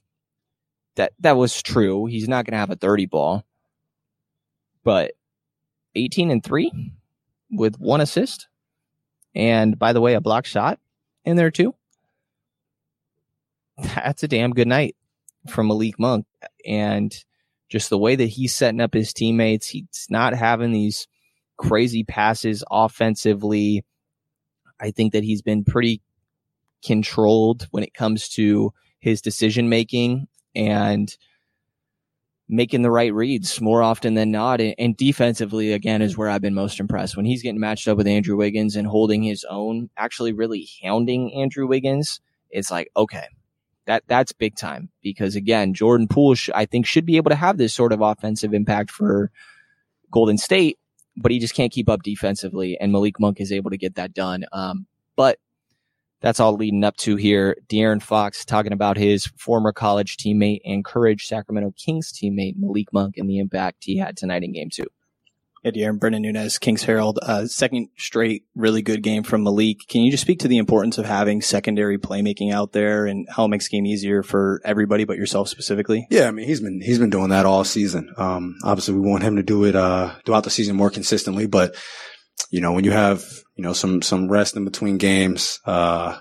that 0.97 1.13
that 1.21 1.37
was 1.37 1.63
true. 1.63 2.07
He's 2.07 2.29
not 2.29 2.45
going 2.45 2.53
to 2.53 2.59
have 2.59 2.71
a 2.71 2.77
30 2.77 3.07
ball, 3.07 3.45
but 4.83 5.13
18 5.95 6.31
and 6.31 6.43
3 6.43 6.93
with 7.51 7.79
one 7.79 8.01
assist. 8.01 8.49
And 9.35 9.79
by 9.79 9.93
the 9.93 10.01
way, 10.01 10.15
a 10.15 10.21
block 10.21 10.47
shot 10.47 10.79
in 11.25 11.37
there 11.37 11.51
too. 11.51 11.75
That's 13.79 14.23
a 14.23 14.29
damn 14.29 14.53
good 14.53 14.69
night 14.69 14.97
from 15.49 15.69
Malik 15.69 15.99
Monk. 15.99 16.27
And 16.65 17.15
just 17.69 17.91
the 17.91 17.99
way 17.99 18.15
that 18.15 18.27
he's 18.27 18.55
setting 18.55 18.81
up 18.81 18.95
his 18.95 19.13
teammates, 19.13 19.67
he's 19.67 20.07
not 20.09 20.35
having 20.35 20.73
these 20.73 21.09
crazy 21.57 22.05
passes 22.05 22.63
offensively. 22.71 23.85
I 24.81 24.91
think 24.91 25.13
that 25.13 25.25
he's 25.25 25.43
been 25.43 25.65
pretty 25.65 26.01
controlled 26.85 27.67
when 27.71 27.83
it 27.83 27.95
comes 27.95 28.29
to 28.31 28.73
his 28.99 29.21
decision 29.21 29.69
making 29.69 30.29
and 30.55 31.15
making 32.49 32.83
the 32.83 32.91
right 32.91 33.13
reads 33.13 33.61
more 33.61 33.83
often 33.83 34.15
than 34.15 34.31
not. 34.31 34.61
And 34.61 34.97
defensively, 34.97 35.73
again, 35.73 36.03
is 36.03 36.17
where 36.17 36.29
I've 36.29 36.43
been 36.43 36.55
most 36.55 36.79
impressed. 36.79 37.17
When 37.17 37.25
he's 37.25 37.43
getting 37.43 37.61
matched 37.61 37.89
up 37.89 37.97
with 37.97 38.07
Andrew 38.07 38.37
Wiggins 38.37 38.77
and 38.77 38.87
holding 38.87 39.23
his 39.23 39.45
own, 39.49 39.89
actually 39.97 40.33
really 40.33 40.69
hounding 40.83 41.33
Andrew 41.35 41.67
Wiggins, 41.67 42.21
it's 42.51 42.71
like, 42.71 42.91
okay, 42.97 43.27
that 43.87 44.05
that's 44.07 44.33
big 44.33 44.57
time 44.57 44.91
because 45.03 45.37
again, 45.37 45.75
Jordan 45.75 46.09
Poole, 46.09 46.35
sh- 46.35 46.51
I 46.55 46.65
think 46.67 46.87
should 46.87 47.07
be 47.07 47.17
able 47.17 47.31
to 47.31 47.37
have 47.37 47.59
this 47.59 47.75
sort 47.75 47.93
of 47.93 48.01
offensive 48.01 48.55
impact 48.55 48.91
for 48.91 49.31
Golden 50.11 50.39
State, 50.39 50.79
but 51.17 51.33
he 51.33 51.39
just 51.39 51.55
can't 51.55 51.73
keep 51.73 51.89
up 51.89 52.03
defensively. 52.03 52.79
And 52.81 52.93
Malik 52.93 53.19
Monk 53.21 53.41
is 53.41 53.53
able 53.53 53.71
to 53.71 53.77
get 53.77 53.97
that 53.97 54.15
done. 54.15 54.45
Um, 54.53 54.87
but 55.17 55.39
that's 56.25 56.41
all 56.41 56.57
leading 56.57 56.85
up 56.85 56.97
to 56.97 57.17
here. 57.17 57.55
De'Aaron 57.69 58.03
Fox 58.03 58.47
talking 58.47 58.73
about 58.73 58.97
his 58.97 59.27
former 59.37 59.73
college 59.73 60.17
teammate 60.17 60.61
and 60.65 60.83
Courage 60.83 61.27
Sacramento 61.27 61.75
Kings 61.77 62.15
teammate 62.15 62.55
Malik 62.57 62.91
Monk 62.95 63.19
and 63.19 63.29
the 63.29 63.39
impact 63.39 63.85
he 63.85 63.99
had 63.99 64.17
tonight 64.17 64.43
in 64.43 64.55
game 64.55 64.71
two. 64.71 64.87
De'Aaron, 65.67 66.01
Brendan 66.01 66.23
Nunez, 66.23 66.59
Kings 66.59 66.83
Herald, 66.83 67.19
uh, 67.21 67.47
second 67.47 67.89
straight 67.99 68.45
really 68.55 68.81
good 68.81 69.03
game 69.03 69.23
from 69.23 69.45
Malik. 69.45 69.87
Can 69.87 70.01
you 70.01 70.11
just 70.11 70.23
speak 70.23 70.39
to 70.41 70.49
the 70.49 70.57
importance 70.57 70.97
of 70.97 71.05
having 71.05 71.43
secondary 71.43 71.99
playmaking 71.99 72.53
out 72.53 72.73
there 72.73 73.05
and 73.05 73.27
how 73.31 73.45
it 73.45 73.49
makes 73.49 73.69
game 73.69 73.85
easier 73.85 74.23
for 74.23 74.63
everybody 74.65 75.05
but 75.05 75.19
yourself 75.19 75.49
specifically? 75.51 76.07
Yeah, 76.11 76.29
I 76.29 76.31
mean 76.31 76.47
he's 76.47 76.61
been 76.61 76.81
he's 76.81 76.99
been 76.99 77.11
doing 77.11 77.31
that 77.31 77.45
all 77.45 77.65
season. 77.65 78.13
Um, 78.17 78.57
obviously 78.65 78.95
we 78.95 79.01
want 79.01 79.25
him 79.25 79.37
to 79.37 79.43
do 79.43 79.65
it 79.65 79.77
uh, 79.77 80.15
throughout 80.25 80.45
the 80.45 80.51
season 80.51 80.75
more 80.75 80.91
consistently, 80.91 81.47
but 81.47 81.75
you 82.51 82.61
know, 82.61 82.73
when 82.73 82.85
you 82.85 82.93
have, 82.93 83.25
you 83.57 83.63
know, 83.63 83.73
some, 83.73 84.03
some 84.03 84.29
rest 84.29 84.57
in 84.57 84.65
between 84.65 84.99
games, 84.99 85.61
uh, 85.67 86.19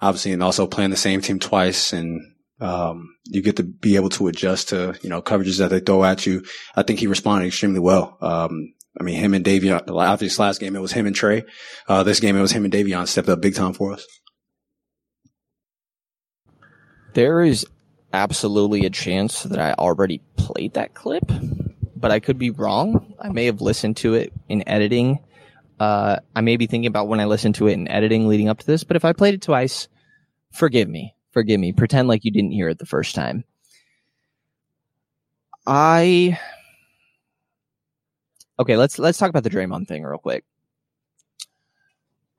obviously, 0.00 0.32
and 0.32 0.42
also 0.42 0.66
playing 0.66 0.90
the 0.90 0.96
same 0.96 1.20
team 1.20 1.38
twice 1.38 1.92
and, 1.92 2.20
um, 2.60 3.14
you 3.26 3.42
get 3.42 3.56
to 3.56 3.62
be 3.62 3.96
able 3.96 4.08
to 4.08 4.28
adjust 4.28 4.70
to, 4.70 4.98
you 5.02 5.10
know, 5.10 5.20
coverages 5.20 5.58
that 5.58 5.68
they 5.68 5.80
throw 5.80 6.04
at 6.04 6.24
you. 6.24 6.44
I 6.74 6.82
think 6.82 7.00
he 7.00 7.06
responded 7.06 7.46
extremely 7.46 7.80
well. 7.80 8.16
Um, 8.20 8.72
I 8.98 9.02
mean, 9.02 9.16
him 9.16 9.34
and 9.34 9.44
Davion, 9.44 9.82
obviously 9.88 10.42
last 10.42 10.58
game 10.58 10.74
it 10.74 10.80
was 10.80 10.92
him 10.92 11.06
and 11.06 11.14
Trey. 11.14 11.44
Uh, 11.86 12.02
this 12.02 12.20
game 12.20 12.36
it 12.36 12.40
was 12.40 12.52
him 12.52 12.64
and 12.64 12.72
Davion 12.72 13.06
stepped 13.06 13.28
up 13.28 13.42
big 13.42 13.54
time 13.54 13.74
for 13.74 13.92
us. 13.92 14.06
There 17.12 17.42
is 17.42 17.66
absolutely 18.12 18.86
a 18.86 18.90
chance 18.90 19.42
that 19.42 19.58
I 19.58 19.72
already 19.74 20.22
played 20.36 20.74
that 20.74 20.94
clip, 20.94 21.30
but 21.96 22.10
I 22.10 22.20
could 22.20 22.38
be 22.38 22.50
wrong. 22.50 23.14
I 23.20 23.30
may 23.30 23.46
have 23.46 23.60
listened 23.60 23.96
to 23.98 24.14
it 24.14 24.32
in 24.48 24.66
editing. 24.68 25.18
Uh, 25.80 26.18
I 26.34 26.40
may 26.40 26.56
be 26.56 26.66
thinking 26.66 26.88
about 26.88 27.08
when 27.08 27.20
I 27.20 27.24
listened 27.24 27.54
to 27.56 27.68
it 27.68 27.72
in 27.72 27.88
editing 27.88 28.28
leading 28.28 28.48
up 28.48 28.58
to 28.60 28.66
this, 28.66 28.84
but 28.84 28.96
if 28.96 29.04
I 29.04 29.12
played 29.12 29.34
it 29.34 29.42
twice, 29.42 29.88
forgive 30.52 30.88
me. 30.88 31.14
Forgive 31.32 31.60
me. 31.60 31.72
Pretend 31.72 32.08
like 32.08 32.24
you 32.24 32.30
didn't 32.30 32.52
hear 32.52 32.68
it 32.68 32.78
the 32.78 32.86
first 32.86 33.14
time. 33.14 33.44
I 35.66 36.38
Okay, 38.58 38.76
let's 38.76 38.98
let's 38.98 39.18
talk 39.18 39.28
about 39.28 39.44
the 39.44 39.50
Draymond 39.50 39.86
thing 39.86 40.02
real 40.02 40.18
quick. 40.18 40.44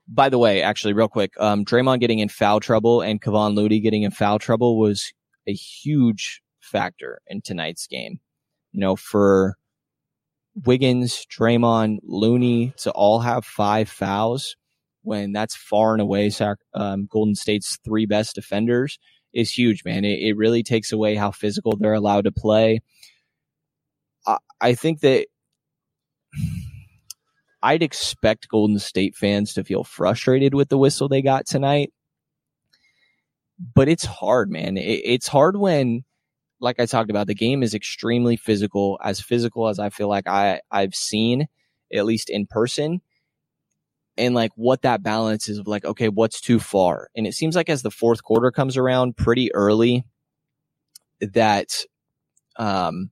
By 0.08 0.28
the 0.28 0.38
way, 0.38 0.62
actually, 0.62 0.94
real 0.94 1.08
quick, 1.08 1.32
um, 1.38 1.64
Draymond 1.64 2.00
getting 2.00 2.18
in 2.18 2.28
foul 2.28 2.60
trouble 2.60 3.02
and 3.02 3.20
Kevon 3.20 3.54
Looney 3.54 3.78
getting 3.78 4.02
in 4.02 4.10
foul 4.10 4.38
trouble 4.38 4.78
was 4.78 5.12
a 5.46 5.52
huge 5.52 6.42
factor 6.60 7.20
in 7.28 7.40
tonight's 7.42 7.86
game. 7.86 8.18
You 8.78 8.82
know, 8.82 8.94
for 8.94 9.56
Wiggins, 10.54 11.26
Draymond, 11.26 11.98
Looney 12.04 12.74
to 12.76 12.92
all 12.92 13.18
have 13.18 13.44
five 13.44 13.88
fouls 13.88 14.54
when 15.02 15.32
that's 15.32 15.56
far 15.56 15.94
and 15.94 16.00
away 16.00 16.30
um, 16.74 17.08
Golden 17.10 17.34
State's 17.34 17.76
three 17.84 18.06
best 18.06 18.36
defenders 18.36 19.00
is 19.34 19.50
huge, 19.50 19.84
man. 19.84 20.04
It, 20.04 20.20
it 20.20 20.36
really 20.36 20.62
takes 20.62 20.92
away 20.92 21.16
how 21.16 21.32
physical 21.32 21.76
they're 21.76 21.92
allowed 21.92 22.26
to 22.26 22.30
play. 22.30 22.78
I, 24.24 24.36
I 24.60 24.74
think 24.74 25.00
that 25.00 25.26
I'd 27.64 27.82
expect 27.82 28.48
Golden 28.48 28.78
State 28.78 29.16
fans 29.16 29.54
to 29.54 29.64
feel 29.64 29.82
frustrated 29.82 30.54
with 30.54 30.68
the 30.68 30.78
whistle 30.78 31.08
they 31.08 31.20
got 31.20 31.46
tonight. 31.46 31.92
But 33.74 33.88
it's 33.88 34.04
hard, 34.04 34.52
man. 34.52 34.76
It, 34.76 35.02
it's 35.04 35.26
hard 35.26 35.56
when, 35.56 36.04
like 36.60 36.80
I 36.80 36.86
talked 36.86 37.10
about, 37.10 37.26
the 37.26 37.34
game 37.34 37.62
is 37.62 37.74
extremely 37.74 38.36
physical, 38.36 38.98
as 39.02 39.20
physical 39.20 39.68
as 39.68 39.78
I 39.78 39.90
feel 39.90 40.08
like 40.08 40.26
I, 40.26 40.60
I've 40.70 40.94
seen, 40.94 41.48
at 41.92 42.04
least 42.04 42.30
in 42.30 42.46
person. 42.46 43.00
And 44.16 44.34
like 44.34 44.50
what 44.56 44.82
that 44.82 45.02
balance 45.02 45.48
is 45.48 45.58
of 45.58 45.68
like, 45.68 45.84
okay, 45.84 46.08
what's 46.08 46.40
too 46.40 46.58
far? 46.58 47.08
And 47.16 47.26
it 47.26 47.34
seems 47.34 47.54
like 47.54 47.68
as 47.68 47.82
the 47.82 47.90
fourth 47.90 48.22
quarter 48.24 48.50
comes 48.50 48.76
around 48.76 49.16
pretty 49.16 49.54
early, 49.54 50.04
that 51.20 51.84
um, 52.56 53.10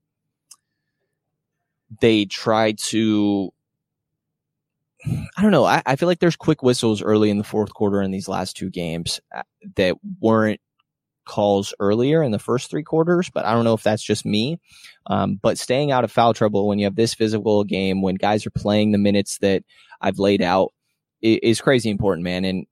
they 2.01 2.25
try 2.25 2.73
to 2.73 3.53
I 5.37 5.43
don't 5.43 5.53
know. 5.53 5.65
I, 5.65 5.83
I, 5.87 5.95
feel 5.95 6.09
like 6.09 6.19
there's 6.19 6.37
quick 6.37 6.63
whistles 6.63 7.01
early 7.01 7.31
in 7.31 7.39
the 7.39 7.45
fourth 7.45 7.73
quarter 7.73 8.03
in 8.03 8.11
these 8.11 8.29
last 8.29 8.57
two 8.57 8.71
games 8.71 9.21
uh, 9.35 9.43
that 9.77 9.97
weren't 10.21 10.61
calls 11.27 11.75
earlier 11.79 12.23
in 12.23 12.31
the 12.31 12.39
first 12.39 12.71
three 12.71 12.83
quarters, 12.83 13.29
but 13.29 13.45
I 13.45 13.53
don't 13.53 13.65
know 13.65 13.75
if 13.75 13.83
that's 13.83 14.03
just 14.03 14.25
me. 14.25 14.59
Um, 15.07 15.39
but 15.41 15.59
staying 15.59 15.91
out 15.91 16.05
of 16.05 16.13
foul 16.13 16.33
trouble 16.33 16.67
when 16.67 16.79
you 16.79 16.87
have 16.87 16.97
this 16.97 17.15
physical 17.15 17.65
game, 17.65 18.01
when 18.01 18.15
guys 18.15 18.47
are 18.47 18.51
playing 18.51 18.93
the 18.93 18.99
minutes 18.99 19.39
that 19.39 19.63
I've 20.01 20.19
laid 20.19 20.43
out, 20.43 20.73
is 21.21 21.61
crazy 21.61 21.91
important, 21.91 22.25
man. 22.25 22.45
And 22.45 22.67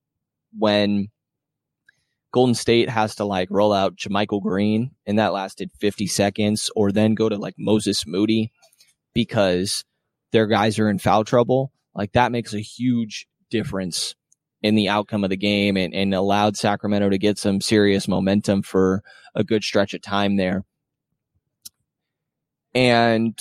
when 0.56 1.08
Golden 2.32 2.54
State 2.54 2.88
has 2.88 3.16
to 3.16 3.24
like 3.24 3.48
roll 3.50 3.72
out 3.72 3.96
JaMychal 3.96 4.42
Green 4.42 4.92
and 5.06 5.18
that 5.18 5.32
lasted 5.32 5.70
50 5.78 6.06
seconds, 6.06 6.70
or 6.74 6.92
then 6.92 7.14
go 7.14 7.28
to 7.28 7.36
like 7.36 7.54
Moses 7.58 8.06
Moody 8.06 8.52
because 9.12 9.84
their 10.32 10.46
guys 10.46 10.78
are 10.78 10.88
in 10.88 10.98
foul 10.98 11.24
trouble, 11.24 11.72
like 11.94 12.12
that 12.12 12.32
makes 12.32 12.54
a 12.54 12.60
huge 12.60 13.26
difference 13.50 14.14
in 14.64 14.74
the 14.74 14.88
outcome 14.88 15.22
of 15.24 15.30
the 15.30 15.36
game 15.36 15.76
and, 15.76 15.92
and 15.94 16.14
allowed 16.14 16.56
Sacramento 16.56 17.10
to 17.10 17.18
get 17.18 17.38
some 17.38 17.60
serious 17.60 18.08
momentum 18.08 18.62
for 18.62 19.02
a 19.34 19.44
good 19.44 19.62
stretch 19.62 19.92
of 19.92 20.00
time 20.00 20.36
there. 20.36 20.64
And 22.74 23.38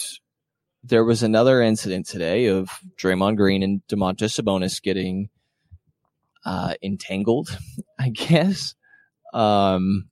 there 0.83 1.05
was 1.05 1.23
another 1.23 1.61
incident 1.61 2.07
today 2.07 2.47
of 2.47 2.69
Draymond 3.01 3.37
Green 3.37 3.63
and 3.63 3.81
Domantas 3.87 4.37
Sabonis 4.37 4.83
getting 4.83 5.29
uh, 6.45 6.73
entangled, 6.83 7.57
I 7.97 8.09
guess. 8.09 8.75
Um, 9.33 10.09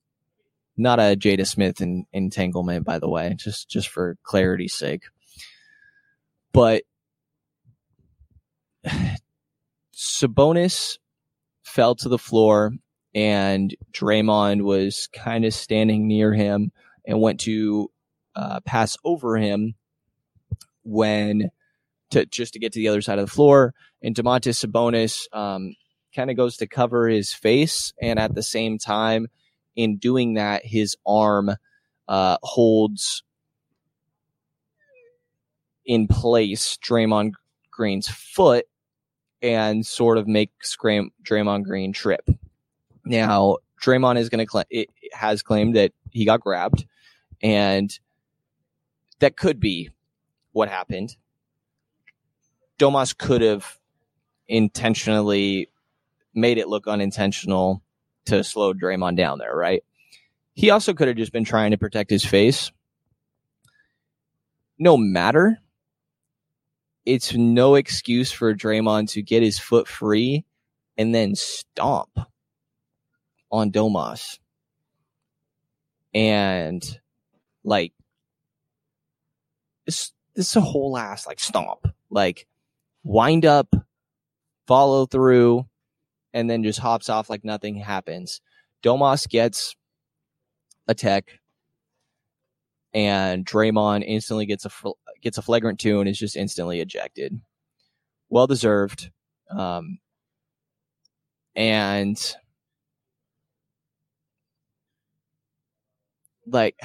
not 0.77 0.99
a 0.99 1.17
Jada 1.17 1.45
Smith 1.45 1.81
entanglement, 2.13 2.85
by 2.85 2.99
the 2.99 3.09
way, 3.09 3.35
just 3.37 3.69
just 3.69 3.89
for 3.89 4.17
clarity's 4.23 4.73
sake. 4.75 5.03
But 6.53 6.83
Sabonis 9.93 10.97
fell 11.71 11.95
to 11.95 12.09
the 12.09 12.17
floor 12.17 12.73
and 13.13 13.75
Draymond 13.93 14.61
was 14.61 15.07
kind 15.13 15.45
of 15.45 15.53
standing 15.53 16.07
near 16.07 16.33
him 16.33 16.71
and 17.05 17.21
went 17.21 17.39
to 17.41 17.91
uh, 18.35 18.59
pass 18.61 18.97
over 19.03 19.37
him 19.37 19.75
when 20.83 21.49
to 22.11 22.25
just 22.25 22.53
to 22.53 22.59
get 22.59 22.73
to 22.73 22.79
the 22.79 22.87
other 22.87 23.01
side 23.01 23.19
of 23.19 23.25
the 23.25 23.31
floor. 23.31 23.73
And 24.01 24.15
Domantas 24.15 24.65
Sabonis 24.65 25.25
um, 25.35 25.75
kind 26.15 26.29
of 26.29 26.37
goes 26.37 26.57
to 26.57 26.67
cover 26.67 27.07
his 27.07 27.33
face, 27.33 27.93
and 28.01 28.19
at 28.19 28.35
the 28.35 28.43
same 28.43 28.77
time, 28.77 29.27
in 29.75 29.97
doing 29.97 30.33
that, 30.35 30.65
his 30.65 30.95
arm 31.05 31.51
uh, 32.07 32.37
holds 32.43 33.23
in 35.85 36.07
place 36.07 36.77
Draymond 36.85 37.31
Green's 37.71 38.07
foot 38.09 38.65
and 39.41 39.85
sort 39.85 40.17
of 40.17 40.27
makes 40.27 40.75
Graham, 40.75 41.11
Draymond 41.23 41.63
Green 41.63 41.93
trip. 41.93 42.29
Now, 43.05 43.57
Draymond 43.81 44.17
is 44.17 44.29
going 44.29 44.39
to 44.39 44.45
claim, 44.45 44.65
it 44.69 44.89
has 45.13 45.41
claimed 45.41 45.75
that 45.75 45.91
he 46.11 46.25
got 46.25 46.41
grabbed 46.41 46.85
and 47.41 47.97
that 49.19 49.37
could 49.37 49.59
be 49.59 49.89
what 50.51 50.69
happened. 50.69 51.15
Domas 52.77 53.17
could 53.17 53.41
have 53.41 53.77
intentionally 54.47 55.69
made 56.33 56.57
it 56.57 56.67
look 56.67 56.87
unintentional 56.87 57.81
to 58.25 58.43
slow 58.43 58.73
Draymond 58.73 59.17
down 59.17 59.39
there, 59.39 59.55
right? 59.55 59.83
He 60.53 60.69
also 60.69 60.93
could 60.93 61.07
have 61.07 61.17
just 61.17 61.31
been 61.31 61.45
trying 61.45 61.71
to 61.71 61.77
protect 61.77 62.09
his 62.09 62.25
face. 62.25 62.71
No 64.77 64.97
matter 64.97 65.59
it's 67.05 67.33
no 67.33 67.75
excuse 67.75 68.31
for 68.31 68.53
Draymond 68.53 69.09
to 69.11 69.21
get 69.21 69.43
his 69.43 69.59
foot 69.59 69.87
free 69.87 70.45
and 70.97 71.13
then 71.13 71.35
stomp 71.35 72.19
on 73.51 73.71
Domas. 73.71 74.39
And 76.13 76.83
like 77.63 77.93
this 79.85 80.11
this 80.35 80.49
is 80.49 80.55
a 80.55 80.61
whole 80.61 80.97
ass 80.97 81.25
like 81.25 81.39
stomp. 81.39 81.87
Like 82.09 82.47
wind 83.03 83.45
up, 83.45 83.73
follow 84.67 85.05
through, 85.05 85.65
and 86.33 86.49
then 86.49 86.63
just 86.63 86.79
hops 86.79 87.09
off 87.09 87.29
like 87.29 87.43
nothing 87.43 87.75
happens. 87.75 88.41
Domas 88.83 89.27
gets 89.27 89.75
a 90.87 90.93
tech 90.93 91.39
and 92.93 93.45
Draymond 93.45 94.03
instantly 94.05 94.45
gets 94.45 94.65
a 94.65 94.69
gets 95.21 95.37
a 95.37 95.41
flagrant 95.41 95.79
two 95.79 95.99
and 95.99 96.09
is 96.09 96.19
just 96.19 96.35
instantly 96.35 96.79
ejected. 96.79 97.39
Well 98.29 98.47
deserved. 98.47 99.11
Um, 99.49 99.99
and 101.55 102.35
like 106.47 106.79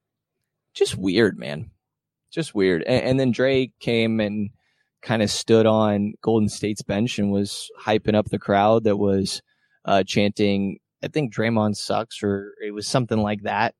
just 0.74 0.96
weird, 0.96 1.38
man. 1.38 1.70
Just 2.30 2.54
weird. 2.54 2.82
And, 2.84 3.04
and 3.04 3.20
then 3.20 3.32
Dre 3.32 3.72
came 3.80 4.20
and 4.20 4.50
kind 5.02 5.22
of 5.22 5.30
stood 5.30 5.66
on 5.66 6.14
Golden 6.22 6.48
State's 6.48 6.82
bench 6.82 7.18
and 7.18 7.32
was 7.32 7.70
hyping 7.80 8.14
up 8.14 8.26
the 8.26 8.38
crowd 8.38 8.84
that 8.84 8.96
was 8.96 9.42
uh, 9.84 10.02
chanting, 10.04 10.78
I 11.02 11.08
think 11.08 11.34
Draymond 11.34 11.76
sucks, 11.76 12.22
or 12.22 12.54
it 12.64 12.72
was 12.72 12.86
something 12.86 13.18
like 13.18 13.42
that, 13.42 13.74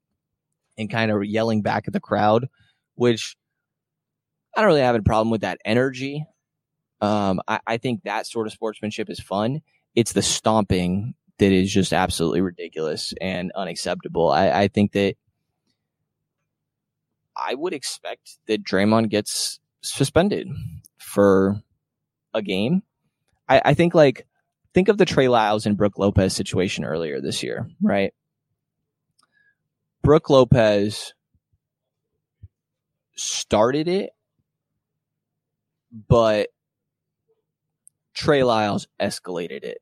and 0.79 0.91
kind 0.91 1.11
of 1.11 1.25
yelling 1.25 1.63
back 1.63 1.85
at 1.87 1.93
the 1.93 2.01
crowd, 2.01 2.49
which 2.95 3.37
I 4.57 4.61
don't 4.61 4.69
really 4.69 4.81
have 4.81 4.97
a 4.97 5.03
problem 5.03 5.31
with 5.31 5.43
that 5.43 5.59
energy. 5.65 6.25
Um, 7.01 7.41
I, 7.49 7.61
I 7.67 7.77
think 7.79 8.03
that 8.03 8.27
sort 8.27 8.47
of 8.47 8.53
sportsmanship 8.53 9.09
is 9.09 9.21
fun. 9.21 9.63
It's 9.95 10.13
the 10.13 10.23
stomping 10.23 11.15
that 11.39 11.53
is 11.53 11.73
just 11.73 11.93
absolutely 11.93 12.43
ridiculous 12.43 13.15
and 13.21 13.51
unacceptable. 13.57 14.31
I, 14.31 14.51
I 14.51 14.69
think 14.69 14.93
that 14.93 15.15
I 17.37 17.55
would 17.55 17.73
expect 17.73 18.39
that 18.47 18.63
Draymond 18.63 19.09
gets 19.09 19.59
suspended 19.83 20.49
for 20.99 21.63
a 22.35 22.43
game. 22.43 22.83
I, 23.49 23.63
I 23.65 23.75
think 23.75 23.95
like 23.95 24.27
think 24.75 24.89
of 24.89 24.99
the 24.99 25.07
Trey 25.07 25.29
Lyles 25.29 25.65
and 25.67 25.77
Brooke 25.77 25.99
Lopez 25.99 26.35
situation 26.35 26.85
earlier 26.85 27.21
this 27.21 27.43
year, 27.43 27.69
right? 27.83 28.13
Brooke 30.03 30.31
Lopez 30.31 31.15
started 33.17 33.89
it, 33.89 34.11
but 36.09 36.49
Trey 38.15 38.43
Lyles 38.43 38.87
escalated 39.01 39.63
it, 39.63 39.79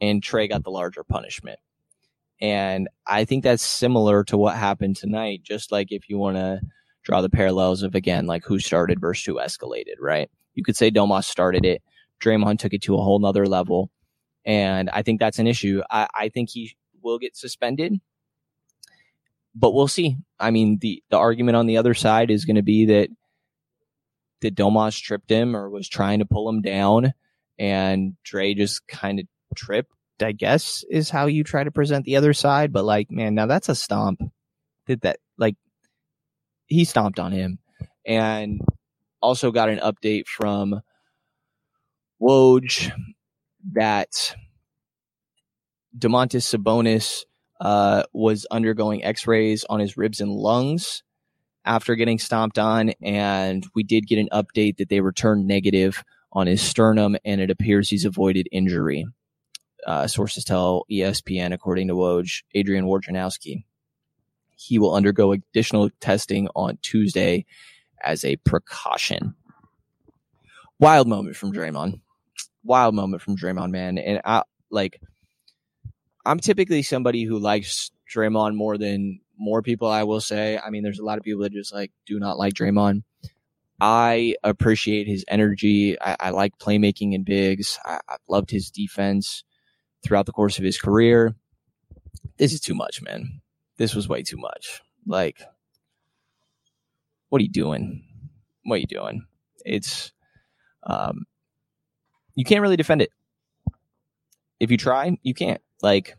and 0.00 0.22
Trey 0.22 0.48
got 0.48 0.64
the 0.64 0.70
larger 0.70 1.04
punishment. 1.04 1.58
And 2.40 2.88
I 3.06 3.24
think 3.24 3.44
that's 3.44 3.62
similar 3.62 4.24
to 4.24 4.36
what 4.36 4.56
happened 4.56 4.96
tonight. 4.96 5.42
Just 5.42 5.72
like 5.72 5.92
if 5.92 6.08
you 6.08 6.18
want 6.18 6.36
to 6.36 6.60
draw 7.04 7.20
the 7.20 7.30
parallels 7.30 7.82
of 7.82 7.94
again, 7.94 8.26
like 8.26 8.44
who 8.44 8.58
started 8.58 9.00
versus 9.00 9.24
who 9.24 9.36
escalated, 9.36 9.96
right? 10.00 10.30
You 10.54 10.64
could 10.64 10.76
say 10.76 10.90
Domas 10.90 11.24
started 11.24 11.64
it. 11.64 11.82
Draymond 12.20 12.58
took 12.58 12.72
it 12.72 12.82
to 12.82 12.96
a 12.96 13.02
whole 13.02 13.18
nother 13.18 13.46
level. 13.46 13.90
And 14.44 14.90
I 14.90 15.02
think 15.02 15.20
that's 15.20 15.38
an 15.38 15.46
issue. 15.46 15.82
I, 15.90 16.06
I 16.14 16.28
think 16.28 16.50
he 16.50 16.76
will 17.02 17.18
get 17.18 17.36
suspended, 17.36 18.00
but 19.54 19.72
we'll 19.72 19.88
see. 19.88 20.16
I 20.38 20.50
mean, 20.50 20.78
the, 20.80 21.02
the 21.10 21.18
argument 21.18 21.56
on 21.56 21.66
the 21.66 21.76
other 21.76 21.94
side 21.94 22.30
is 22.30 22.44
going 22.44 22.56
to 22.56 22.62
be 22.62 22.86
that 22.86 23.08
that 24.44 24.54
Domas 24.54 25.00
tripped 25.00 25.30
him 25.30 25.56
or 25.56 25.68
was 25.68 25.88
trying 25.88 26.20
to 26.20 26.26
pull 26.26 26.48
him 26.48 26.62
down 26.62 27.12
and 27.58 28.14
Dre 28.24 28.54
just 28.54 28.86
kind 28.86 29.20
of 29.20 29.26
tripped, 29.56 29.92
I 30.20 30.32
guess 30.32 30.84
is 30.90 31.10
how 31.10 31.26
you 31.26 31.44
try 31.44 31.64
to 31.64 31.70
present 31.70 32.04
the 32.04 32.16
other 32.16 32.32
side. 32.32 32.72
But 32.72 32.84
like, 32.84 33.10
man, 33.10 33.34
now 33.34 33.46
that's 33.46 33.68
a 33.68 33.74
stomp. 33.74 34.20
Did 34.86 35.00
that 35.00 35.18
like 35.38 35.56
he 36.66 36.84
stomped 36.84 37.18
on 37.18 37.32
him 37.32 37.58
and 38.06 38.60
also 39.22 39.50
got 39.50 39.70
an 39.70 39.78
update 39.78 40.26
from 40.26 40.82
Woj 42.20 42.92
that 43.72 44.36
Domantas 45.98 46.54
Sabonis 46.54 47.22
uh, 47.60 48.02
was 48.12 48.46
undergoing 48.50 49.02
X-rays 49.04 49.64
on 49.70 49.80
his 49.80 49.96
ribs 49.96 50.20
and 50.20 50.30
lungs 50.30 51.02
after 51.64 51.94
getting 51.94 52.18
stomped 52.18 52.58
on, 52.58 52.90
and 53.02 53.66
we 53.74 53.82
did 53.82 54.06
get 54.06 54.18
an 54.18 54.28
update 54.32 54.76
that 54.76 54.88
they 54.88 55.00
returned 55.00 55.46
negative 55.46 56.04
on 56.32 56.46
his 56.46 56.60
sternum, 56.60 57.16
and 57.24 57.40
it 57.40 57.50
appears 57.50 57.88
he's 57.88 58.04
avoided 58.04 58.48
injury. 58.52 59.06
Uh, 59.86 60.06
sources 60.06 60.44
tell 60.44 60.84
ESPN, 60.90 61.52
according 61.52 61.88
to 61.88 61.94
Woj, 61.94 62.42
Adrian 62.54 62.86
Wojnarowski. 62.86 63.64
He 64.56 64.78
will 64.78 64.94
undergo 64.94 65.32
additional 65.32 65.90
testing 66.00 66.48
on 66.54 66.78
Tuesday 66.80 67.44
as 68.02 68.24
a 68.24 68.36
precaution. 68.36 69.34
Wild 70.78 71.06
moment 71.06 71.36
from 71.36 71.52
Draymond. 71.52 72.00
Wild 72.62 72.94
moment 72.94 73.22
from 73.22 73.36
Draymond, 73.36 73.70
man. 73.70 73.98
And 73.98 74.20
I 74.24 74.42
like 74.70 75.00
I'm 76.24 76.40
typically 76.40 76.82
somebody 76.82 77.24
who 77.24 77.38
likes 77.38 77.90
Draymond 78.12 78.54
more 78.54 78.78
than 78.78 79.20
more 79.38 79.62
people, 79.62 79.88
I 79.88 80.04
will 80.04 80.20
say. 80.20 80.58
I 80.58 80.70
mean, 80.70 80.82
there's 80.82 80.98
a 80.98 81.04
lot 81.04 81.18
of 81.18 81.24
people 81.24 81.42
that 81.42 81.52
just 81.52 81.72
like 81.72 81.92
do 82.06 82.18
not 82.18 82.38
like 82.38 82.54
Draymond. 82.54 83.02
I 83.80 84.36
appreciate 84.44 85.06
his 85.06 85.24
energy. 85.28 86.00
I, 86.00 86.16
I 86.20 86.30
like 86.30 86.58
playmaking 86.58 87.12
in 87.12 87.24
bigs. 87.24 87.78
I, 87.84 87.98
I 88.08 88.16
loved 88.28 88.50
his 88.50 88.70
defense 88.70 89.44
throughout 90.02 90.26
the 90.26 90.32
course 90.32 90.58
of 90.58 90.64
his 90.64 90.80
career. 90.80 91.34
This 92.38 92.52
is 92.52 92.60
too 92.60 92.74
much, 92.74 93.02
man. 93.02 93.40
This 93.76 93.94
was 93.94 94.08
way 94.08 94.22
too 94.22 94.36
much. 94.36 94.80
Like, 95.06 95.42
what 97.28 97.40
are 97.40 97.42
you 97.42 97.50
doing? 97.50 98.04
What 98.64 98.76
are 98.76 98.78
you 98.78 98.86
doing? 98.86 99.26
It's, 99.64 100.12
um, 100.84 101.26
you 102.34 102.44
can't 102.44 102.62
really 102.62 102.76
defend 102.76 103.02
it. 103.02 103.10
If 104.60 104.70
you 104.70 104.76
try, 104.76 105.18
you 105.22 105.34
can't. 105.34 105.60
Like, 105.82 106.16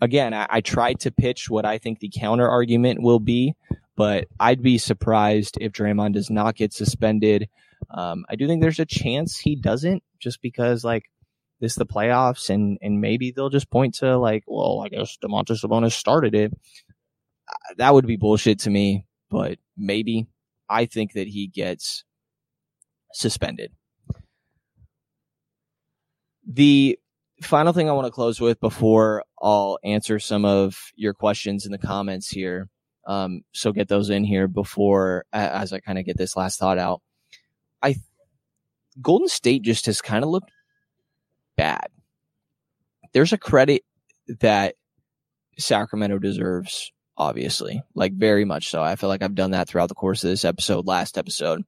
again, 0.00 0.34
I, 0.34 0.46
I 0.48 0.60
tried 0.60 1.00
to 1.00 1.10
pitch 1.10 1.50
what 1.50 1.64
I 1.64 1.78
think 1.78 1.98
the 1.98 2.10
counter 2.14 2.48
argument 2.48 3.02
will 3.02 3.20
be, 3.20 3.54
but 3.96 4.28
I'd 4.38 4.62
be 4.62 4.78
surprised 4.78 5.58
if 5.60 5.72
Draymond 5.72 6.14
does 6.14 6.30
not 6.30 6.56
get 6.56 6.72
suspended. 6.72 7.48
Um, 7.90 8.24
I 8.28 8.36
do 8.36 8.46
think 8.46 8.62
there's 8.62 8.80
a 8.80 8.86
chance 8.86 9.38
he 9.38 9.56
doesn't, 9.56 10.02
just 10.18 10.40
because 10.42 10.84
like 10.84 11.04
this 11.60 11.72
is 11.72 11.76
the 11.76 11.86
playoffs, 11.86 12.50
and 12.50 12.78
and 12.80 13.00
maybe 13.00 13.30
they'll 13.30 13.50
just 13.50 13.70
point 13.70 13.94
to 13.96 14.16
like, 14.18 14.44
well, 14.46 14.82
I 14.84 14.88
guess 14.88 15.18
Domantas 15.22 15.64
Sabonis 15.64 15.92
started 15.92 16.34
it. 16.34 16.52
Uh, 17.48 17.74
that 17.78 17.94
would 17.94 18.06
be 18.06 18.16
bullshit 18.16 18.60
to 18.60 18.70
me, 18.70 19.06
but 19.30 19.58
maybe 19.76 20.26
I 20.68 20.86
think 20.86 21.14
that 21.14 21.28
he 21.28 21.46
gets 21.46 22.04
suspended. 23.12 23.72
The 26.46 26.98
final 27.42 27.72
thing 27.72 27.88
I 27.88 27.92
want 27.92 28.06
to 28.06 28.12
close 28.12 28.40
with 28.40 28.60
before 28.60 29.24
I'll 29.40 29.78
answer 29.82 30.18
some 30.18 30.44
of 30.44 30.76
your 30.94 31.14
questions 31.14 31.64
in 31.64 31.72
the 31.72 31.78
comments 31.78 32.28
here. 32.28 32.68
Um, 33.06 33.42
so 33.52 33.72
get 33.72 33.88
those 33.88 34.10
in 34.10 34.24
here 34.24 34.46
before, 34.46 35.24
as 35.32 35.72
I 35.72 35.80
kind 35.80 35.98
of 35.98 36.04
get 36.04 36.18
this 36.18 36.36
last 36.36 36.58
thought 36.58 36.78
out. 36.78 37.00
I, 37.82 37.96
Golden 39.00 39.28
State 39.28 39.62
just 39.62 39.86
has 39.86 40.02
kind 40.02 40.22
of 40.22 40.30
looked 40.30 40.50
bad. 41.56 41.88
There's 43.12 43.32
a 43.32 43.38
credit 43.38 43.82
that 44.40 44.74
Sacramento 45.58 46.18
deserves, 46.18 46.92
obviously, 47.16 47.82
like 47.94 48.12
very 48.12 48.44
much 48.44 48.68
so. 48.68 48.82
I 48.82 48.96
feel 48.96 49.08
like 49.08 49.22
I've 49.22 49.34
done 49.34 49.52
that 49.52 49.68
throughout 49.68 49.88
the 49.88 49.94
course 49.94 50.22
of 50.22 50.30
this 50.30 50.44
episode, 50.44 50.86
last 50.86 51.18
episode. 51.18 51.62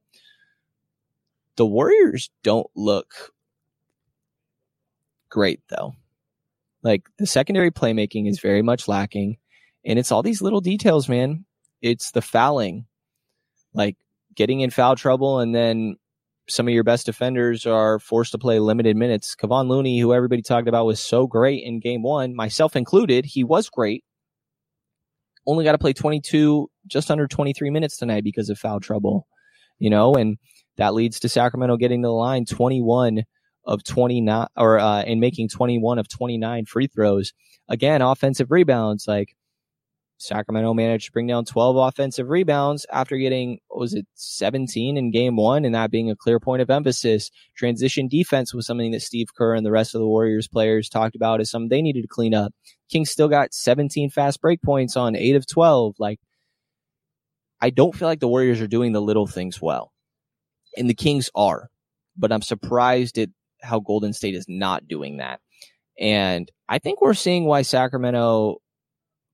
The 1.55 1.65
Warriors 1.65 2.29
don't 2.43 2.69
look 2.75 3.33
great 5.29 5.61
though. 5.69 5.93
Like 6.83 7.03
the 7.17 7.25
secondary 7.25 7.71
playmaking 7.71 8.29
is 8.29 8.39
very 8.39 8.61
much 8.61 8.87
lacking. 8.87 9.37
And 9.85 9.97
it's 9.97 10.11
all 10.11 10.23
these 10.23 10.41
little 10.41 10.61
details, 10.61 11.09
man. 11.09 11.45
It's 11.81 12.11
the 12.11 12.21
fouling, 12.21 12.85
like 13.73 13.97
getting 14.35 14.61
in 14.61 14.69
foul 14.69 14.95
trouble, 14.95 15.39
and 15.39 15.53
then 15.53 15.97
some 16.49 16.67
of 16.67 16.73
your 16.73 16.83
best 16.83 17.05
defenders 17.05 17.65
are 17.65 17.99
forced 17.99 18.31
to 18.33 18.37
play 18.37 18.59
limited 18.59 18.95
minutes. 18.95 19.35
Kevon 19.35 19.67
Looney, 19.67 19.99
who 19.99 20.13
everybody 20.13 20.41
talked 20.41 20.67
about, 20.67 20.85
was 20.85 20.99
so 20.99 21.27
great 21.27 21.63
in 21.63 21.79
game 21.79 22.03
one, 22.03 22.35
myself 22.35 22.75
included. 22.75 23.25
He 23.25 23.43
was 23.43 23.69
great. 23.69 24.03
Only 25.45 25.65
got 25.65 25.73
to 25.73 25.77
play 25.77 25.93
22, 25.93 26.69
just 26.87 27.11
under 27.11 27.27
23 27.27 27.69
minutes 27.69 27.97
tonight 27.97 28.23
because 28.23 28.49
of 28.49 28.57
foul 28.57 28.79
trouble, 28.79 29.27
you 29.77 29.89
know, 29.89 30.15
and 30.15 30.37
that 30.77 30.93
leads 30.93 31.19
to 31.21 31.29
Sacramento 31.29 31.77
getting 31.77 32.01
to 32.01 32.07
the 32.07 32.13
line 32.13 32.45
21 32.45 33.23
of 33.65 33.83
29 33.83 34.47
or 34.57 34.79
uh, 34.79 35.03
making 35.15 35.49
21 35.49 35.99
of 35.99 36.07
29 36.07 36.65
free 36.65 36.87
throws. 36.87 37.33
Again, 37.69 38.01
offensive 38.01 38.51
rebounds 38.51 39.07
like 39.07 39.35
Sacramento 40.17 40.73
managed 40.73 41.07
to 41.07 41.11
bring 41.11 41.27
down 41.27 41.45
12 41.45 41.75
offensive 41.75 42.29
rebounds 42.29 42.85
after 42.91 43.17
getting 43.17 43.59
was 43.69 43.93
it 43.93 44.05
17 44.15 44.95
in 44.95 45.11
game 45.11 45.35
1 45.35 45.65
and 45.65 45.75
that 45.75 45.91
being 45.91 46.09
a 46.09 46.15
clear 46.15 46.39
point 46.39 46.61
of 46.61 46.69
emphasis. 46.69 47.29
Transition 47.55 48.07
defense 48.07 48.53
was 48.53 48.65
something 48.65 48.91
that 48.91 49.01
Steve 49.01 49.27
Kerr 49.35 49.55
and 49.55 49.65
the 49.65 49.71
rest 49.71 49.95
of 49.95 49.99
the 49.99 50.07
Warriors 50.07 50.47
players 50.47 50.89
talked 50.89 51.15
about 51.15 51.41
as 51.41 51.49
something 51.49 51.69
they 51.69 51.81
needed 51.81 52.03
to 52.03 52.07
clean 52.07 52.33
up. 52.33 52.53
King 52.89 53.05
still 53.05 53.27
got 53.27 53.53
17 53.53 54.09
fast 54.09 54.41
break 54.41 54.61
points 54.61 54.95
on 54.95 55.15
8 55.15 55.35
of 55.35 55.47
12 55.47 55.95
like 55.99 56.19
I 57.61 57.69
don't 57.69 57.95
feel 57.95 58.09
like 58.09 58.19
the 58.19 58.27
Warriors 58.27 58.59
are 58.59 58.67
doing 58.67 58.91
the 58.91 59.01
little 59.01 59.25
things 59.25 59.61
well. 59.61 59.93
And 60.75 60.89
the 60.89 60.93
Kings 60.93 61.29
are. 61.33 61.69
But 62.17 62.33
I'm 62.33 62.41
surprised 62.41 63.17
at 63.17 63.29
how 63.63 63.79
Golden 63.79 64.13
State 64.13 64.35
is 64.35 64.45
not 64.47 64.87
doing 64.87 65.17
that. 65.17 65.39
And 65.99 66.51
I 66.67 66.79
think 66.79 67.01
we're 67.01 67.13
seeing 67.13 67.45
why 67.45 67.61
Sacramento 67.61 68.57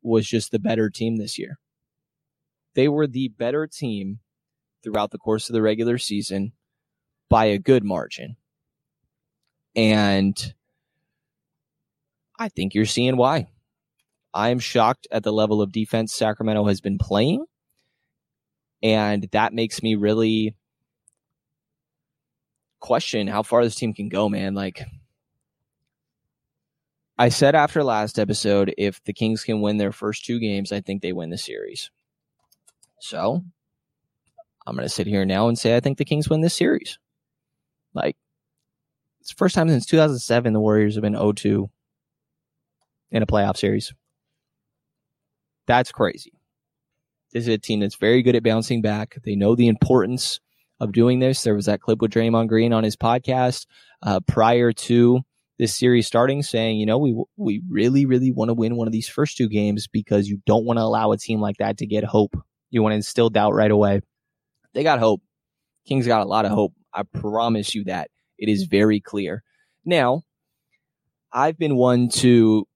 was 0.02 0.28
just 0.28 0.52
the 0.52 0.60
better 0.60 0.90
team 0.90 1.18
this 1.18 1.38
year. 1.38 1.58
They 2.76 2.88
were 2.88 3.08
the 3.08 3.30
better 3.30 3.68
team 3.68 4.20
throughout 4.84 5.12
the 5.12 5.18
course 5.18 5.50
of 5.50 5.54
the 5.54 5.62
regular 5.62 5.98
season 5.98 6.54
by 7.30 7.46
a 7.46 7.58
good 7.58 7.84
margin. 7.84 8.38
And 9.76 10.54
I 12.38 12.50
think 12.50 12.74
you're 12.74 12.86
seeing 12.86 13.18
why. 13.18 13.48
I 14.34 14.50
am 14.50 14.60
shocked 14.60 15.08
at 15.12 15.24
the 15.24 15.34
level 15.34 15.62
of 15.62 15.72
defense 15.72 16.14
Sacramento 16.14 16.66
has 16.66 16.82
been 16.82 16.98
playing. 16.98 17.46
And 18.82 19.28
that 19.32 19.54
makes 19.54 19.84
me 19.84 19.96
really 19.96 20.56
question 22.80 23.28
how 23.28 23.44
far 23.44 23.64
this 23.64 23.76
team 23.76 23.94
can 23.94 24.10
go, 24.10 24.30
man. 24.30 24.54
Like, 24.54 24.82
I 27.18 27.30
said 27.30 27.56
after 27.56 27.84
last 27.84 28.18
episode, 28.18 28.74
if 28.78 29.04
the 29.04 29.14
Kings 29.14 29.44
can 29.44 29.62
win 29.62 29.78
their 29.78 29.92
first 29.92 30.26
two 30.26 30.40
games, 30.40 30.72
I 30.72 30.82
think 30.82 31.02
they 31.02 31.12
win 31.12 31.30
the 31.30 31.38
series. 31.38 31.92
So 33.02 33.44
I'm 34.66 34.76
going 34.76 34.88
to 34.88 34.94
sit 34.94 35.08
here 35.08 35.26
now 35.26 35.48
and 35.48 35.58
say 35.58 35.76
I 35.76 35.80
think 35.80 35.98
the 35.98 36.06
Kings 36.06 36.30
win 36.30 36.42
this 36.42 36.56
series. 36.56 36.98
Like, 37.94 38.16
it's 39.20 39.32
the 39.32 39.38
first 39.38 39.56
time 39.56 39.68
since 39.68 39.86
2007 39.86 40.54
the 40.54 40.60
Warriors 40.60 40.96
have 40.96 41.02
been 41.02 41.16
0 41.16 41.34
2 41.34 41.70
in 43.12 43.24
a 43.24 43.28
playoff 43.28 43.58
series. 43.58 43.94
That's 45.68 45.92
crazy. 45.92 46.34
This 47.34 47.44
is 47.44 47.50
a 47.50 47.58
team 47.58 47.82
that's 47.82 47.96
very 47.96 48.24
good 48.24 48.36
at 48.36 48.44
bouncing 48.44 48.82
back. 48.82 49.18
They 49.24 49.36
know 49.36 49.56
the 49.56 49.68
importance 49.68 50.40
of 50.80 50.92
doing 50.92 51.20
this. 51.20 51.44
There 51.44 51.56
was 51.56 51.66
that 51.66 51.82
clip 51.82 52.02
with 52.02 52.12
Draymond 52.12 52.48
Green 52.48 52.74
on 52.74 52.84
his 52.84 52.96
podcast 52.96 53.66
uh, 54.02 54.20
prior 54.22 54.72
to 54.72 55.22
this 55.58 55.76
series 55.76 56.08
starting, 56.08 56.42
saying, 56.42 56.78
you 56.78 56.86
know, 56.86 56.98
we 56.98 57.22
we 57.36 57.62
really 57.70 58.06
really 58.06 58.32
want 58.32 58.50
to 58.50 58.54
win 58.54 58.76
one 58.76 58.88
of 58.88 58.94
these 58.94 59.10
first 59.10 59.38
two 59.38 59.50
games 59.50 59.88
because 59.88 60.28
you 60.28 60.42
don't 60.46 60.66
want 60.66 60.78
to 60.78 60.84
allow 60.84 61.12
a 61.12 61.18
team 61.18 61.42
like 61.42 61.58
that 61.58 61.78
to 61.80 61.86
get 61.86 62.04
hope. 62.04 62.36
You 62.70 62.82
want 62.82 62.94
to 62.94 62.98
instill 62.98 63.30
doubt 63.30 63.54
right 63.54 63.72
away. 63.72 64.02
They 64.74 64.84
got 64.84 65.00
hope. 65.00 65.22
Kings 65.88 66.08
got 66.08 66.22
a 66.22 66.30
lot 66.30 66.46
of 66.46 66.52
hope. 66.52 66.74
I 66.94 67.04
promise 67.04 67.76
you 67.76 67.86
that. 67.86 68.10
It 68.38 68.48
is 68.50 68.64
very 68.64 69.02
clear. 69.02 69.44
Now, 69.84 70.24
I've 71.32 71.58
been 71.58 71.76
one 71.76 72.10
to 72.10 72.68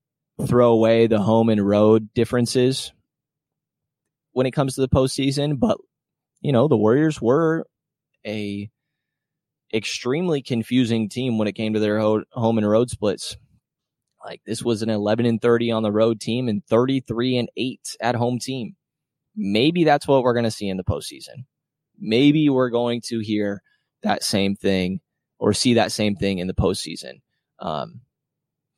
throw 0.46 0.74
away 0.74 1.08
the 1.08 1.20
home 1.20 1.50
and 1.50 1.66
road 1.66 2.10
differences 2.14 2.92
when 4.32 4.46
it 4.46 4.52
comes 4.52 4.76
to 4.76 4.82
the 4.82 4.90
postseason, 4.90 5.60
but 5.60 5.78
you 6.42 6.52
know, 6.52 6.68
the 6.68 6.78
Warriors 6.78 7.22
were 7.22 7.66
a 8.26 8.70
extremely 9.74 10.42
confusing 10.42 11.10
team 11.10 11.38
when 11.38 11.48
it 11.48 11.54
came 11.54 11.74
to 11.74 11.80
their 11.80 12.00
ho- 12.00 12.24
home 12.32 12.58
and 12.58 12.70
road 12.70 12.90
splits. 12.90 13.38
Like 14.24 14.42
this 14.46 14.64
was 14.64 14.82
an 14.82 14.90
11 14.90 15.26
and 15.26 15.42
30 15.42 15.72
on 15.72 15.84
the 15.84 15.92
road 15.92 16.22
team 16.22 16.48
and 16.48 16.66
33 16.68 17.38
and 17.38 17.50
8 17.58 17.98
at 18.02 18.16
home 18.16 18.40
team. 18.40 18.76
Maybe 19.36 19.84
that's 19.84 20.08
what 20.08 20.24
we're 20.24 20.34
going 20.34 20.46
to 20.46 20.52
see 20.52 20.70
in 20.70 20.78
the 20.78 20.84
postseason. 20.84 21.46
Maybe 22.00 22.50
we're 22.50 22.70
going 22.70 23.02
to 23.06 23.20
hear 23.20 23.62
that 24.04 24.24
same 24.24 24.56
thing 24.56 25.02
or 25.40 25.54
see 25.54 25.74
that 25.74 25.92
same 25.92 26.16
thing 26.16 26.38
in 26.38 26.48
the 26.48 26.54
postseason. 26.54 27.22
Um, 27.60 28.02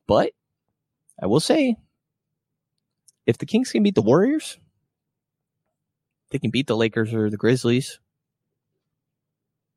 but 0.08 0.32
I 1.22 1.28
will 1.28 1.40
say, 1.40 1.76
if 3.26 3.38
the 3.38 3.46
Kings 3.46 3.72
can 3.72 3.84
beat 3.84 3.96
the 3.96 4.02
Warriors, 4.02 4.60
they 6.32 6.40
can 6.40 6.52
beat 6.52 6.68
the 6.68 6.78
Lakers 6.78 7.14
or 7.14 7.30
the 7.30 7.38
Grizzlies. 7.38 8.00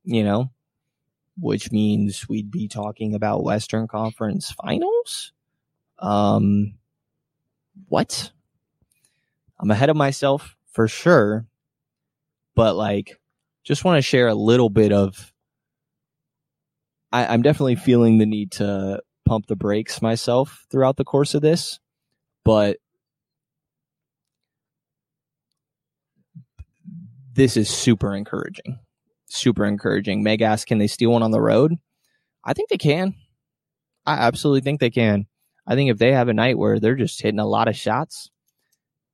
You 0.04 0.24
know, 0.24 0.50
which 1.38 1.70
means 1.70 2.28
we'd 2.28 2.50
be 2.50 2.68
talking 2.68 3.14
about 3.14 3.44
Western 3.44 3.86
Conference 3.86 4.50
Finals. 4.52 5.32
Um, 5.98 6.74
what? 7.88 8.30
I'm 9.60 9.70
ahead 9.70 9.90
of 9.90 9.96
myself 9.96 10.56
for 10.70 10.88
sure, 10.88 11.46
but 12.54 12.76
like, 12.76 13.20
just 13.64 13.84
want 13.84 13.98
to 13.98 14.02
share 14.02 14.28
a 14.28 14.34
little 14.34 14.70
bit 14.70 14.92
of. 14.92 15.32
I, 17.12 17.26
I'm 17.26 17.42
definitely 17.42 17.76
feeling 17.76 18.18
the 18.18 18.26
need 18.26 18.52
to 18.52 19.02
pump 19.24 19.46
the 19.46 19.56
brakes 19.56 20.02
myself 20.02 20.66
throughout 20.70 20.96
the 20.96 21.04
course 21.04 21.34
of 21.34 21.42
this, 21.42 21.80
but 22.44 22.78
this 27.34 27.56
is 27.56 27.68
super 27.68 28.14
encouraging. 28.14 28.78
Super 29.28 29.64
encouraging. 29.64 30.22
Meg 30.22 30.42
asked, 30.42 30.66
can 30.66 30.78
they 30.78 30.86
steal 30.86 31.10
one 31.10 31.22
on 31.22 31.30
the 31.30 31.40
road? 31.40 31.74
I 32.44 32.54
think 32.54 32.70
they 32.70 32.78
can. 32.78 33.14
I 34.06 34.14
absolutely 34.14 34.62
think 34.62 34.80
they 34.80 34.90
can. 34.90 35.26
I 35.66 35.74
think 35.74 35.90
if 35.90 35.98
they 35.98 36.12
have 36.12 36.28
a 36.28 36.34
night 36.34 36.56
where 36.56 36.80
they're 36.80 36.96
just 36.96 37.20
hitting 37.20 37.40
a 37.40 37.46
lot 37.46 37.68
of 37.68 37.76
shots 37.76 38.30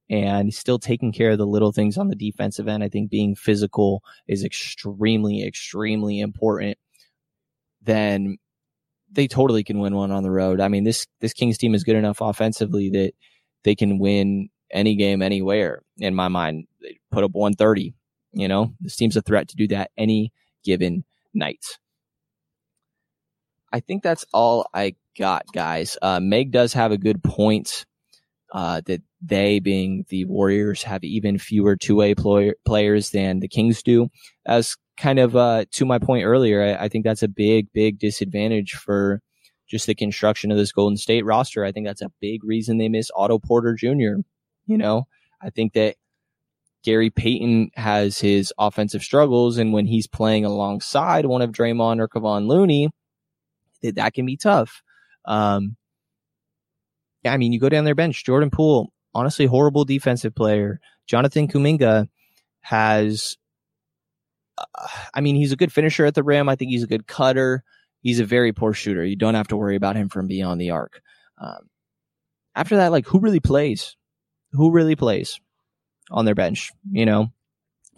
and 0.08 0.54
still 0.54 0.78
taking 0.78 1.12
care 1.12 1.32
of 1.32 1.38
the 1.38 1.46
little 1.46 1.72
things 1.72 1.98
on 1.98 2.08
the 2.08 2.14
defensive 2.14 2.68
end, 2.68 2.84
I 2.84 2.88
think 2.88 3.10
being 3.10 3.34
physical 3.34 4.04
is 4.28 4.44
extremely, 4.44 5.44
extremely 5.44 6.20
important. 6.20 6.78
Then 7.82 8.38
they 9.10 9.26
totally 9.26 9.64
can 9.64 9.80
win 9.80 9.96
one 9.96 10.12
on 10.12 10.22
the 10.22 10.30
road. 10.30 10.60
I 10.60 10.68
mean, 10.68 10.84
this 10.84 11.06
this 11.20 11.32
Kings 11.32 11.58
team 11.58 11.74
is 11.74 11.84
good 11.84 11.96
enough 11.96 12.20
offensively 12.20 12.90
that 12.90 13.12
they 13.64 13.74
can 13.74 13.98
win 13.98 14.48
any 14.70 14.94
game 14.96 15.22
anywhere. 15.22 15.82
In 15.98 16.14
my 16.14 16.28
mind, 16.28 16.66
they 16.80 16.98
put 17.10 17.24
up 17.24 17.32
130. 17.32 17.94
You 18.34 18.48
know, 18.48 18.74
this 18.80 18.96
team's 18.96 19.16
a 19.16 19.22
threat 19.22 19.48
to 19.48 19.56
do 19.56 19.68
that 19.68 19.90
any 19.96 20.32
given 20.64 21.04
night. 21.32 21.64
I 23.72 23.80
think 23.80 24.02
that's 24.02 24.24
all 24.32 24.66
I 24.72 24.94
got, 25.18 25.46
guys. 25.52 25.96
Uh, 26.00 26.20
Meg 26.20 26.52
does 26.52 26.72
have 26.74 26.92
a 26.92 26.98
good 26.98 27.22
point 27.22 27.86
uh, 28.52 28.80
that 28.86 29.02
they, 29.20 29.58
being 29.58 30.04
the 30.08 30.24
Warriors, 30.26 30.82
have 30.84 31.02
even 31.02 31.38
fewer 31.38 31.76
two 31.76 31.96
way 31.96 32.14
players 32.14 33.10
than 33.10 33.40
the 33.40 33.48
Kings 33.48 33.82
do. 33.82 34.08
As 34.46 34.76
kind 34.96 35.18
of 35.18 35.34
uh, 35.34 35.64
to 35.72 35.84
my 35.84 35.98
point 35.98 36.24
earlier, 36.24 36.62
I, 36.62 36.84
I, 36.84 36.88
think 36.88 37.04
that's 37.04 37.24
a 37.24 37.28
big, 37.28 37.66
big 37.72 37.98
disadvantage 37.98 38.72
for 38.72 39.20
just 39.68 39.86
the 39.86 39.94
construction 39.94 40.52
of 40.52 40.56
this 40.56 40.70
Golden 40.70 40.96
State 40.96 41.24
roster. 41.24 41.64
I 41.64 41.72
think 41.72 41.86
that's 41.86 42.02
a 42.02 42.12
big 42.20 42.44
reason 42.44 42.78
they 42.78 42.88
miss 42.88 43.10
Otto 43.16 43.38
Porter 43.38 43.74
Jr. 43.74 44.20
You 44.66 44.78
know, 44.78 45.08
I 45.42 45.50
think 45.50 45.72
that 45.72 45.96
Gary 46.84 47.10
Payton 47.10 47.70
has 47.74 48.18
his 48.18 48.52
offensive 48.58 49.02
struggles, 49.02 49.56
and 49.56 49.72
when 49.72 49.86
he's 49.86 50.06
playing 50.06 50.44
alongside 50.44 51.26
one 51.26 51.42
of 51.42 51.50
Draymond 51.50 51.98
or 51.98 52.08
Kevon 52.08 52.46
Looney, 52.46 52.90
that, 53.82 53.96
that 53.96 54.14
can 54.14 54.26
be 54.26 54.36
tough. 54.36 54.82
Um, 55.24 55.76
I 57.24 57.38
mean, 57.38 57.52
you 57.52 57.58
go 57.58 57.70
down 57.70 57.84
their 57.84 57.94
bench, 57.94 58.24
Jordan 58.24 58.50
Poole, 58.50 58.92
honestly, 59.14 59.46
horrible 59.46 59.86
defensive 59.86 60.34
player. 60.34 60.78
Jonathan 61.06 61.48
Kuminga 61.48 62.08
has 62.60 63.38
I 65.14 65.20
mean, 65.20 65.36
he's 65.36 65.52
a 65.52 65.56
good 65.56 65.72
finisher 65.72 66.06
at 66.06 66.14
the 66.14 66.22
rim. 66.22 66.48
I 66.48 66.56
think 66.56 66.70
he's 66.70 66.84
a 66.84 66.88
good 66.88 67.06
cutter. 67.06 67.64
He's 68.00 68.20
a 68.20 68.24
very 68.24 68.52
poor 68.52 68.72
shooter. 68.72 69.04
You 69.04 69.16
don't 69.16 69.34
have 69.34 69.48
to 69.48 69.56
worry 69.56 69.76
about 69.76 69.96
him 69.96 70.08
from 70.08 70.26
beyond 70.26 70.60
the 70.60 70.70
arc. 70.70 71.00
Um, 71.38 71.68
after 72.54 72.76
that, 72.76 72.92
like 72.92 73.06
who 73.06 73.18
really 73.18 73.40
plays? 73.40 73.96
Who 74.52 74.70
really 74.70 74.94
plays 74.94 75.40
on 76.10 76.24
their 76.24 76.34
bench? 76.34 76.72
You 76.90 77.06
know, 77.06 77.32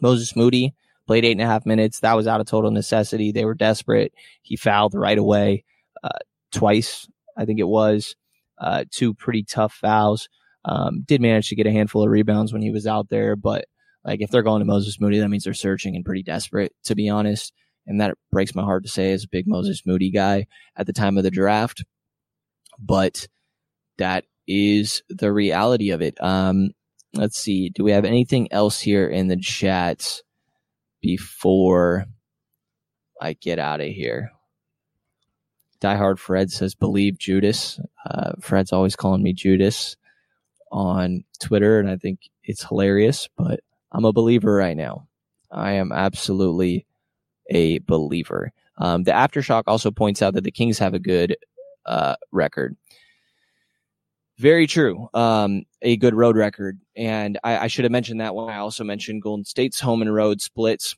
Moses 0.01 0.37
Moody 0.37 0.75
played 1.07 1.25
eight 1.25 1.33
and 1.33 1.41
a 1.41 1.47
half 1.47 1.67
minutes. 1.67 2.01
That 2.01 2.17
was 2.17 2.27
out 2.27 2.41
of 2.41 2.47
total 2.47 2.71
necessity. 2.71 3.33
They 3.33 3.45
were 3.45 3.55
desperate. 3.55 4.13
He 4.43 4.57
fouled 4.57 4.95
right 4.95 5.19
away, 5.19 5.65
uh, 6.03 6.19
twice, 6.53 7.09
I 7.37 7.45
think 7.45 7.61
it 7.61 7.69
was, 7.69 8.17
uh, 8.59 8.85
two 8.91 9.15
pretty 9.15 9.45
tough 9.45 9.75
fouls. 9.75 10.29
Um, 10.65 11.05
did 11.07 11.21
manage 11.21 11.49
to 11.51 11.57
get 11.57 11.69
a 11.69 11.73
handful 11.73 12.03
of 12.03 12.11
rebounds 12.11 12.53
when 12.53 12.63
he 12.63 12.73
was 12.73 12.89
out 12.89 13.09
there, 13.09 13.37
but 13.37 13.67
like 14.05 14.21
if 14.21 14.31
they're 14.31 14.43
going 14.43 14.61
to 14.61 14.65
Moses 14.65 15.01
Moody, 15.01 15.21
that 15.21 15.29
means 15.29 15.45
they're 15.45 15.55
searching 15.55 15.95
and 15.95 16.05
pretty 16.05 16.23
desperate, 16.23 16.73
to 16.85 16.95
be 16.95 17.09
honest. 17.09 17.53
And 17.87 18.01
that 18.01 18.17
breaks 18.33 18.55
my 18.55 18.63
heart 18.63 18.83
to 18.83 18.89
say 18.89 19.13
as 19.13 19.25
a 19.25 19.29
big 19.29 19.47
Moses 19.47 19.83
Moody 19.87 20.11
guy 20.11 20.47
at 20.77 20.87
the 20.87 20.93
time 20.93 21.19
of 21.19 21.25
the 21.25 21.31
draft. 21.31 21.85
But 22.81 23.29
that 23.99 24.25
is 24.49 25.03
the 25.09 25.33
reality 25.33 25.91
of 25.91 26.03
it. 26.03 26.21
Um, 26.21 26.71
let's 27.17 27.39
see. 27.39 27.71
Do 27.71 27.85
we 27.85 27.93
have 27.93 28.05
anything 28.05 28.53
else 28.53 28.81
here 28.81 29.09
in 29.09 29.29
the 29.29 29.37
chat 29.37 30.21
before 31.01 32.07
I 33.21 33.35
get 33.35 33.59
out 33.59 33.81
of 33.81 33.89
here? 33.89 34.33
Diehard 35.81 36.19
Fred 36.19 36.51
says, 36.51 36.75
believe 36.75 37.19
Judas. 37.19 37.81
Uh, 38.09 38.33
Fred's 38.41 38.73
always 38.73 38.97
calling 38.97 39.23
me 39.23 39.33
Judas 39.33 39.97
on 40.73 41.25
Twitter, 41.41 41.79
and 41.79 41.91
I 41.91 41.97
think 41.97 42.21
it's 42.43 42.65
hilarious, 42.65 43.29
but 43.37 43.61
I'm 43.93 44.05
a 44.05 44.13
believer 44.13 44.55
right 44.55 44.77
now. 44.77 45.07
I 45.51 45.73
am 45.73 45.93
absolutely 45.93 46.87
a 47.51 47.79
believer. 47.81 48.53
Um, 48.79 49.05
the 49.05 49.13
aftershock 49.13 49.65
also 49.67 49.91
points 49.91 50.23
out 50.23 50.35
that 50.35 50.45
the 50.45 50.51
Kings 50.51 50.79
have 50.79 50.95
a 50.95 50.99
good 50.99 51.37
uh, 51.85 52.17
record. 52.33 52.77
Very 54.39 54.67
true. 54.67 55.09
Um, 55.15 55.63
a 55.81 55.97
good 55.97 56.15
road 56.15 56.37
record. 56.37 56.79
And 56.95 57.39
I, 57.43 57.59
I 57.59 57.67
should 57.69 57.85
have 57.85 57.93
mentioned 57.93 58.21
that 58.21 58.35
when 58.35 58.51
I 58.51 58.59
also 58.59 58.85
mentioned 58.85 59.23
Golden 59.23 59.45
State's 59.45 59.81
home 59.81 60.03
and 60.03 60.13
road 60.13 60.41
splits. 60.41 60.95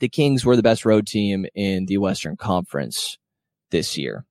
The 0.00 0.08
Kings 0.08 0.44
were 0.44 0.56
the 0.56 0.62
best 0.62 0.84
road 0.84 1.06
team 1.06 1.46
in 1.54 1.86
the 1.86 1.98
Western 1.98 2.36
Conference 2.36 3.16
this 3.70 3.96
year. 3.96 4.24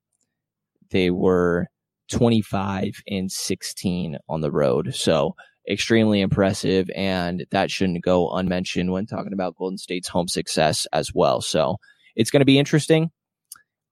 They 0.90 1.10
were 1.10 1.68
25 2.10 3.02
and 3.08 3.32
16 3.32 4.18
on 4.28 4.40
the 4.42 4.50
road. 4.52 4.94
So 4.94 5.34
extremely 5.68 6.20
impressive, 6.20 6.90
and 6.94 7.46
that 7.50 7.70
shouldn't 7.70 8.04
go 8.04 8.30
unmentioned 8.30 8.92
when 8.92 9.06
talking 9.06 9.32
about 9.32 9.56
Golden 9.56 9.78
State's 9.78 10.08
home 10.08 10.28
success 10.28 10.86
as 10.92 11.12
well. 11.14 11.40
So 11.40 11.76
it's 12.14 12.30
going 12.30 12.40
to 12.40 12.46
be 12.46 12.58
interesting. 12.58 13.10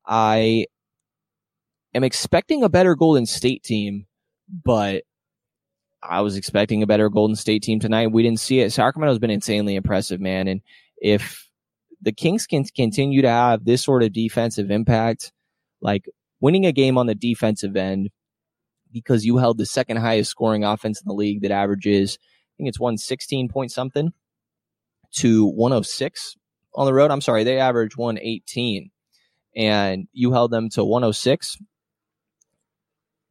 I 0.06 0.66
am 1.94 2.04
expecting 2.04 2.62
a 2.62 2.68
better 2.68 2.94
Golden 2.94 3.26
State 3.26 3.62
team, 3.62 4.06
but 4.48 5.04
I 6.02 6.20
was 6.20 6.36
expecting 6.36 6.82
a 6.82 6.86
better 6.86 7.08
Golden 7.08 7.36
State 7.36 7.62
team 7.62 7.78
tonight. 7.78 8.12
We 8.12 8.22
didn't 8.22 8.40
see 8.40 8.60
it. 8.60 8.72
Sacramento's 8.72 9.18
been 9.18 9.30
insanely 9.30 9.76
impressive, 9.76 10.20
man. 10.20 10.48
And 10.48 10.60
if 11.00 11.48
the 12.00 12.12
Kings 12.12 12.46
can 12.46 12.64
continue 12.64 13.22
to 13.22 13.28
have 13.28 13.64
this 13.64 13.84
sort 13.84 14.02
of 14.02 14.12
defensive 14.12 14.70
impact, 14.70 15.32
like 15.80 16.08
winning 16.40 16.66
a 16.66 16.72
game 16.72 16.98
on 16.98 17.06
the 17.06 17.14
defensive 17.14 17.76
end 17.76 18.10
because 18.92 19.24
you 19.24 19.38
held 19.38 19.58
the 19.58 19.66
second 19.66 19.98
highest 19.98 20.30
scoring 20.30 20.64
offense 20.64 21.00
in 21.00 21.06
the 21.06 21.14
league 21.14 21.42
that 21.42 21.50
averages, 21.50 22.18
I 22.20 22.52
think 22.56 22.68
it's 22.68 22.80
116 22.80 23.48
point 23.48 23.70
something 23.70 24.12
to 25.14 25.46
106 25.46 26.36
on 26.74 26.86
the 26.86 26.94
road. 26.94 27.10
I'm 27.10 27.20
sorry, 27.20 27.44
they 27.44 27.58
average 27.58 27.96
118 27.96 28.90
and 29.54 30.08
you 30.12 30.32
held 30.32 30.50
them 30.50 30.68
to 30.70 30.84
106. 30.84 31.56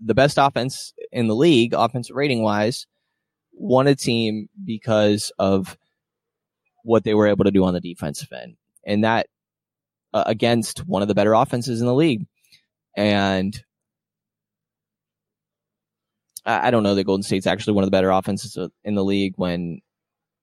The 0.03 0.15
best 0.15 0.37
offense 0.39 0.93
in 1.11 1.27
the 1.27 1.35
league, 1.35 1.73
offensive 1.73 2.15
rating 2.15 2.41
wise, 2.41 2.87
won 3.53 3.87
a 3.87 3.95
team 3.95 4.49
because 4.63 5.31
of 5.37 5.77
what 6.83 7.03
they 7.03 7.13
were 7.13 7.27
able 7.27 7.45
to 7.45 7.51
do 7.51 7.63
on 7.63 7.73
the 7.73 7.79
defensive 7.79 8.29
end. 8.31 8.55
and 8.85 9.03
that 9.03 9.27
uh, 10.13 10.23
against 10.25 10.79
one 10.87 11.01
of 11.01 11.07
the 11.07 11.15
better 11.15 11.33
offenses 11.33 11.79
in 11.81 11.87
the 11.87 11.93
league. 11.93 12.25
And 12.97 13.63
I, 16.45 16.67
I 16.67 16.71
don't 16.71 16.83
know 16.83 16.95
that 16.95 17.03
Golden 17.03 17.23
State's 17.23 17.47
actually 17.47 17.73
one 17.73 17.83
of 17.83 17.87
the 17.87 17.95
better 17.95 18.09
offenses 18.09 18.57
in 18.83 18.95
the 18.95 19.03
league 19.03 19.33
when 19.37 19.81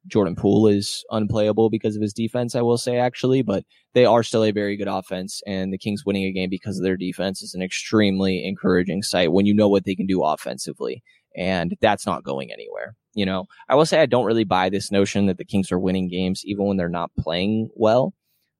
Jordan 0.08 0.34
Poole 0.34 0.66
is 0.68 1.04
unplayable 1.10 1.70
because 1.70 1.94
of 1.94 2.02
his 2.02 2.12
defense, 2.12 2.54
I 2.54 2.62
will 2.62 2.78
say 2.78 2.98
actually, 2.98 3.42
but 3.42 3.64
they 3.94 4.04
are 4.04 4.22
still 4.22 4.44
a 4.44 4.50
very 4.50 4.76
good 4.76 4.88
offense 4.88 5.40
and 5.46 5.72
the 5.72 5.78
Kings 5.78 6.04
winning 6.04 6.24
a 6.24 6.32
game 6.32 6.50
because 6.50 6.78
of 6.78 6.84
their 6.84 6.96
defense 6.96 7.42
is 7.42 7.54
an 7.54 7.62
extremely 7.62 8.44
encouraging 8.46 9.02
sight 9.02 9.32
when 9.32 9.46
you 9.46 9.54
know 9.54 9.68
what 9.68 9.84
they 9.84 9.94
can 9.94 10.06
do 10.06 10.24
offensively. 10.24 11.02
And 11.36 11.76
that's 11.80 12.06
not 12.06 12.24
going 12.24 12.52
anywhere. 12.52 12.96
You 13.14 13.26
know, 13.26 13.44
I 13.68 13.74
will 13.74 13.86
say 13.86 14.00
I 14.00 14.06
don't 14.06 14.26
really 14.26 14.44
buy 14.44 14.68
this 14.68 14.90
notion 14.90 15.26
that 15.26 15.38
the 15.38 15.44
Kings 15.44 15.70
are 15.70 15.78
winning 15.78 16.08
games 16.08 16.42
even 16.44 16.66
when 16.66 16.76
they're 16.76 16.88
not 16.88 17.10
playing 17.18 17.68
well. 17.74 18.14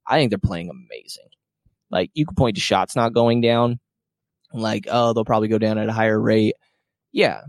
I 0.06 0.18
think 0.18 0.30
they're 0.30 0.38
playing 0.38 0.70
amazing. 0.70 1.28
Like 1.90 2.10
you 2.14 2.26
could 2.26 2.36
point 2.36 2.56
to 2.56 2.60
shots 2.60 2.94
not 2.94 3.14
going 3.14 3.40
down, 3.40 3.80
like, 4.52 4.86
oh, 4.90 5.12
they'll 5.12 5.24
probably 5.24 5.48
go 5.48 5.58
down 5.58 5.78
at 5.78 5.88
a 5.88 5.92
higher 5.92 6.20
rate. 6.20 6.54
Yeah, 7.12 7.42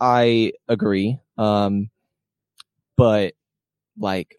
I 0.00 0.52
agree. 0.68 1.18
Um, 1.38 1.90
but 2.96 3.34
like, 3.98 4.36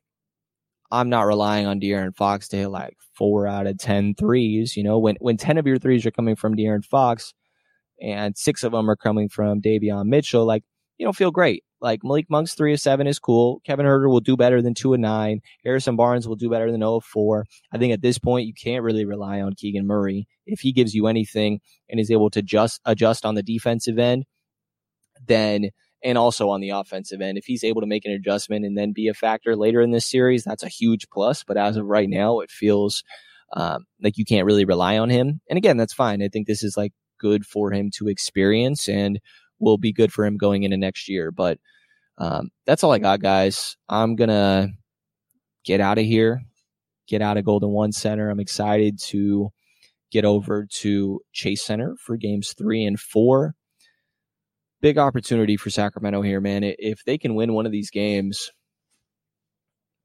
I'm 0.92 1.10
not 1.10 1.24
relying 1.24 1.66
on 1.66 1.80
De'Aaron 1.80 2.16
Fox 2.16 2.48
to 2.50 2.58
hit 2.58 2.68
like 2.70 2.96
four 3.16 3.48
out 3.48 3.68
of 3.68 3.78
10 3.78 4.16
threes. 4.16 4.78
You 4.78 4.84
know, 4.84 5.00
when, 5.00 5.16
when 5.20 5.38
10 5.38 5.58
of 5.58 5.68
your 5.68 5.80
threes 5.80 6.06
are 6.06 6.12
coming 6.12 6.36
from 6.36 6.56
De'Aaron 6.56 6.86
Fox 6.86 7.34
and 8.02 8.38
six 8.38 8.64
of 8.64 8.72
them 8.72 8.90
are 8.90 8.96
coming 8.96 9.30
from 9.30 9.62
Davion 9.62 10.08
Mitchell, 10.08 10.46
like, 10.46 10.64
you 10.98 11.06
don't 11.06 11.16
feel 11.16 11.32
great. 11.32 11.64
Like 11.82 12.04
Malik 12.04 12.28
Monk's 12.30 12.54
three 12.54 12.74
of 12.74 12.80
seven 12.80 13.06
is 13.06 13.20
cool. 13.20 13.62
Kevin 13.66 13.86
Huerter 13.86 14.10
will 14.10 14.22
do 14.22 14.38
better 14.38 14.62
than 14.62 14.74
two 14.74 14.94
of 14.94 15.00
nine. 15.00 15.42
Harrison 15.64 15.96
Barnes 15.96 16.28
will 16.28 16.38
do 16.38 16.50
better 16.50 16.72
than 16.72 16.82
0 16.82 16.96
of 16.96 17.04
four. 17.04 17.46
I 17.72 17.78
think 17.78 17.94
at 17.94 18.02
this 18.02 18.18
point, 18.18 18.48
you 18.48 18.54
can't 18.54 18.84
really 18.84 19.06
rely 19.06 19.42
on 19.42 19.54
Keegan 19.54 19.86
Murray. 19.86 20.28
If 20.46 20.62
he 20.62 20.72
gives 20.72 20.96
you 20.96 21.08
anything 21.08 21.60
and 21.90 22.00
is 22.00 22.10
able 22.10 22.30
to 22.32 22.42
just 22.42 22.80
adjust 22.86 23.26
on 23.26 23.36
the 23.36 23.44
defensive 23.44 24.00
end, 24.00 24.26
then 25.28 25.70
and 26.04 26.18
also 26.18 26.50
on 26.50 26.62
the 26.62 26.70
offensive 26.70 27.22
end. 27.22 27.38
If 27.38 27.46
he's 27.46 27.64
able 27.64 27.82
to 27.82 27.88
make 27.88 28.06
an 28.06 28.12
adjustment 28.12 28.66
and 28.66 28.78
then 28.78 28.94
be 28.94 29.08
a 29.08 29.14
factor 29.14 29.56
later 29.56 29.82
in 29.82 29.92
this 29.92 30.10
series, 30.10 30.44
that's 30.44 30.64
a 30.64 30.70
huge 30.70 31.08
plus. 31.12 31.44
But 31.44 31.58
as 31.58 31.78
of 31.78 31.86
right 31.86 32.10
now, 32.10 32.40
it 32.40 32.52
feels 32.52 33.04
um, 33.54 33.86
like 34.02 34.18
you 34.18 34.26
can't 34.26 34.46
really 34.46 34.66
rely 34.66 34.98
on 34.98 35.10
him. 35.10 35.42
And 35.50 35.58
again, 35.58 35.78
that's 35.78 35.94
fine. 35.94 36.22
I 36.22 36.28
think 36.28 36.48
this 36.48 36.64
is 36.64 36.78
like 36.78 36.94
good 37.20 37.46
for 37.46 37.72
him 37.72 37.90
to 37.96 38.08
experience 38.08 38.88
and 38.88 39.20
will 39.60 39.78
be 39.78 39.94
good 39.94 40.12
for 40.12 40.26
him 40.26 40.38
going 40.38 40.64
into 40.64 40.78
next 40.78 41.08
year. 41.08 41.32
But 41.32 41.60
um, 42.18 42.50
that's 42.66 42.84
all 42.84 42.92
I 42.92 43.00
got, 43.00 43.22
guys. 43.22 43.78
I'm 43.90 44.16
gonna 44.16 44.70
get 45.64 45.82
out 45.82 45.98
of 45.98 46.06
here, 46.06 46.42
get 47.08 47.22
out 47.22 47.38
of 47.38 47.46
Golden 47.46 47.72
One 47.72 47.92
Center. 47.92 48.30
I'm 48.30 48.40
excited 48.40 49.00
to 49.08 49.50
get 50.12 50.26
over 50.26 50.68
to 50.82 51.20
Chase 51.34 51.66
Center 51.66 51.96
for 52.00 52.16
games 52.16 52.54
three 52.58 52.86
and 52.86 53.00
four 53.00 53.56
big 54.86 55.00
opportunity 55.00 55.58
for 55.58 55.72
Sacramento 55.72 56.22
here, 56.22 56.40
man. 56.40 56.62
If 56.64 57.04
they 57.06 57.18
can 57.18 57.34
win 57.34 57.54
one 57.54 57.66
of 57.66 57.72
these 57.72 57.90
games, 57.90 58.52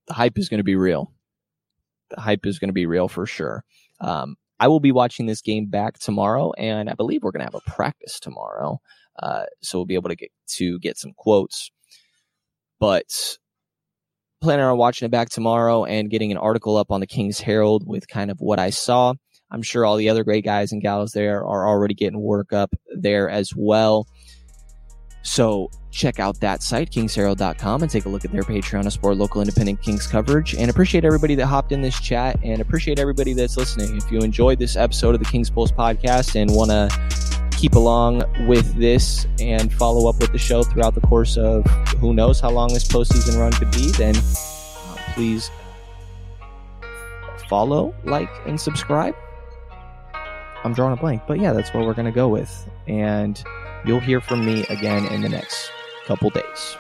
the 0.07 0.15
hype 0.15 0.39
is 0.39 0.49
going 0.49 0.57
to 0.57 0.65
be 0.65 0.75
real. 0.75 1.13
The 2.09 2.19
hype 2.23 2.47
is 2.47 2.59
going 2.59 2.71
to 2.71 2.73
be 2.73 2.87
real 2.87 3.07
for 3.07 3.27
sure. 3.27 3.63
Um, 4.01 4.37
I 4.59 4.69
will 4.69 4.81
be 4.81 4.91
watching 4.91 5.27
this 5.27 5.43
game 5.43 5.67
back 5.67 5.99
tomorrow, 5.99 6.53
and 6.55 6.89
I 6.89 6.95
believe 6.95 7.23
we're 7.23 7.31
going 7.31 7.47
to 7.47 7.53
have 7.53 7.63
a 7.67 7.71
practice 7.71 8.19
tomorrow, 8.19 8.81
uh, 9.23 9.43
so 9.61 9.77
we'll 9.77 9.85
be 9.85 9.97
able 9.97 10.09
to 10.09 10.17
get 10.17 10.31
to 10.57 10.79
get 10.79 10.97
some 10.97 11.13
quotes. 11.15 11.71
But 12.79 13.37
planning 14.41 14.65
on 14.65 14.79
watching 14.79 15.05
it 15.05 15.13
back 15.13 15.29
tomorrow 15.29 15.85
and 15.85 16.09
getting 16.09 16.33
an 16.33 16.39
article 16.39 16.79
up 16.79 16.91
on 16.91 17.01
the 17.01 17.07
King's 17.07 17.39
Herald 17.39 17.87
with 17.87 18.09
kind 18.09 18.31
of 18.31 18.41
what 18.41 18.59
I 18.59 18.71
saw. 18.71 19.13
I'm 19.51 19.61
sure 19.61 19.85
all 19.85 19.97
the 19.97 20.09
other 20.09 20.25
great 20.25 20.47
guys 20.47 20.73
and 20.73 20.81
gals 20.81 21.13
there 21.13 21.45
are 21.45 21.69
already 21.69 21.93
getting 21.93 22.23
work 22.23 22.55
up 22.55 22.75
there 22.97 23.29
as 23.29 23.53
well. 23.55 24.07
So 25.23 25.71
check 25.91 26.19
out 26.19 26.41
that 26.41 26.63
site, 26.63 26.91
kingsherald.com, 26.91 27.83
and 27.83 27.91
take 27.91 28.05
a 28.07 28.09
look 28.09 28.25
at 28.25 28.33
their 28.33 28.43
Patreon 28.43 28.85
to 28.85 28.91
support 28.91 29.17
local 29.17 29.41
independent 29.41 29.83
Kings 29.83 30.07
coverage. 30.07 30.55
And 30.55 30.71
appreciate 30.71 31.05
everybody 31.05 31.35
that 31.35 31.47
hopped 31.47 31.73
in 31.73 31.83
this 31.83 32.01
chat 32.01 32.39
and 32.43 32.61
appreciate 32.61 32.99
everybody 32.99 33.33
that's 33.33 33.57
listening. 33.57 33.97
If 33.97 34.11
you 34.11 34.21
enjoyed 34.21 34.59
this 34.59 34.77
episode 34.77 35.15
of 35.15 35.21
the 35.21 35.27
Kings 35.27 35.51
Pulse 35.51 35.73
podcast 35.73 36.41
and 36.41 36.55
want 36.55 36.71
to 36.71 37.51
keep 37.61 37.75
along 37.75 38.25
with 38.47 38.75
this 38.77 39.27
and 39.39 39.73
follow 39.75 40.09
up 40.09 40.19
with 40.21 40.33
the 40.33 40.39
show 40.39 40.63
throughout 40.63 40.95
the 40.95 41.01
course 41.03 41.37
of 41.37 41.67
who 41.99 42.15
knows 42.15 42.41
how 42.41 42.51
long 42.51 42.73
this 42.73 42.85
postseason 42.85 43.39
run 43.39 43.53
could 43.53 43.71
be, 43.71 43.91
then 43.93 44.17
uh, 44.17 44.97
please 45.15 45.51
follow, 47.49 47.95
like, 48.05 48.31
and 48.47 48.59
subscribe. 48.59 49.15
I'm 50.65 50.73
drawing 50.73 50.95
a 50.95 50.97
blank, 50.97 51.23
but 51.27 51.39
yeah, 51.39 51.53
that's 51.53 51.75
what 51.75 51.85
we're 51.85 51.95
going 51.95 52.07
to 52.07 52.13
go 52.13 52.29
with. 52.29 52.69
And 52.87 53.43
You'll 53.85 54.01
hear 54.01 54.21
from 54.21 54.45
me 54.45 54.65
again 54.69 55.07
in 55.07 55.23
the 55.23 55.29
next 55.29 55.71
couple 56.07 56.31
days. 56.31 56.77